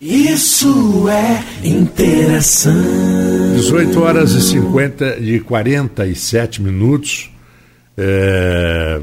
Isso 0.00 1.08
é 1.08 1.44
interação. 1.62 2.72
18 3.54 4.00
horas 4.00 4.32
e 4.32 4.40
50 4.40 5.18
e 5.18 5.40
47 5.40 6.62
minutos. 6.62 7.30
É, 7.98 9.02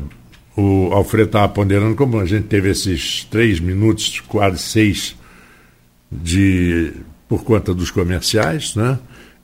o 0.55 0.89
Alfredo 0.91 1.27
estava 1.27 1.49
ponderando 1.49 1.95
como 1.95 2.19
a 2.19 2.25
gente 2.25 2.47
teve 2.47 2.71
esses 2.71 3.23
três 3.25 3.59
minutos, 3.59 4.21
quase 4.21 4.57
seis, 4.57 5.15
de, 6.11 6.93
por 7.29 7.43
conta 7.43 7.75
dos 7.75 7.91
comerciais, 7.91 8.75
né? 8.75 8.97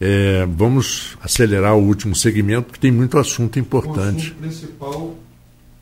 É, 0.06 0.46
vamos 0.46 1.18
acelerar 1.24 1.78
o 1.78 1.82
último 1.82 2.14
segmento, 2.14 2.64
porque 2.64 2.80
tem 2.80 2.92
muito 2.92 3.18
assunto 3.18 3.58
importante. 3.58 4.02
O 4.02 4.32
assunto 4.32 4.36
principal, 4.42 5.16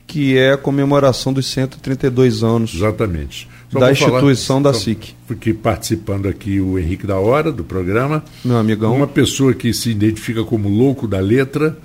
que 0.05 0.37
é 0.37 0.51
a 0.53 0.57
comemoração 0.57 1.33
dos 1.33 1.47
132 1.47 2.43
anos. 2.43 2.75
Exatamente. 2.75 3.49
Só 3.71 3.79
da 3.79 3.91
instituição 3.91 4.61
falar, 4.61 4.73
da 4.73 4.79
SIC. 4.79 5.15
Porque 5.25 5.55
participando 5.55 6.27
aqui 6.27 6.61
o 6.61 6.77
Henrique 6.77 7.07
da 7.07 7.17
Hora, 7.17 7.51
do 7.51 7.63
programa. 7.63 8.23
Meu 8.45 8.57
amigão. 8.57 8.95
Uma 8.95 9.07
pessoa 9.07 9.55
que 9.55 9.73
se 9.73 9.89
identifica 9.89 10.43
como 10.43 10.69
louco 10.69 11.07
da 11.07 11.19
letra, 11.19 11.75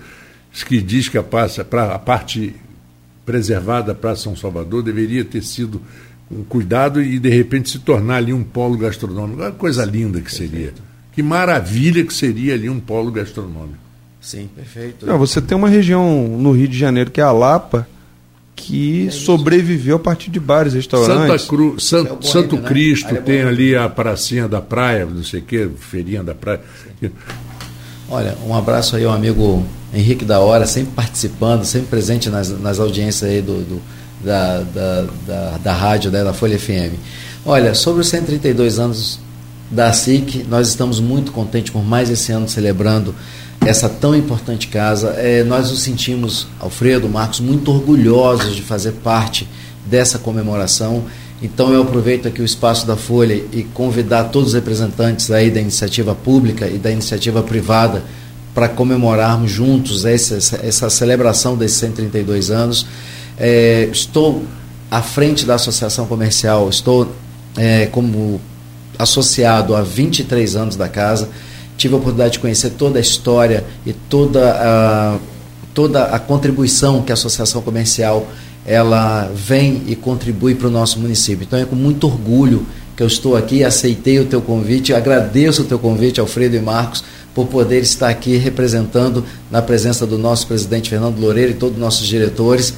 que 0.69 0.83
diz 0.83 1.09
que 1.09 1.17
a, 1.17 1.23
a 1.23 1.99
parte 1.99 2.55
preservada 3.25 3.95
para 3.95 4.15
São 4.15 4.37
Salvador 4.37 4.83
deveria 4.83 5.25
ter 5.25 5.43
sido 5.43 5.81
um 6.31 6.45
cuidado 6.45 7.01
e 7.01 7.19
de 7.19 7.31
repente 7.31 7.71
se 7.71 7.79
tornar 7.79 8.17
ali 8.17 8.35
um 8.35 8.45
polo 8.45 8.77
gastronômico. 8.77 9.41
Uma 9.41 9.53
coisa 9.53 9.87
linda 9.87 10.21
que 10.21 10.35
seria. 10.35 10.75
Que 11.17 11.23
maravilha 11.23 12.05
que 12.05 12.13
seria 12.13 12.53
ali 12.53 12.69
um 12.69 12.79
polo 12.79 13.11
gastronômico. 13.11 13.79
Sim, 14.21 14.51
perfeito. 14.55 15.07
Não, 15.07 15.19
você 15.19 15.41
tem 15.41 15.57
uma 15.57 15.69
região 15.69 16.29
no 16.29 16.53
Rio 16.53 16.69
de 16.69 16.79
Janeiro 16.79 17.11
que 17.11 17.23
é 17.23 17.25
a 17.25 17.33
Lapa, 17.33 17.89
que 18.55 19.07
é 19.07 19.11
sobreviveu 19.11 19.97
a 19.97 19.99
partir 19.99 20.31
de 20.31 20.39
bares, 20.39 20.75
restaurantes. 20.75 21.41
Santa 21.41 21.49
Cruz, 21.49 21.85
San, 21.85 22.05
é 22.05 22.27
Santo 22.27 22.57
né? 22.57 22.69
Cristo 22.69 23.15
é 23.15 23.19
tem 23.19 23.41
ali 23.45 23.75
a 23.75 23.89
pracinha 23.89 24.47
da 24.47 24.61
praia, 24.61 25.07
não 25.07 25.25
sei 25.25 25.41
o 25.41 25.43
que, 25.43 25.71
feirinha 25.79 26.23
da 26.23 26.35
praia. 26.35 26.61
Sim. 27.01 27.11
Olha, 28.11 28.37
um 28.47 28.55
abraço 28.55 28.95
aí 28.95 29.05
ao 29.05 29.13
amigo 29.13 29.67
Henrique 29.95 30.25
da 30.25 30.39
Hora, 30.41 30.67
sempre 30.67 30.93
participando, 30.95 31.65
sempre 31.65 31.89
presente 31.89 32.29
nas, 32.29 32.51
nas 32.61 32.79
audiências 32.79 33.31
aí 33.31 33.41
do, 33.41 33.65
do 33.65 33.83
da, 34.23 34.61
da, 34.61 35.07
da, 35.27 35.59
da, 35.59 35.73
rádio, 35.73 36.11
né, 36.11 36.23
da 36.23 36.35
Folha 36.35 36.59
FM. 36.59 36.95
Olha, 37.45 37.75
sobre 37.75 38.03
os 38.03 38.09
132 38.09 38.79
anos 38.79 39.19
da 39.71 39.93
SIC, 39.93 40.47
nós 40.49 40.69
estamos 40.69 41.01
muito 41.01 41.33
contentes 41.33 41.73
por 41.73 41.85
mais 41.85 42.09
esse 42.11 42.33
ano 42.33 42.49
celebrando 42.49 43.15
essa 43.65 43.89
tão 43.89 44.15
importante 44.15 44.69
casa. 44.69 45.09
É, 45.17 45.43
nós 45.43 45.71
nos 45.71 45.83
sentimos, 45.83 46.47
Alfredo, 46.61 47.09
Marcos, 47.09 47.41
muito 47.41 47.71
orgulhosos 47.71 48.55
de 48.55 48.63
fazer 48.63 48.93
parte 48.93 49.49
dessa 49.85 50.19
comemoração. 50.19 51.05
Então 51.43 51.73
eu 51.73 51.83
aproveito 51.83 52.27
aqui 52.29 52.41
o 52.41 52.45
espaço 52.45 52.87
da 52.87 52.97
Folha 52.97 53.35
e 53.53 53.63
convidar 53.75 54.25
todos 54.25 54.49
os 54.49 54.55
representantes 54.55 55.31
aí 55.31 55.51
da 55.51 55.61
iniciativa 55.61 56.15
pública 56.15 56.67
e 56.67 56.79
da 56.79 56.91
iniciativa 56.91 57.43
privada 57.43 58.03
para 58.55 58.69
comemorarmos 58.69 59.51
juntos 59.51 60.07
essa, 60.07 60.37
essa 60.67 60.89
celebração 60.89 61.57
desses 61.57 61.77
132 61.79 62.51
anos. 62.51 62.87
É, 63.39 63.89
estou 63.93 64.45
à 64.91 65.03
frente 65.03 65.45
da 65.45 65.57
Associação 65.57 66.07
Comercial, 66.07 66.69
estou 66.71 67.13
é, 67.57 67.87
como 67.87 68.41
associado 68.99 69.75
há 69.75 69.83
23 69.83 70.57
anos 70.57 70.77
da 70.77 70.89
casa 70.89 71.29
tive 71.77 71.95
a 71.95 71.99
oportunidade 71.99 72.35
de 72.35 72.39
conhecer 72.39 72.71
toda 72.71 72.99
a 72.99 73.01
história 73.01 73.65
e 73.85 73.93
toda 73.93 74.51
a, 74.51 75.19
toda 75.75 76.05
a 76.05 76.19
contribuição 76.19 77.03
que 77.03 77.13
a 77.13 77.15
associação 77.15 77.61
comercial 77.61 78.27
ela 78.65 79.31
vem 79.35 79.83
e 79.87 79.95
contribui 79.95 80.55
para 80.55 80.67
o 80.67 80.71
nosso 80.71 80.99
município. 80.99 81.45
Então 81.45 81.59
é 81.59 81.65
com 81.65 81.77
muito 81.77 82.07
orgulho 82.07 82.67
que 82.97 83.03
eu 83.03 83.07
estou 83.07 83.37
aqui, 83.37 83.63
aceitei 83.63 84.19
o 84.19 84.25
teu 84.25 84.41
convite, 84.41 84.95
agradeço 84.95 85.63
o 85.63 85.65
teu 85.67 85.79
convite, 85.79 86.19
Alfredo 86.19 86.57
e 86.57 86.61
Marcos, 86.61 87.05
por 87.35 87.47
poder 87.47 87.83
estar 87.83 88.09
aqui 88.09 88.39
representando 88.39 89.23
na 89.51 89.61
presença 89.61 90.07
do 90.07 90.17
nosso 90.17 90.47
presidente 90.47 90.89
Fernando 90.89 91.19
Loureiro 91.19 91.51
e 91.53 91.55
todos 91.55 91.77
os 91.77 91.81
nossos 91.81 92.07
diretores 92.07 92.73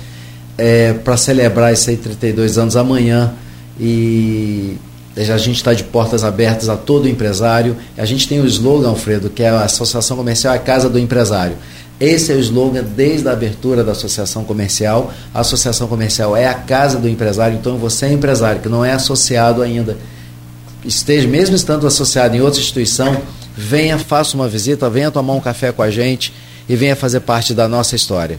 é, 0.58 0.92
para 0.92 1.16
celebrar 1.16 1.72
esses 1.72 1.98
32 2.00 2.58
anos 2.58 2.76
amanhã 2.76 3.32
e 3.78 4.76
a 5.18 5.38
gente 5.38 5.56
está 5.56 5.74
de 5.74 5.84
portas 5.84 6.22
abertas 6.22 6.68
a 6.68 6.76
todo 6.76 7.08
empresário. 7.08 7.76
A 7.96 8.04
gente 8.04 8.28
tem 8.28 8.40
o 8.40 8.46
slogan, 8.46 8.90
Alfredo, 8.90 9.28
que 9.28 9.42
é 9.42 9.48
a 9.48 9.64
Associação 9.64 10.16
Comercial 10.16 10.54
é 10.54 10.56
a 10.56 10.60
Casa 10.60 10.88
do 10.88 10.98
Empresário. 10.98 11.56
Esse 12.00 12.32
é 12.32 12.36
o 12.36 12.38
slogan 12.38 12.84
desde 12.84 13.28
a 13.28 13.32
abertura 13.32 13.82
da 13.82 13.92
Associação 13.92 14.44
Comercial. 14.44 15.12
A 15.34 15.40
Associação 15.40 15.88
Comercial 15.88 16.36
é 16.36 16.46
a 16.46 16.54
casa 16.54 16.98
do 16.98 17.08
empresário, 17.08 17.58
então 17.58 17.76
você 17.76 18.06
é 18.06 18.12
empresário 18.12 18.60
que 18.60 18.68
não 18.68 18.84
é 18.84 18.92
associado 18.92 19.62
ainda, 19.62 19.96
esteja 20.84 21.26
mesmo 21.26 21.56
estando 21.56 21.86
associado 21.86 22.36
em 22.36 22.40
outra 22.40 22.60
instituição, 22.60 23.20
venha, 23.56 23.98
faça 23.98 24.36
uma 24.36 24.46
visita, 24.46 24.88
venha 24.88 25.10
tomar 25.10 25.32
um 25.32 25.40
café 25.40 25.72
com 25.72 25.82
a 25.82 25.90
gente 25.90 26.32
e 26.68 26.76
venha 26.76 26.94
fazer 26.94 27.20
parte 27.20 27.52
da 27.52 27.66
nossa 27.66 27.96
história. 27.96 28.38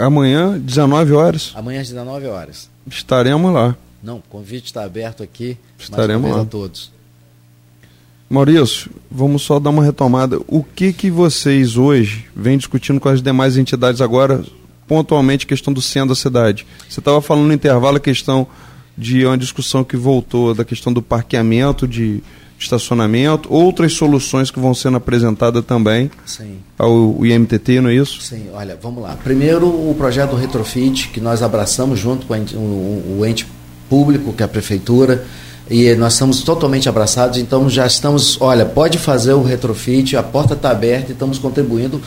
Amanhã, 0.00 0.58
19 0.58 1.12
horas. 1.12 1.52
Amanhã 1.54 1.80
às 1.80 1.88
19 1.88 2.26
horas. 2.26 2.68
Estaremos 2.90 3.54
lá. 3.54 3.76
Não, 4.02 4.16
o 4.16 4.22
convite 4.28 4.66
está 4.66 4.84
aberto 4.84 5.22
aqui. 5.22 5.56
Estaremos 5.78 6.30
lá. 6.30 6.42
a 6.42 6.44
todos. 6.44 6.90
Maurício, 8.28 8.90
vamos 9.10 9.42
só 9.42 9.60
dar 9.60 9.70
uma 9.70 9.84
retomada. 9.84 10.40
O 10.48 10.64
que 10.64 10.92
que 10.92 11.10
vocês 11.10 11.76
hoje 11.76 12.26
vêm 12.34 12.56
discutindo 12.56 12.98
com 12.98 13.08
as 13.08 13.20
demais 13.22 13.58
entidades 13.58 14.00
agora, 14.00 14.42
pontualmente 14.88 15.46
questão 15.46 15.72
do 15.72 15.82
centro 15.82 16.10
da 16.10 16.14
cidade? 16.14 16.66
Você 16.88 16.98
estava 16.98 17.20
falando 17.20 17.46
no 17.46 17.52
intervalo 17.52 17.98
a 17.98 18.00
questão 18.00 18.46
de 18.96 19.24
uma 19.26 19.36
discussão 19.36 19.84
que 19.84 19.96
voltou 19.96 20.54
da 20.54 20.64
questão 20.64 20.92
do 20.92 21.02
parqueamento, 21.02 21.86
de 21.86 22.22
estacionamento, 22.58 23.52
outras 23.52 23.92
soluções 23.92 24.50
que 24.50 24.58
vão 24.58 24.72
sendo 24.72 24.96
apresentadas 24.96 25.64
também 25.64 26.10
Sim. 26.24 26.58
ao 26.78 27.24
IMTT, 27.26 27.80
não 27.80 27.90
é 27.90 27.94
isso? 27.94 28.22
Sim, 28.22 28.46
olha, 28.52 28.78
vamos 28.80 29.02
lá. 29.02 29.16
Primeiro, 29.22 29.66
o 29.66 29.94
projeto 29.96 30.36
Retrofit, 30.36 31.08
que 31.08 31.20
nós 31.20 31.42
abraçamos 31.42 31.98
junto 31.98 32.26
com 32.26 32.34
o 32.34 33.26
ente 33.26 33.46
público, 33.92 34.32
que 34.32 34.42
é 34.42 34.46
a 34.46 34.48
prefeitura, 34.48 35.22
e 35.68 35.94
nós 35.96 36.14
estamos 36.14 36.42
totalmente 36.42 36.88
abraçados, 36.88 37.36
então 37.36 37.68
já 37.68 37.86
estamos, 37.86 38.40
olha, 38.40 38.64
pode 38.64 38.96
fazer 38.96 39.34
o 39.34 39.42
retrofit, 39.42 40.16
a 40.16 40.22
porta 40.22 40.54
está 40.54 40.70
aberta 40.70 41.10
e 41.10 41.12
estamos 41.12 41.38
contribuindo 41.38 42.00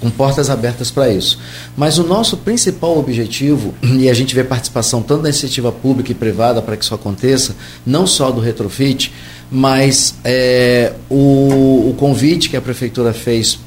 com 0.00 0.08
portas 0.08 0.48
abertas 0.48 0.90
para 0.90 1.10
isso. 1.10 1.38
Mas 1.76 1.98
o 1.98 2.02
nosso 2.02 2.38
principal 2.38 2.98
objetivo, 2.98 3.74
e 3.82 4.08
a 4.08 4.14
gente 4.14 4.34
vê 4.34 4.42
participação 4.42 5.02
tanto 5.02 5.24
da 5.24 5.28
iniciativa 5.28 5.70
pública 5.70 6.12
e 6.12 6.14
privada 6.14 6.62
para 6.62 6.78
que 6.78 6.84
isso 6.84 6.94
aconteça, 6.94 7.54
não 7.84 8.06
só 8.06 8.30
do 8.30 8.40
retrofit, 8.40 9.12
mas 9.50 10.14
é, 10.24 10.94
o, 11.10 11.90
o 11.90 11.94
convite 11.98 12.48
que 12.48 12.56
a 12.56 12.60
prefeitura 12.62 13.12
fez 13.12 13.58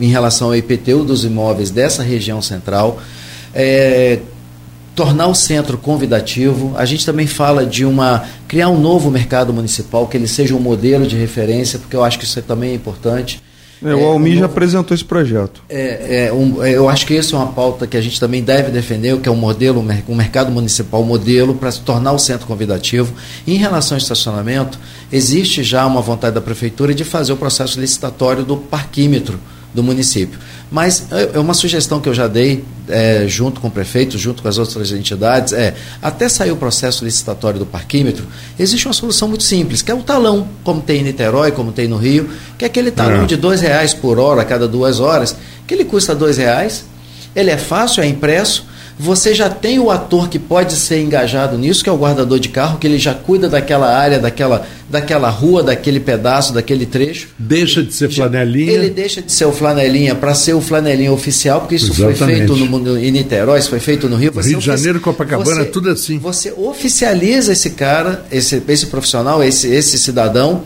em 0.00 0.08
relação 0.08 0.48
ao 0.48 0.56
IPTU 0.56 1.02
dos 1.02 1.24
imóveis 1.24 1.72
dessa 1.72 2.04
região 2.04 2.40
central, 2.40 3.00
é, 3.52 4.20
tornar 4.98 5.28
o 5.28 5.34
centro 5.34 5.78
convidativo. 5.78 6.74
A 6.76 6.84
gente 6.84 7.06
também 7.06 7.24
fala 7.24 7.64
de 7.64 7.84
uma 7.84 8.24
criar 8.48 8.68
um 8.68 8.80
novo 8.80 9.12
mercado 9.12 9.52
municipal 9.52 10.08
que 10.08 10.16
ele 10.16 10.26
seja 10.26 10.56
um 10.56 10.58
modelo 10.58 11.06
de 11.06 11.14
referência, 11.14 11.78
porque 11.78 11.94
eu 11.94 12.02
acho 12.02 12.18
que 12.18 12.24
isso 12.24 12.36
é 12.36 12.42
também 12.42 12.72
é 12.72 12.74
importante. 12.74 13.40
É, 13.80 13.94
o 13.94 14.04
Almi 14.06 14.32
é, 14.32 14.34
um 14.34 14.38
já 14.40 14.46
apresentou 14.46 14.92
esse 14.92 15.04
projeto. 15.04 15.62
É, 15.68 16.24
é 16.26 16.32
um, 16.32 16.64
é, 16.64 16.72
eu 16.72 16.88
acho 16.88 17.06
que 17.06 17.14
isso 17.14 17.36
é 17.36 17.38
uma 17.38 17.52
pauta 17.52 17.86
que 17.86 17.96
a 17.96 18.00
gente 18.00 18.18
também 18.18 18.42
deve 18.42 18.72
defender, 18.72 19.16
que 19.20 19.28
é 19.28 19.30
um 19.30 19.36
modelo, 19.36 19.86
um 20.08 20.14
mercado 20.16 20.50
municipal 20.50 21.04
modelo 21.04 21.54
para 21.54 21.70
se 21.70 21.80
tornar 21.82 22.10
o 22.10 22.18
centro 22.18 22.44
convidativo. 22.44 23.14
Em 23.46 23.54
relação 23.54 23.94
ao 23.94 23.98
estacionamento, 24.00 24.80
existe 25.12 25.62
já 25.62 25.86
uma 25.86 26.00
vontade 26.00 26.34
da 26.34 26.40
prefeitura 26.40 26.92
de 26.92 27.04
fazer 27.04 27.32
o 27.32 27.36
processo 27.36 27.80
licitatório 27.80 28.42
do 28.42 28.56
parquímetro 28.56 29.38
do 29.78 29.82
município. 29.82 30.38
Mas 30.70 31.06
é, 31.12 31.30
é 31.34 31.38
uma 31.38 31.54
sugestão 31.54 32.00
que 32.00 32.08
eu 32.08 32.14
já 32.14 32.26
dei 32.26 32.64
é, 32.88 33.26
junto 33.28 33.60
com 33.60 33.68
o 33.68 33.70
prefeito, 33.70 34.18
junto 34.18 34.42
com 34.42 34.48
as 34.48 34.58
outras 34.58 34.90
entidades, 34.90 35.52
é 35.52 35.74
até 36.02 36.28
sair 36.28 36.50
o 36.50 36.56
processo 36.56 37.04
licitatório 37.04 37.60
do 37.60 37.66
parquímetro, 37.66 38.26
existe 38.58 38.86
uma 38.86 38.92
solução 38.92 39.28
muito 39.28 39.44
simples, 39.44 39.80
que 39.80 39.90
é 39.90 39.94
o 39.94 40.02
talão, 40.02 40.48
como 40.64 40.80
tem 40.80 41.00
em 41.00 41.04
Niterói, 41.04 41.52
como 41.52 41.70
tem 41.70 41.86
no 41.86 41.96
Rio, 41.96 42.28
que 42.58 42.64
é 42.64 42.66
aquele 42.66 42.90
talão 42.90 43.22
é. 43.22 43.26
de 43.26 43.36
dois 43.36 43.60
reais 43.60 43.94
por 43.94 44.18
hora 44.18 44.42
a 44.42 44.44
cada 44.44 44.66
duas 44.66 44.98
horas, 44.98 45.36
que 45.66 45.74
ele 45.74 45.84
custa 45.84 46.14
dois 46.14 46.38
reais, 46.38 46.84
ele 47.36 47.50
é 47.50 47.56
fácil, 47.56 48.02
é 48.02 48.06
impresso, 48.06 48.66
você 48.98 49.32
já 49.32 49.48
tem 49.48 49.78
o 49.78 49.90
ator 49.90 50.28
que 50.28 50.38
pode 50.38 50.74
ser 50.74 51.00
engajado 51.00 51.56
nisso, 51.56 51.84
que 51.84 51.88
é 51.88 51.92
o 51.92 51.96
guardador 51.96 52.40
de 52.40 52.48
carro, 52.48 52.78
que 52.78 52.86
ele 52.86 52.98
já 52.98 53.14
cuida 53.14 53.48
daquela 53.48 53.96
área, 53.96 54.18
daquela, 54.18 54.66
daquela 54.90 55.30
rua, 55.30 55.62
daquele 55.62 56.00
pedaço, 56.00 56.52
daquele 56.52 56.84
trecho. 56.84 57.28
Deixa 57.38 57.82
de 57.82 57.94
ser 57.94 58.10
flanelinha. 58.10 58.72
Ele 58.72 58.90
deixa 58.90 59.22
de 59.22 59.30
ser 59.30 59.44
o 59.44 59.52
flanelinha 59.52 60.16
para 60.16 60.34
ser 60.34 60.54
o 60.54 60.60
flanelinha 60.60 61.12
oficial, 61.12 61.60
porque 61.60 61.76
isso 61.76 61.92
Exatamente. 61.92 62.18
foi 62.18 62.26
feito 62.26 62.56
no, 62.56 62.98
em 62.98 63.10
Niterói, 63.12 63.60
isso 63.60 63.70
foi 63.70 63.78
feito 63.78 64.08
no 64.08 64.16
Rio. 64.16 64.32
Você 64.32 64.48
Rio 64.50 64.58
de 64.58 64.66
Janeiro, 64.66 65.00
Copacabana, 65.00 65.62
você, 65.62 65.66
tudo 65.66 65.90
assim. 65.90 66.18
Você 66.18 66.52
oficializa 66.56 67.52
esse 67.52 67.70
cara, 67.70 68.24
esse, 68.32 68.60
esse 68.66 68.86
profissional, 68.86 69.44
esse, 69.44 69.68
esse 69.68 69.96
cidadão, 69.96 70.64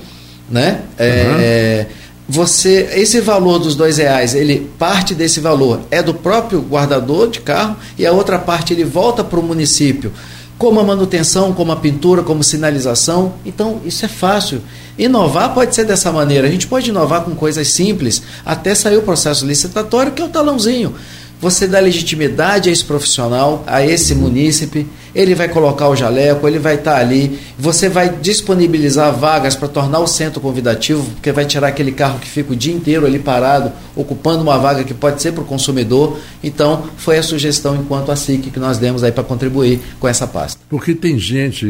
né? 0.50 0.80
Uhum. 0.98 1.36
É, 1.38 1.86
você 2.32 2.88
esse 2.94 3.20
valor 3.20 3.58
dos 3.58 3.74
dois 3.74 3.98
reais 3.98 4.34
ele 4.34 4.70
parte 4.78 5.14
desse 5.14 5.38
valor 5.38 5.80
é 5.90 6.02
do 6.02 6.14
próprio 6.14 6.62
guardador 6.62 7.28
de 7.28 7.40
carro 7.40 7.76
e 7.98 8.06
a 8.06 8.12
outra 8.12 8.38
parte 8.38 8.72
ele 8.72 8.84
volta 8.84 9.22
para 9.22 9.38
o 9.38 9.42
município. 9.42 10.10
Como 10.56 10.80
a 10.80 10.84
manutenção 10.84 11.52
como 11.52 11.72
a 11.72 11.76
pintura 11.76 12.22
como 12.22 12.42
sinalização. 12.42 13.34
Então 13.44 13.82
isso 13.84 14.06
é 14.06 14.08
fácil. 14.08 14.62
Inovar 14.96 15.52
pode 15.52 15.74
ser 15.74 15.84
dessa 15.84 16.10
maneira. 16.10 16.48
A 16.48 16.50
gente 16.50 16.66
pode 16.66 16.88
inovar 16.88 17.22
com 17.22 17.34
coisas 17.34 17.68
simples. 17.68 18.22
Até 18.46 18.74
sair 18.74 18.96
o 18.96 19.02
processo 19.02 19.44
licitatório 19.44 20.12
que 20.12 20.22
é 20.22 20.24
o 20.24 20.28
talãozinho. 20.30 20.94
Você 21.38 21.66
dá 21.66 21.80
legitimidade 21.80 22.70
a 22.70 22.72
esse 22.72 22.84
profissional, 22.84 23.62
a 23.66 23.84
esse 23.84 24.14
munícipe, 24.14 24.86
ele 25.14 25.34
vai 25.34 25.48
colocar 25.48 25.88
o 25.88 25.96
jaleco, 25.96 26.46
ele 26.48 26.58
vai 26.58 26.76
estar 26.76 26.96
ali, 26.96 27.38
você 27.58 27.88
vai 27.88 28.08
disponibilizar 28.08 29.14
vagas 29.14 29.54
para 29.54 29.68
tornar 29.68 30.00
o 30.00 30.06
centro 30.06 30.40
convidativo, 30.40 31.04
porque 31.12 31.32
vai 31.32 31.44
tirar 31.44 31.68
aquele 31.68 31.92
carro 31.92 32.18
que 32.18 32.28
fica 32.28 32.52
o 32.52 32.56
dia 32.56 32.72
inteiro 32.72 33.06
ali 33.06 33.18
parado, 33.18 33.72
ocupando 33.94 34.42
uma 34.42 34.58
vaga 34.58 34.84
que 34.84 34.94
pode 34.94 35.20
ser 35.20 35.32
para 35.32 35.42
o 35.42 35.46
consumidor. 35.46 36.18
Então, 36.42 36.84
foi 36.96 37.18
a 37.18 37.22
sugestão 37.22 37.76
enquanto 37.76 38.10
a 38.10 38.16
SIC 38.16 38.50
que 38.50 38.58
nós 38.58 38.78
demos 38.78 39.02
aí 39.02 39.12
para 39.12 39.24
contribuir 39.24 39.80
com 40.00 40.08
essa 40.08 40.26
pasta. 40.26 40.60
Porque 40.68 40.94
tem 40.94 41.18
gente, 41.18 41.66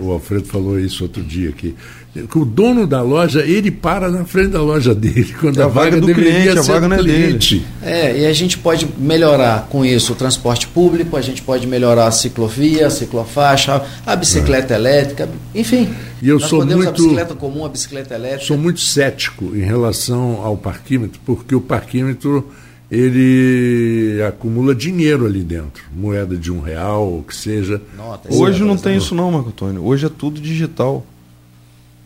o 0.00 0.10
Alfredo 0.10 0.46
falou 0.46 0.78
isso 0.78 1.04
outro 1.04 1.22
dia 1.22 1.50
aqui, 1.50 1.74
que 2.24 2.38
o 2.38 2.44
dono 2.44 2.86
da 2.86 3.02
loja, 3.02 3.42
ele 3.42 3.70
para 3.70 4.10
na 4.10 4.24
frente 4.24 4.48
da 4.48 4.62
loja 4.62 4.94
dele, 4.94 5.34
quando 5.40 5.60
é 5.60 5.64
a, 5.64 5.66
vaga, 5.66 5.96
vaga 5.96 6.00
do 6.00 6.14
cliente, 6.14 6.58
a 6.58 6.62
vaga 6.62 6.88
não 6.88 6.96
é 6.96 7.02
dele. 7.02 7.66
É, 7.82 8.20
e 8.20 8.26
a 8.26 8.32
gente 8.32 8.56
pode 8.56 8.88
melhorar 8.96 9.68
com 9.68 9.84
isso 9.84 10.12
o 10.12 10.16
transporte 10.16 10.66
público, 10.68 11.16
a 11.16 11.20
gente 11.20 11.42
pode 11.42 11.66
melhorar 11.66 12.06
a 12.06 12.10
ciclovia, 12.10 12.85
a 12.86 12.90
ciclofaixa, 12.90 13.84
a 14.04 14.16
bicicleta 14.16 14.74
é. 14.74 14.76
elétrica, 14.76 15.28
enfim. 15.54 15.94
E 16.22 16.28
eu 16.28 16.40
sou 16.40 16.64
muito, 16.64 16.88
a 16.88 16.92
bicicleta 16.92 17.34
comum, 17.34 17.64
a 17.64 17.68
bicicleta 17.68 18.14
elétrica. 18.14 18.46
Sou 18.46 18.56
muito 18.56 18.80
cético 18.80 19.56
em 19.56 19.64
relação 19.64 20.40
ao 20.42 20.56
parquímetro, 20.56 21.20
porque 21.24 21.54
o 21.54 21.60
parquímetro 21.60 22.48
ele 22.90 24.22
acumula 24.26 24.74
dinheiro 24.74 25.26
ali 25.26 25.42
dentro, 25.42 25.84
moeda 25.92 26.36
de 26.36 26.52
um 26.52 26.60
real, 26.60 27.18
o 27.18 27.22
que 27.22 27.34
seja. 27.34 27.82
Nota, 27.96 28.32
Hoje 28.32 28.62
não 28.62 28.76
tem 28.76 28.96
isso 28.96 29.14
não, 29.14 29.30
Marco 29.32 29.48
Antônio. 29.48 29.84
Hoje 29.84 30.06
é 30.06 30.08
tudo 30.08 30.40
digital. 30.40 31.04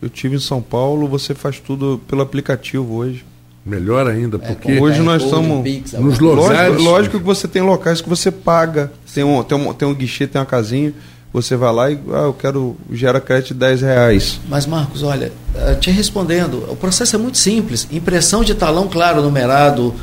Eu 0.00 0.08
tive 0.08 0.36
em 0.36 0.40
São 0.40 0.62
Paulo, 0.62 1.06
você 1.06 1.34
faz 1.34 1.60
tudo 1.60 2.00
pelo 2.08 2.22
aplicativo 2.22 2.94
hoje. 2.94 3.24
Melhor 3.64 4.06
ainda, 4.06 4.38
é, 4.38 4.40
porque 4.40 4.72
é, 4.72 4.80
hoje 4.80 5.00
nós 5.00 5.22
estamos 5.22 5.64
nos 5.98 6.18
locais. 6.18 6.68
Lógico, 6.68 6.82
lógico, 6.82 7.18
que 7.18 7.24
você 7.24 7.46
tem 7.46 7.62
locais 7.62 8.00
que 8.00 8.08
você 8.08 8.30
paga, 8.30 8.90
tem 9.14 9.22
um, 9.22 9.42
tem 9.42 9.58
um, 9.58 9.72
tem 9.74 9.86
um 9.86 9.94
guichê, 9.94 10.26
tem 10.26 10.40
uma 10.40 10.46
casinha, 10.46 10.94
você 11.32 11.56
vai 11.56 11.72
lá 11.72 11.90
e 11.90 11.98
ah, 12.12 12.22
eu 12.22 12.32
quero 12.32 12.76
gera 12.90 13.20
crédito 13.20 13.48
de 13.48 13.60
10 13.60 13.82
reais. 13.82 14.40
Mas 14.48 14.66
Marcos, 14.66 15.02
olha, 15.02 15.30
eh, 15.54 15.74
te 15.74 15.90
respondendo, 15.90 16.66
o 16.70 16.76
processo 16.76 17.14
é 17.14 17.18
muito 17.18 17.38
simples. 17.38 17.86
Impressão 17.90 18.42
de 18.42 18.54
talão 18.54 18.88
claro 18.88 19.22
numerado, 19.22 19.94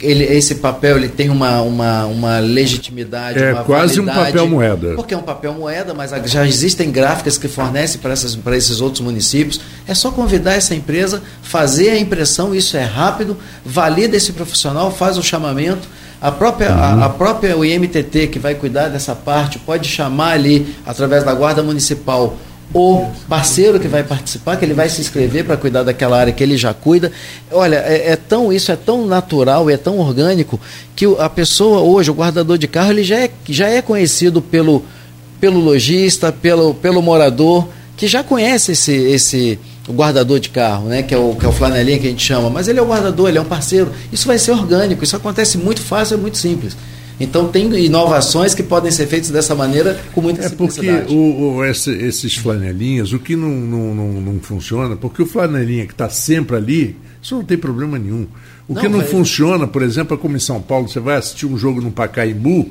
ele, 0.00 0.24
esse 0.24 0.56
papel 0.56 0.96
ele 0.96 1.08
tem 1.08 1.28
uma, 1.28 1.60
uma, 1.60 2.06
uma 2.06 2.38
legitimidade. 2.38 3.42
É 3.42 3.52
uma 3.52 3.64
quase 3.64 3.96
validade, 3.96 4.20
um 4.20 4.24
papel 4.24 4.48
moeda. 4.48 4.94
Porque 4.94 5.12
é 5.12 5.16
um 5.16 5.22
papel 5.22 5.52
moeda, 5.52 5.92
mas 5.92 6.12
já 6.30 6.46
existem 6.46 6.90
gráficas 6.90 7.36
que 7.36 7.46
fornecem 7.46 8.00
para, 8.00 8.12
essas, 8.12 8.34
para 8.34 8.56
esses 8.56 8.80
outros 8.80 9.02
municípios. 9.02 9.60
É 9.86 9.94
só 9.94 10.10
convidar 10.10 10.54
essa 10.54 10.74
empresa, 10.74 11.22
fazer 11.42 11.90
a 11.90 11.98
impressão, 11.98 12.54
isso 12.54 12.76
é 12.76 12.84
rápido, 12.84 13.36
valida 13.64 14.16
esse 14.16 14.32
profissional, 14.32 14.90
faz 14.90 15.18
o 15.18 15.22
chamamento 15.22 15.86
a 16.20 16.32
própria, 16.32 16.70
uhum. 16.70 17.02
a, 17.02 17.04
a, 17.04 17.08
própria 17.10 17.54
IMTT, 17.54 18.28
que 18.28 18.38
vai 18.38 18.54
cuidar 18.54 18.88
dessa 18.88 19.14
parte, 19.14 19.58
pode 19.58 19.86
chamar 19.86 20.32
ali, 20.32 20.74
através 20.86 21.22
da 21.22 21.34
Guarda 21.34 21.62
Municipal, 21.62 22.36
o 22.74 23.06
parceiro 23.28 23.78
que 23.80 23.88
vai 23.88 24.02
participar, 24.02 24.56
que 24.56 24.64
ele 24.64 24.74
vai 24.74 24.88
se 24.88 25.00
inscrever 25.00 25.44
para 25.44 25.56
cuidar 25.56 25.82
daquela 25.82 26.18
área 26.18 26.32
que 26.32 26.42
ele 26.42 26.56
já 26.56 26.74
cuida. 26.74 27.10
Olha, 27.50 27.76
é, 27.76 28.10
é, 28.12 28.16
tão 28.16 28.52
isso 28.52 28.70
é 28.70 28.76
tão 28.76 29.06
natural, 29.06 29.70
é 29.70 29.76
tão 29.76 29.98
orgânico 29.98 30.60
que 30.94 31.06
a 31.18 31.28
pessoa 31.28 31.80
hoje, 31.80 32.10
o 32.10 32.14
guardador 32.14 32.58
de 32.58 32.66
carro, 32.66 32.90
ele 32.90 33.04
já 33.04 33.18
é, 33.18 33.30
já 33.48 33.68
é 33.68 33.80
conhecido 33.80 34.42
pelo, 34.42 34.84
pelo 35.40 35.60
lojista, 35.60 36.32
pelo, 36.32 36.74
pelo 36.74 37.00
morador, 37.00 37.68
que 37.96 38.06
já 38.06 38.22
conhece 38.22 38.72
esse, 38.72 38.92
esse 38.92 39.58
o 39.88 39.92
guardador 39.92 40.40
de 40.40 40.48
carro, 40.48 40.88
né, 40.88 41.02
que 41.02 41.14
é 41.14 41.18
o, 41.18 41.34
que 41.34 41.46
é 41.46 41.48
o 41.48 41.52
flanelinha 41.52 41.98
que 41.98 42.06
a 42.06 42.10
gente 42.10 42.24
chama, 42.24 42.50
mas 42.50 42.68
ele 42.68 42.78
é 42.78 42.82
o 42.82 42.86
guardador, 42.86 43.28
ele 43.28 43.38
é 43.38 43.40
um 43.40 43.46
parceiro. 43.46 43.92
Isso 44.12 44.26
vai 44.26 44.38
ser 44.38 44.50
orgânico, 44.50 45.02
isso 45.04 45.16
acontece 45.16 45.56
muito 45.56 45.80
fácil, 45.80 46.14
é 46.14 46.16
muito 46.16 46.36
simples. 46.36 46.76
Então 47.18 47.48
tem 47.48 47.72
inovações 47.84 48.54
que 48.54 48.62
podem 48.62 48.90
ser 48.90 49.06
feitas 49.06 49.30
dessa 49.30 49.54
maneira 49.54 49.98
com 50.12 50.20
muita 50.20 50.44
é 50.44 50.48
simplicidade. 50.48 50.98
É 50.98 51.00
porque 51.02 51.14
o, 51.14 51.56
o, 51.56 51.64
esse, 51.64 51.90
esses 51.90 52.36
flanelinhas, 52.36 53.12
o 53.12 53.18
que 53.18 53.34
não, 53.34 53.48
não, 53.48 53.94
não, 53.94 54.20
não 54.20 54.40
funciona, 54.40 54.96
porque 54.96 55.22
o 55.22 55.26
flanelinha 55.26 55.86
que 55.86 55.92
está 55.92 56.10
sempre 56.10 56.56
ali, 56.56 56.96
isso 57.22 57.34
não 57.34 57.44
tem 57.44 57.56
problema 57.56 57.98
nenhum. 57.98 58.26
O 58.68 58.74
não, 58.74 58.82
que 58.82 58.88
não 58.88 58.98
vai... 58.98 59.08
funciona, 59.08 59.66
por 59.66 59.82
exemplo, 59.82 60.16
é 60.16 60.20
como 60.20 60.36
em 60.36 60.40
São 60.40 60.60
Paulo, 60.60 60.88
você 60.88 61.00
vai 61.00 61.16
assistir 61.16 61.46
um 61.46 61.56
jogo 61.56 61.80
no 61.80 61.90
Pacaembu, 61.90 62.70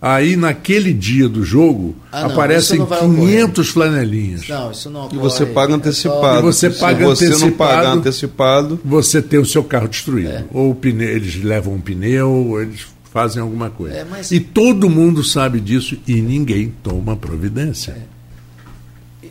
Aí 0.00 0.36
naquele 0.36 0.92
dia 0.92 1.26
do 1.26 1.42
jogo 1.42 1.96
ah, 2.12 2.22
não, 2.22 2.30
aparecem 2.30 2.84
500 2.84 3.68
flanelinhas. 3.70 4.46
Não, 4.46 4.70
isso 4.70 4.90
não 4.90 5.06
ocorre. 5.06 5.16
E 5.16 5.20
você 5.20 5.46
paga 5.46 5.74
antecipado. 5.74 6.38
E 6.38 6.42
você 6.42 6.70
paga 6.70 6.98
Se 6.98 7.04
você 7.04 7.26
antecipado, 7.26 7.50
não 7.50 7.56
pagar 7.56 7.92
antecipado, 7.92 8.80
você 8.84 9.22
tem 9.22 9.40
o 9.40 9.46
seu 9.46 9.64
carro 9.64 9.88
destruído. 9.88 10.28
É. 10.28 10.44
Ou 10.52 10.74
pneu, 10.74 11.08
eles 11.08 11.42
levam 11.42 11.74
um 11.74 11.80
pneu, 11.80 12.60
eles 12.60 12.86
fazem 13.16 13.40
alguma 13.40 13.70
coisa. 13.70 13.96
É, 13.96 14.04
mas... 14.04 14.30
E 14.30 14.38
todo 14.38 14.90
mundo 14.90 15.24
sabe 15.24 15.58
disso 15.58 15.96
e 16.06 16.20
ninguém 16.20 16.74
toma 16.82 17.16
providência. 17.16 17.92
É. 17.92 18.15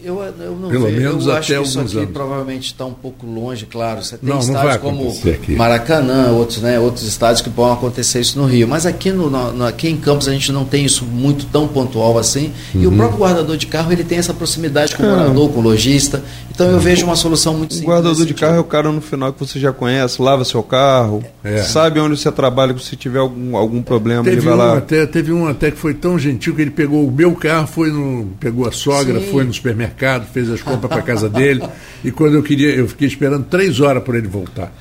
Eu, 0.05 0.21
eu 0.21 0.51
não 0.51 0.69
Pelo 0.69 0.85
vejo. 0.85 0.97
menos 0.99 1.25
eu 1.25 1.31
até 1.31 1.39
acho 1.39 1.47
que 1.47 1.67
isso 1.67 1.79
aqui 1.79 1.97
anos. 1.97 2.11
provavelmente 2.11 2.65
está 2.67 2.85
um 2.85 2.93
pouco 2.93 3.25
longe, 3.25 3.65
claro. 3.65 4.03
Você 4.03 4.15
tem 4.19 4.29
não, 4.29 4.37
estádios 4.37 4.73
não 4.73 4.79
como 4.79 5.09
aqui. 5.09 5.55
Maracanã, 5.55 6.29
outros, 6.29 6.61
né, 6.61 6.79
outros 6.79 7.07
estádios 7.07 7.41
que 7.41 7.49
podem 7.49 7.73
acontecer 7.73 8.19
isso 8.19 8.37
no 8.37 8.45
Rio. 8.45 8.67
Mas 8.67 8.85
aqui, 8.85 9.11
no, 9.11 9.31
no, 9.31 9.65
aqui 9.65 9.89
em 9.89 9.97
Campos 9.97 10.27
a 10.27 10.31
gente 10.31 10.51
não 10.51 10.63
tem 10.63 10.85
isso 10.85 11.05
muito 11.05 11.47
tão 11.47 11.67
pontual 11.67 12.19
assim. 12.19 12.53
Uhum. 12.75 12.81
E 12.83 12.85
o 12.85 12.91
uhum. 12.91 12.97
próprio 12.97 13.19
guardador 13.19 13.57
de 13.57 13.65
carro 13.65 13.91
ele 13.91 14.03
tem 14.03 14.19
essa 14.19 14.31
proximidade 14.31 14.95
com 14.95 15.01
o 15.01 15.07
morador, 15.07 15.49
com 15.49 15.59
o 15.59 15.63
lojista. 15.63 16.23
Então 16.55 16.69
eu 16.69 16.79
vejo 16.79 17.05
uma 17.05 17.17
solução 17.17 17.53
muito 17.53 17.73
simples. 17.73 17.89
O 17.89 17.91
guardador 17.91 18.25
de 18.25 18.33
carro 18.33 18.55
é 18.55 18.59
o 18.59 18.63
cara 18.63 18.89
no 18.89 19.01
final 19.01 19.33
que 19.33 19.39
você 19.39 19.59
já 19.59 19.73
conhece, 19.73 20.21
lava 20.21 20.45
seu 20.45 20.63
carro, 20.63 21.21
é. 21.43 21.57
sabe 21.57 21.99
onde 21.99 22.17
você 22.17 22.31
trabalha, 22.31 22.73
se 22.77 22.95
tiver 22.95 23.19
algum, 23.19 23.57
algum 23.57 23.81
problema, 23.81 24.23
teve 24.23 24.37
ele 24.37 24.45
vai 24.45 24.53
um 24.53 24.57
lá. 24.57 24.77
Até, 24.77 25.05
teve 25.05 25.33
um 25.33 25.47
até 25.47 25.69
que 25.69 25.77
foi 25.77 25.93
tão 25.93 26.17
gentil 26.17 26.55
que 26.55 26.61
ele 26.61 26.71
pegou 26.71 27.05
o 27.05 27.11
meu 27.11 27.33
carro, 27.33 27.67
foi 27.67 27.91
no, 27.91 28.27
pegou 28.39 28.65
a 28.65 28.71
sogra, 28.71 29.19
Sim. 29.19 29.31
foi 29.31 29.43
no 29.43 29.53
supermercado, 29.53 29.94
fez 30.33 30.49
as 30.49 30.61
compra 30.61 30.87
para 30.87 31.01
casa 31.01 31.29
dele. 31.29 31.63
E 32.03 32.11
quando 32.11 32.35
eu 32.35 32.43
queria, 32.43 32.69
eu 32.69 32.87
fiquei 32.87 33.07
esperando 33.07 33.45
três 33.45 33.79
horas 33.79 34.03
para 34.03 34.17
ele 34.17 34.27
voltar. 34.27 34.71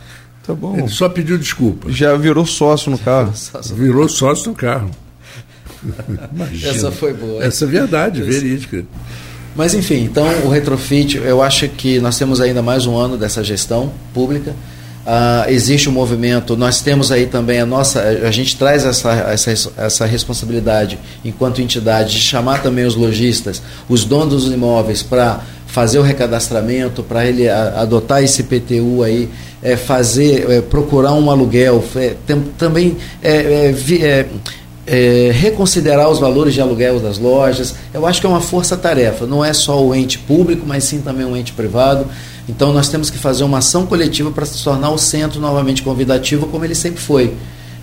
Tá 0.47 0.53
bom. 0.53 0.77
Ele 0.77 0.89
só 0.89 1.09
pediu 1.09 1.39
desculpa. 1.39 1.91
Já 1.91 2.17
virou 2.17 2.45
sócio 2.45 2.91
no 2.91 2.99
carro. 2.99 3.33
Virou 3.75 4.09
sócio 4.09 4.51
no 4.51 4.57
carro. 4.57 4.91
Imagina. 6.33 6.73
Essa 6.73 6.91
foi 6.91 7.13
boa. 7.15 7.43
Essa 7.43 7.65
é 7.65 7.69
verdade, 7.69 8.23
verídica. 8.23 8.85
Mas 9.57 9.73
enfim, 9.73 10.05
então 10.05 10.27
o 10.45 10.49
retrofit, 10.49 11.17
eu 11.19 11.41
acho 11.41 11.69
que 11.69 12.01
nós 12.01 12.19
temos 12.19 12.41
ainda 12.41 12.61
mais 12.61 12.87
um 12.87 12.97
ano 12.97 13.17
dessa 13.17 13.43
gestão 13.43 13.93
pública. 14.13 14.55
Uh, 15.05 15.51
existe 15.51 15.87
um 15.87 15.93
movimento, 15.93 16.57
nós 16.57 16.81
temos 16.81 17.13
aí 17.13 17.27
também 17.27 17.61
a 17.61 17.67
nossa, 17.67 18.01
a 18.01 18.31
gente 18.31 18.57
traz 18.57 18.87
essa, 18.87 19.13
essa, 19.13 19.73
essa 19.77 20.07
responsabilidade 20.07 20.99
enquanto 21.23 21.61
entidade 21.61 22.15
de 22.15 22.21
chamar 22.21 22.63
também 22.63 22.87
os 22.87 22.95
lojistas, 22.95 23.61
os 23.87 24.03
donos 24.07 24.45
dos 24.45 24.53
imóveis 24.53 25.03
para 25.03 25.43
fazer 25.67 25.99
o 25.99 26.03
recadastramento, 26.03 27.03
para 27.03 27.27
ele 27.27 27.49
adotar 27.49 28.23
esse 28.23 28.45
PTU 28.45 29.03
aí, 29.03 29.29
é, 29.63 29.77
fazer, 29.77 30.51
é, 30.51 30.61
procurar 30.63 31.13
um 31.13 31.31
aluguel, 31.31 31.85
é, 31.97 32.15
tem, 32.27 32.41
também 32.57 32.97
é, 33.23 33.67
é 33.67 33.73
vi, 33.73 34.03
é, 34.03 34.27
é, 34.87 35.31
reconsiderar 35.35 36.09
os 36.09 36.19
valores 36.19 36.55
de 36.55 36.61
aluguel 36.61 37.01
das 37.01 37.19
lojas. 37.19 37.75
Eu 37.93 38.07
acho 38.07 38.21
que 38.21 38.27
é 38.27 38.31
uma 38.31 38.41
força-tarefa, 38.41 39.27
não 39.27 39.45
é 39.45 39.53
só 39.53 39.83
o 39.85 39.95
ente 39.95 40.19
público, 40.19 40.65
mas 40.67 40.85
sim 40.85 41.01
também 41.01 41.27
o 41.27 41.37
ente 41.37 41.53
privado. 41.53 42.07
Então 42.49 42.73
nós 42.73 42.89
temos 42.89 43.11
que 43.11 43.19
fazer 43.19 43.45
uma 43.45 43.59
ação 43.59 43.87
coletiva 43.87 44.31
para 44.31 44.45
se 44.45 44.63
tornar 44.63 44.91
o 44.91 44.99
centro 44.99 45.41
novamente 45.41 45.83
convidativo, 45.83 46.47
como 46.47 46.65
ele 46.65 46.75
sempre 46.75 47.01
foi. 47.01 47.35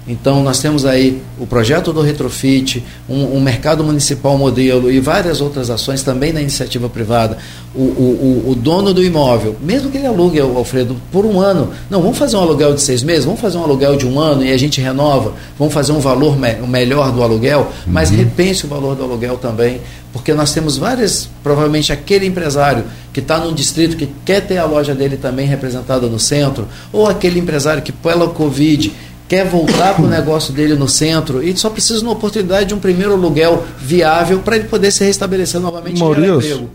Então, 0.08 0.42
nós 0.42 0.60
temos 0.60 0.84
aí 0.84 1.22
o 1.40 1.46
projeto 1.46 1.94
do 1.94 2.02
retrofit, 2.02 2.84
um, 3.08 3.38
um, 3.38 3.40
mercado 3.40 3.84
municipal 3.84 4.36
modelo 4.36 4.92
e 4.92 5.00
várias 5.00 5.42
outras 5.42 5.70
ações 5.70 6.02
também 6.02 6.34
na 6.34 6.42
iniciativa 6.42 6.90
privada. 6.90 7.38
O, 7.76 7.82
o, 7.82 8.46
o, 8.50 8.56
dono 8.56 8.96
do 8.96 9.04
imóvel, 9.04 9.56
mesmo 9.62 9.92
que 9.92 9.98
ele 9.98 10.08
alugue, 10.08 10.40
Alfredo, 10.40 10.98
por 11.12 11.24
um 11.24 11.40
ano, 11.40 11.70
não, 11.88 12.02
vamos 12.02 12.18
fazer 12.18 12.36
um 12.36 12.42
aluguel 12.42 12.74
de 12.74 12.82
seis 12.82 13.04
meses, 13.04 13.26
vamos 13.26 13.40
fazer 13.40 13.60
um 13.60 13.64
aluguel 13.64 13.96
de 13.96 14.08
um 14.08 14.20
ano 14.20 14.44
e 14.44 14.52
a 14.52 14.58
gente 14.58 14.82
renova, 14.82 15.34
vamos 15.58 15.74
fazer 15.74 15.92
um 15.92 16.00
valor 16.00 16.38
me 16.38 16.56
melhor 16.68 17.12
do 17.12 17.22
aluguel, 17.22 17.72
mas 17.86 18.10
uhum. 18.10 18.18
repense 18.18 18.66
o 18.66 18.68
valor 18.68 18.96
do 18.96 19.04
aluguel 19.04 19.38
também, 19.38 19.82
porque 20.12 20.34
nós 20.34 20.52
temos 20.52 20.78
várias, 20.78 21.30
provavelmente 21.44 21.94
aquele 21.94 22.26
empresário 22.26 22.86
que 23.14 23.20
está 23.20 23.38
num 23.38 23.54
distrito 23.54 23.96
que 23.96 24.10
quer 24.26 24.42
ter 24.42 24.58
a 24.58 24.66
loja 24.66 24.96
dele 24.96 25.16
também 25.16 25.46
representada 25.46 26.08
no 26.08 26.20
centro, 26.20 26.68
ou 26.92 27.08
aquele 27.08 27.40
empresário 27.40 27.84
que 27.84 27.92
pela 27.92 28.28
Covid 28.28 28.92
quer 29.32 29.48
voltar 29.48 29.96
para 29.96 30.04
o 30.04 30.10
negócio 30.10 30.54
dele 30.54 30.76
no 30.76 30.90
centro 30.90 31.42
e 31.42 31.56
só 31.56 31.70
precisa 31.70 32.00
de 32.00 32.04
uma 32.04 32.12
oportunidade 32.12 32.68
de 32.68 32.74
um 32.74 32.80
primeiro 32.82 33.14
aluguel 33.14 33.66
viável 33.80 34.42
para 34.42 34.58
ele 34.58 34.68
poder 34.68 34.92
se 34.92 35.06
restabelecer 35.06 35.62
novamente 35.62 36.02
Maurício, 36.02 36.36
emprego. 36.36 36.70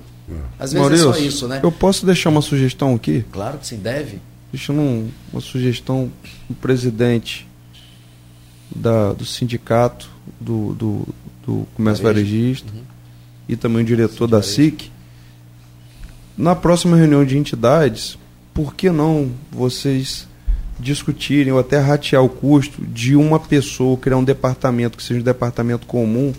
Às 0.59 0.72
vezes 0.72 0.80
Maurício, 0.80 1.11
é 1.11 1.12
só 1.12 1.20
isso, 1.20 1.48
né? 1.48 1.61
Eu 1.62 1.70
posso 1.70 2.07
deixar 2.07 2.30
uma 2.30 2.40
sugestão 2.40 2.94
aqui? 2.94 3.22
Claro 3.30 3.59
que 3.59 3.66
sim, 3.66 3.76
deve. 3.76 4.20
Deixando 4.50 4.80
um, 4.80 5.11
uma 5.30 5.42
sugestão 5.42 6.11
o 6.48 6.54
presidente 6.54 7.46
da, 8.74 9.12
do 9.12 9.26
sindicato 9.26 10.09
do, 10.40 10.72
do, 10.72 11.09
do 11.46 11.66
comércio 11.74 12.02
varejista 12.04 12.72
uhum. 12.74 12.80
e 13.46 13.54
também 13.54 13.82
o 13.82 13.84
diretor 13.84 14.26
da 14.26 14.40
SIC. 14.40 14.90
Na 16.38 16.57
próxima 16.57 16.96
reunião 16.96 17.22
de 17.22 17.36
entidades, 17.36 18.16
por 18.54 18.74
que 18.74 18.88
não 18.88 19.30
vocês 19.52 20.26
discutirem 20.79 21.53
ou 21.53 21.59
até 21.59 21.79
ratear 21.79 22.22
o 22.22 22.29
custo 22.29 22.83
de 22.85 23.16
uma 23.16 23.41
pessoa 23.41 23.97
criar 23.97 24.16
um 24.16 24.24
departamento 24.24 24.97
que 24.97 25.03
seja 25.03 25.20
um 25.20 25.24
departamento 25.24 25.87
comum, 25.87 26.33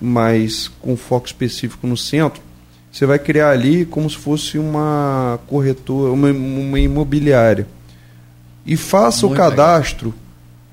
mas 0.00 0.68
com 0.80 0.96
foco 0.96 1.26
específico 1.26 1.86
no 1.86 1.96
centro, 1.96 2.42
você 2.90 3.06
vai 3.06 3.18
criar 3.18 3.50
ali 3.50 3.84
como 3.84 4.08
se 4.08 4.16
fosse 4.16 4.58
uma 4.58 5.38
corretora, 5.46 6.12
uma, 6.12 6.30
uma 6.30 6.80
imobiliária. 6.80 7.66
E 8.64 8.76
faça 8.76 9.26
Muito 9.26 9.38
o 9.38 9.42
cadastro 9.42 10.08
legal. 10.08 10.22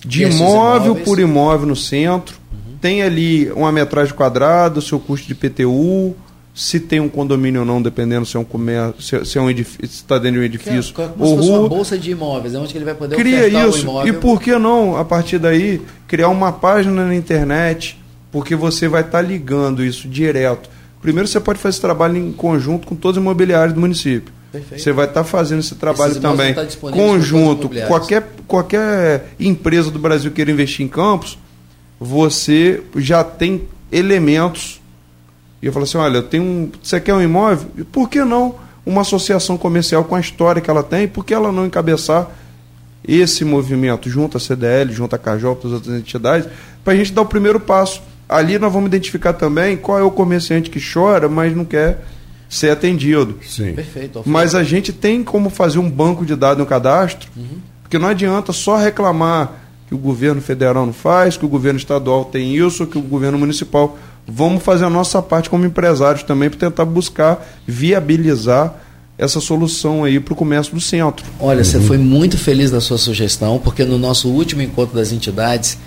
de 0.05 0.23
imóvel 0.23 0.85
imóveis. 0.85 1.05
por 1.05 1.19
imóvel 1.19 1.67
no 1.67 1.75
centro. 1.75 2.37
Uhum. 2.51 2.77
Tem 2.81 3.01
ali 3.01 3.51
uma 3.51 3.71
metragem 3.71 4.13
quadrada, 4.13 4.79
o 4.79 4.81
seu 4.81 4.99
custo 4.99 5.27
de 5.27 5.35
PTU, 5.35 6.15
se 6.55 6.79
tem 6.79 7.01
um 7.01 7.09
condomínio 7.09 7.59
ou 7.59 7.65
não, 7.65 7.81
dependendo 7.81 8.25
se 8.25 8.37
é 8.37 8.39
um 8.39 8.45
comércio, 8.45 9.25
se, 9.25 9.37
é 9.37 9.41
um 9.41 9.49
edifício, 9.49 9.83
está 9.83 10.17
dentro 10.17 10.35
de 10.35 10.39
um 10.39 10.43
edifício. 10.43 10.95
Que 10.95 11.01
é, 11.01 11.09
ou 11.19 11.27
se 11.27 11.35
fosse 11.35 11.49
uma 11.49 11.67
bolsa 11.67 11.97
de 11.97 12.11
imóveis, 12.11 12.55
é 12.55 12.57
onde 12.57 12.77
ele 12.77 12.85
vai 12.85 12.95
poder 12.95 13.17
cria 13.17 13.47
isso. 13.67 13.85
E 14.07 14.13
por 14.13 14.41
que 14.41 14.57
não, 14.57 14.95
a 14.95 15.03
partir 15.03 15.37
daí, 15.37 15.81
criar 16.07 16.29
uma 16.29 16.53
página 16.53 17.05
na 17.05 17.13
internet, 17.13 18.01
porque 18.31 18.55
você 18.55 18.87
vai 18.87 19.01
estar 19.01 19.21
tá 19.21 19.21
ligando 19.21 19.83
isso 19.83 20.07
direto. 20.07 20.69
Primeiro, 21.01 21.27
você 21.27 21.41
pode 21.41 21.59
fazer 21.59 21.73
esse 21.73 21.81
trabalho 21.81 22.15
em 22.15 22.31
conjunto 22.31 22.87
com 22.87 22.95
todos 22.95 23.17
os 23.17 23.21
imobiliários 23.21 23.73
do 23.73 23.81
município. 23.81 24.33
Perfeito. 24.53 24.81
Você 24.81 24.93
vai 24.93 25.07
estar 25.07 25.23
tá 25.23 25.29
fazendo 25.29 25.59
esse 25.59 25.75
trabalho 25.75 26.15
também 26.21 26.53
tá 26.53 26.65
conjunto. 26.79 27.69
Qualquer, 27.85 28.29
qualquer 28.47 29.33
empresa 29.37 29.91
do 29.91 29.99
Brasil 29.99 30.31
queira 30.31 30.49
investir 30.49 30.85
em 30.85 30.87
campos, 30.87 31.37
você 31.99 32.81
já 32.95 33.25
tem 33.25 33.63
elementos. 33.91 34.81
E 35.65 35.67
eu 35.67 35.73
falo 35.73 35.83
assim: 35.83 35.97
olha, 35.97 36.17
eu 36.17 36.23
tenho 36.23 36.43
um, 36.43 36.71
você 36.81 37.01
quer 37.01 37.15
um 37.15 37.21
imóvel? 37.21 37.67
Por 37.91 38.07
que 38.07 38.23
não 38.23 38.53
uma 38.85 39.01
associação 39.01 39.57
comercial 39.57 40.03
com 40.03 40.13
a 40.13 40.19
história 40.19 40.61
que 40.61 40.69
ela 40.69 40.83
tem? 40.83 41.07
Por 41.07 41.25
que 41.25 41.33
ela 41.33 41.51
não 41.51 41.65
encabeçar 41.65 42.29
esse 43.03 43.43
movimento 43.43 44.07
junto 44.07 44.37
à 44.37 44.39
CDL, 44.39 44.93
junto 44.93 45.15
à 45.15 45.17
Cajop, 45.17 45.65
as 45.65 45.73
outras 45.73 45.95
entidades, 45.97 46.47
para 46.83 46.93
a 46.93 46.95
gente 46.95 47.11
dar 47.11 47.23
o 47.23 47.25
primeiro 47.25 47.59
passo? 47.59 48.03
Ali 48.29 48.59
nós 48.59 48.71
vamos 48.71 48.87
identificar 48.87 49.33
também 49.33 49.75
qual 49.75 49.97
é 49.97 50.03
o 50.03 50.11
comerciante 50.11 50.69
que 50.69 50.79
chora, 50.79 51.27
mas 51.27 51.55
não 51.55 51.65
quer 51.65 52.05
ser 52.47 52.69
atendido. 52.69 53.39
Sim. 53.41 53.73
Perfeito. 53.73 54.21
Mas 54.23 54.53
a 54.53 54.63
gente 54.63 54.93
tem 54.93 55.23
como 55.23 55.49
fazer 55.49 55.79
um 55.79 55.89
banco 55.89 56.23
de 56.23 56.35
dados 56.35 56.59
no 56.59 56.67
cadastro, 56.67 57.27
uhum. 57.35 57.57
porque 57.81 57.97
não 57.97 58.09
adianta 58.09 58.53
só 58.53 58.77
reclamar 58.77 59.51
que 59.87 59.95
o 59.95 59.97
governo 59.97 60.41
federal 60.41 60.85
não 60.85 60.93
faz, 60.93 61.37
que 61.37 61.45
o 61.45 61.49
governo 61.49 61.79
estadual 61.79 62.25
tem 62.25 62.55
isso, 62.55 62.85
que 62.85 62.99
o 62.99 63.01
governo 63.01 63.39
municipal. 63.39 63.97
Vamos 64.27 64.63
fazer 64.63 64.85
a 64.85 64.89
nossa 64.89 65.21
parte 65.21 65.49
como 65.49 65.65
empresários 65.65 66.23
também 66.23 66.49
para 66.49 66.59
tentar 66.59 66.85
buscar 66.85 67.45
viabilizar 67.67 68.73
essa 69.17 69.39
solução 69.39 70.03
aí 70.03 70.19
para 70.19 70.33
o 70.33 70.35
comércio 70.35 70.73
do 70.73 70.81
centro. 70.81 71.25
Olha, 71.39 71.59
uhum. 71.59 71.63
você 71.63 71.79
foi 71.79 71.97
muito 71.97 72.37
feliz 72.37 72.71
da 72.71 72.81
sua 72.81 72.97
sugestão, 72.97 73.59
porque 73.59 73.85
no 73.85 73.97
nosso 73.97 74.27
último 74.29 74.61
encontro 74.61 74.95
das 74.95 75.11
entidades, 75.11 75.77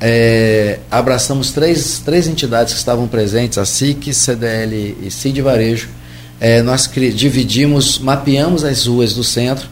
é, 0.00 0.78
abraçamos 0.90 1.52
três, 1.52 2.00
três 2.04 2.26
entidades 2.26 2.72
que 2.72 2.78
estavam 2.78 3.06
presentes, 3.08 3.58
a 3.58 3.64
SIC, 3.64 4.14
CDL 4.14 4.96
e 5.02 5.10
CID 5.10 5.42
Varejo. 5.42 5.88
É, 6.40 6.62
nós 6.62 6.88
dividimos, 7.14 7.98
mapeamos 7.98 8.64
as 8.64 8.86
ruas 8.86 9.12
do 9.12 9.24
centro 9.24 9.68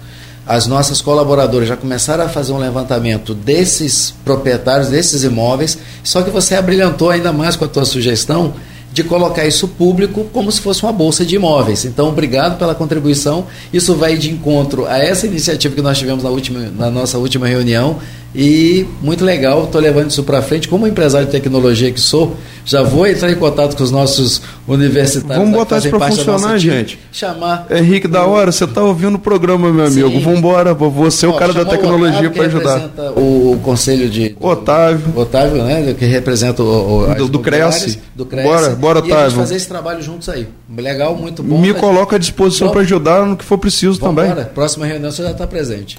as 0.47 0.67
nossas 0.67 1.01
colaboradoras 1.01 1.69
já 1.69 1.77
começaram 1.77 2.25
a 2.25 2.29
fazer 2.29 2.53
um 2.53 2.59
levantamento 2.59 3.35
desses 3.35 4.15
proprietários, 4.25 4.89
desses 4.89 5.25
imóveis, 5.25 5.77
só 6.05 6.23
que 6.23 6.31
você 6.31 6.55
abrilhantou 6.55 7.11
ainda 7.11 7.33
mais 7.33 7.57
com 7.57 7.65
a 7.65 7.69
tua 7.69 7.85
sugestão 7.85 8.55
de 8.93 9.05
colocar 9.05 9.45
isso 9.45 9.69
público 9.69 10.25
como 10.33 10.51
se 10.51 10.59
fosse 10.59 10.83
uma 10.83 10.93
bolsa 10.93 11.23
de 11.23 11.35
imóveis. 11.35 11.85
Então, 11.85 12.09
obrigado 12.09 12.59
pela 12.59 12.75
contribuição. 12.75 13.47
Isso 13.71 13.95
vai 13.95 14.17
de 14.17 14.31
encontro 14.31 14.87
a 14.87 14.99
essa 14.99 15.27
iniciativa 15.27 15.75
que 15.75 15.83
nós 15.83 15.99
tivemos 15.99 16.25
na, 16.25 16.31
última, 16.31 16.61
na 16.61 16.91
nossa 16.91 17.19
última 17.19 17.47
reunião 17.47 17.99
e 18.39 18.87
muito 19.01 19.25
legal, 19.25 19.65
estou 19.65 19.81
levando 19.81 20.11
isso 20.11 20.23
para 20.23 20.43
frente. 20.43 20.69
Como 20.69 20.87
empresário 20.87 21.25
de 21.25 21.33
tecnologia 21.33 21.91
que 21.91 21.99
sou, 21.99 22.37
já 22.67 22.83
vou 22.83 23.07
entrar 23.07 23.31
em 23.31 23.35
contato 23.35 23.75
com 23.75 23.83
os 23.83 23.91
nossos 23.91 24.43
universitários. 24.69 25.39
Vamos 25.39 25.57
botar 25.57 25.79
isso 25.79 25.89
para 25.89 26.09
funcionar, 26.09 26.59
gente. 26.59 26.99
Chamar. 27.11 27.67
Henrique, 27.71 28.07
da 28.07 28.27
hora, 28.27 28.53
você 28.53 28.65
está 28.65 28.83
ouvindo 28.83 29.15
o 29.15 29.19
programa, 29.19 29.73
meu 29.73 29.87
amigo. 29.87 30.21
Vamos 30.21 30.39
embora, 30.39 30.75
você 30.75 31.25
é 31.25 31.29
o 31.31 31.33
cara 31.33 31.55
da 31.55 31.65
tecnologia 31.65 32.31
para 32.31 32.45
ajudar. 32.45 32.91
O, 33.17 33.53
o 33.53 33.61
conselho 33.63 34.07
de. 34.11 34.37
Otávio. 34.39 35.19
Otávio, 35.19 35.65
né? 35.65 35.95
Que 35.99 36.05
representa 36.05 36.63
o. 36.63 37.11
o 37.11 37.15
do, 37.15 37.29
do 37.29 37.39
Cresce. 37.39 37.99
Do 38.15 38.27
Cresce. 38.27 38.47
Bora, 38.47 38.69
bora, 38.75 38.99
Otávio. 38.99 39.31
Gente 39.31 39.39
fazer 39.39 39.57
esse 39.57 39.69
trabalho 39.69 40.03
juntos 40.03 40.29
aí. 40.29 40.47
Legal, 40.77 41.17
muito 41.17 41.43
bom. 41.43 41.57
Me 41.57 41.73
coloca 41.73 42.17
à 42.17 42.19
disposição 42.19 42.69
para 42.69 42.83
ajudar 42.83 43.25
no 43.25 43.35
que 43.35 43.45
for 43.47 43.57
preciso 43.57 43.99
Vamos 43.99 44.23
também. 44.23 44.45
Próxima 44.55 44.85
reunião 44.85 45.11
você 45.11 45.23
já 45.23 45.31
está 45.31 45.47
presente. 45.47 45.99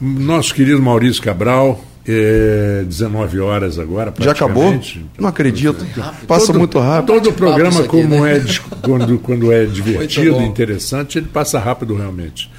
Nosso 0.00 0.54
querido 0.54 0.80
Maurício 0.80 1.22
Cabral, 1.22 1.84
é 2.06 2.82
19 2.86 3.40
horas 3.40 3.78
agora. 3.78 4.12
Já 4.18 4.32
acabou? 4.32 4.80
Não 5.18 5.28
acredito. 5.28 5.84
Passa 6.26 6.46
todo, 6.46 6.58
muito 6.58 6.78
rápido. 6.78 7.06
Todo 7.14 7.30
o 7.30 7.32
programa, 7.32 7.84
como 7.84 8.22
né? 8.22 8.38
é 8.38 8.44
quando, 8.80 9.18
quando 9.18 9.52
é 9.52 9.66
divertido, 9.66 10.40
interessante, 10.40 11.18
ele 11.18 11.28
passa 11.28 11.58
rápido 11.58 11.94
realmente. 11.94 12.50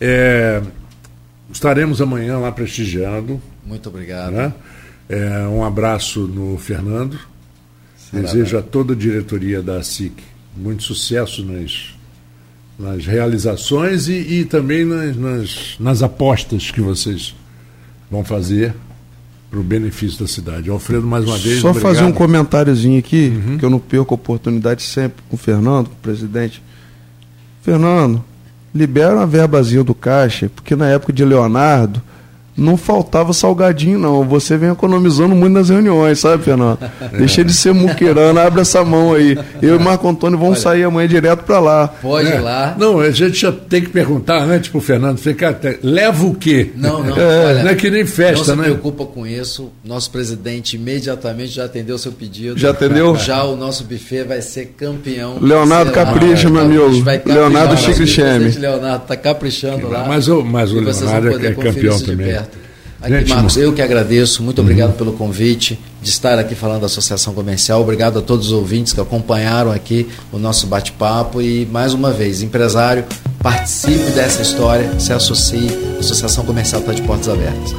É, 0.00 0.60
estaremos 1.50 2.02
amanhã 2.02 2.38
lá 2.38 2.52
prestigiando. 2.52 3.40
Muito 3.64 3.88
obrigado. 3.88 4.32
Né? 4.32 4.52
É, 5.08 5.46
um 5.48 5.64
abraço 5.64 6.20
no 6.20 6.58
Fernando. 6.58 7.18
Desejo 8.12 8.58
a 8.58 8.62
toda 8.62 8.92
a 8.92 8.96
diretoria 8.96 9.62
da 9.62 9.82
SIC 9.82 10.30
muito 10.56 10.82
sucesso 10.82 11.44
nas 11.44 11.94
nas 12.80 13.04
realizações 13.04 14.08
e, 14.08 14.12
e 14.12 14.44
também 14.44 14.86
nas, 14.86 15.16
nas, 15.16 15.76
nas, 15.78 16.02
apostas 16.02 16.70
que 16.70 16.80
vocês 16.80 17.34
vão 18.10 18.24
fazer 18.24 18.74
para 19.50 19.60
o 19.60 19.62
benefício 19.62 20.20
da 20.20 20.26
cidade. 20.26 20.70
Alfredo, 20.70 21.06
mais 21.06 21.24
uma 21.24 21.36
vez. 21.36 21.60
Só 21.60 21.70
obrigado. 21.70 21.94
fazer 21.94 22.04
um 22.04 22.12
comentáriozinho 22.12 22.98
aqui, 22.98 23.32
uhum. 23.34 23.58
que 23.58 23.64
eu 23.64 23.68
não 23.68 23.78
perco 23.78 24.14
a 24.14 24.16
oportunidade 24.16 24.82
sempre 24.82 25.22
com 25.28 25.36
o 25.36 25.38
Fernando, 25.38 25.88
com 25.88 25.94
o 25.94 25.98
presidente. 25.98 26.62
Fernando, 27.60 28.24
libera 28.74 29.16
uma 29.16 29.26
verbazinha 29.26 29.84
do 29.84 29.94
caixa, 29.94 30.48
porque 30.48 30.74
na 30.74 30.88
época 30.88 31.12
de 31.12 31.24
Leonardo 31.24 32.00
não 32.60 32.76
faltava 32.76 33.32
salgadinho, 33.32 33.98
não. 33.98 34.22
Você 34.24 34.56
vem 34.56 34.70
economizando 34.70 35.34
muito 35.34 35.54
nas 35.54 35.70
reuniões, 35.70 36.18
sabe, 36.18 36.44
Fernando? 36.44 36.78
Deixa 37.16 37.42
de 37.42 37.54
ser 37.54 37.72
muquirana, 37.72 38.42
abre 38.42 38.60
essa 38.60 38.84
mão 38.84 39.14
aí. 39.14 39.36
Eu 39.62 39.74
e 39.74 39.76
o 39.76 39.80
Marco 39.80 40.06
Antônio 40.06 40.38
vamos 40.38 40.58
Olha, 40.58 40.62
sair 40.62 40.84
amanhã 40.84 41.08
direto 41.08 41.44
para 41.44 41.58
lá. 41.58 41.88
Pode 41.88 42.30
é. 42.30 42.36
ir 42.36 42.40
lá. 42.40 42.76
Não, 42.78 43.00
a 43.00 43.10
gente 43.10 43.40
já 43.40 43.50
tem 43.50 43.80
que 43.80 43.88
perguntar 43.88 44.42
antes 44.42 44.68
pro 44.68 44.80
Fernando, 44.80 45.18
fica 45.18 45.58
leva 45.82 46.26
o 46.26 46.34
quê? 46.34 46.70
Não, 46.76 47.02
não. 47.02 47.16
É, 47.16 47.46
olha, 47.46 47.62
não 47.64 47.70
é 47.70 47.74
que 47.74 47.90
nem 47.90 48.04
festa, 48.04 48.54
não 48.54 48.62
né? 48.62 48.68
Não 48.68 48.74
se 48.74 48.80
preocupa 48.80 49.06
com 49.06 49.26
isso. 49.26 49.70
Nosso 49.82 50.10
presidente 50.10 50.76
imediatamente 50.76 51.52
já 51.52 51.64
atendeu 51.64 51.96
o 51.96 51.98
seu 51.98 52.12
pedido. 52.12 52.58
Já 52.58 52.70
atendeu? 52.70 53.16
Já 53.16 53.42
o 53.44 53.56
nosso 53.56 53.84
buffet 53.84 54.24
vai 54.24 54.42
ser 54.42 54.74
campeão. 54.76 55.38
Leonardo 55.40 55.92
Capricha, 55.92 56.50
meu 56.50 56.62
amigo. 56.62 56.90
Leonardo 57.24 57.76
Chicricheme. 57.78 58.50
Leonardo 58.50 59.04
está 59.04 59.16
caprichando 59.16 59.88
lá. 59.88 60.04
Mas 60.06 60.28
o, 60.28 60.44
mas 60.44 60.70
o 60.72 60.80
Leonardo 60.80 61.46
é 61.46 61.54
campeão 61.54 61.98
também. 61.98 62.49
Aqui, 63.02 63.14
Gente, 63.14 63.30
Marcos, 63.30 63.56
eu 63.56 63.72
que 63.72 63.80
agradeço, 63.80 64.42
muito 64.42 64.60
obrigado 64.60 64.90
uhum. 64.90 64.96
pelo 64.96 65.12
convite 65.14 65.78
de 66.02 66.10
estar 66.10 66.38
aqui 66.38 66.54
falando 66.54 66.80
da 66.80 66.86
Associação 66.86 67.32
Comercial. 67.32 67.80
Obrigado 67.80 68.18
a 68.18 68.22
todos 68.22 68.48
os 68.48 68.52
ouvintes 68.52 68.92
que 68.92 69.00
acompanharam 69.00 69.72
aqui 69.72 70.06
o 70.30 70.38
nosso 70.38 70.66
bate-papo. 70.66 71.40
E 71.40 71.66
mais 71.72 71.94
uma 71.94 72.10
vez, 72.10 72.42
empresário, 72.42 73.04
participe 73.42 74.10
dessa 74.10 74.42
história, 74.42 75.00
se 75.00 75.14
associe. 75.14 75.68
A 75.96 76.00
Associação 76.00 76.44
Comercial 76.44 76.82
está 76.82 76.92
de 76.92 77.00
portas 77.02 77.28
abertas. 77.30 77.74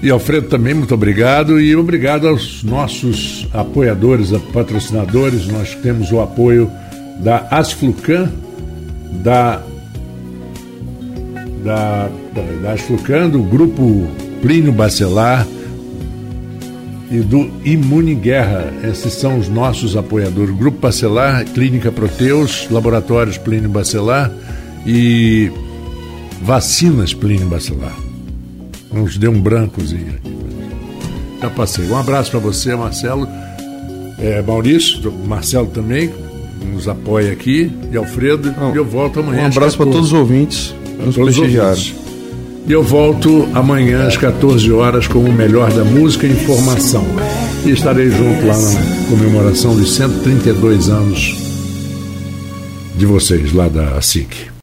E 0.00 0.08
Alfredo 0.08 0.48
também, 0.48 0.72
muito 0.72 0.94
obrigado. 0.94 1.60
E 1.60 1.74
obrigado 1.74 2.28
aos 2.28 2.62
nossos 2.62 3.48
apoiadores, 3.52 4.30
patrocinadores. 4.52 5.48
Nós 5.48 5.74
temos 5.82 6.12
o 6.12 6.20
apoio 6.20 6.70
da 7.18 7.48
Asflucan, 7.50 8.30
da, 9.14 9.62
da, 11.64 12.08
da, 12.34 12.42
da 12.62 12.72
Asflucan, 12.72 13.30
do 13.30 13.42
grupo 13.42 14.06
Plínio 14.44 14.72
Bacelar 14.72 15.46
e 17.10 17.16
do 17.20 17.50
Imune 17.64 18.14
Guerra. 18.14 18.70
Esses 18.84 19.14
são 19.14 19.38
os 19.38 19.48
nossos 19.48 19.96
apoiadores. 19.96 20.54
Grupo 20.54 20.78
Bacelar, 20.78 21.46
Clínica 21.46 21.90
Proteus, 21.90 22.68
Laboratórios 22.70 23.38
Plínio 23.38 23.70
Bacelar 23.70 24.30
e 24.86 25.50
Vacinas 26.42 27.14
Plínio 27.14 27.46
Bacelar. 27.46 27.96
Nos 28.92 29.16
deu 29.16 29.30
um 29.30 29.40
brancozinho 29.40 30.14
aqui. 30.16 30.36
Já 31.40 31.48
passei. 31.48 31.86
Um 31.86 31.96
abraço 31.96 32.30
para 32.30 32.40
você, 32.40 32.76
Marcelo. 32.76 33.26
É, 34.18 34.42
Maurício, 34.42 35.10
Marcelo 35.26 35.68
também, 35.68 36.12
nos 36.70 36.86
apoia 36.86 37.32
aqui, 37.32 37.72
e 37.90 37.96
Alfredo, 37.96 38.54
e 38.74 38.76
eu 38.76 38.84
volto 38.84 39.20
amanhã. 39.20 39.44
Um 39.44 39.46
abraço 39.46 39.78
para 39.78 39.86
todos 39.86 40.08
os 40.08 40.12
ouvintes, 40.12 40.74
nos 41.02 41.16
prestigiaram. 41.16 41.78
E 41.78 42.03
eu 42.68 42.82
volto 42.82 43.46
amanhã 43.52 44.06
às 44.06 44.16
14 44.16 44.72
horas 44.72 45.06
com 45.06 45.18
o 45.18 45.32
melhor 45.32 45.72
da 45.72 45.84
música 45.84 46.26
e 46.26 46.32
informação. 46.32 47.04
E 47.64 47.70
estarei 47.70 48.10
junto 48.10 48.46
lá 48.46 48.56
na 48.58 49.08
comemoração 49.08 49.76
dos 49.76 49.94
132 49.94 50.88
anos 50.88 51.36
de 52.96 53.06
vocês, 53.06 53.52
lá 53.52 53.68
da 53.68 54.00
SIC. 54.00 54.52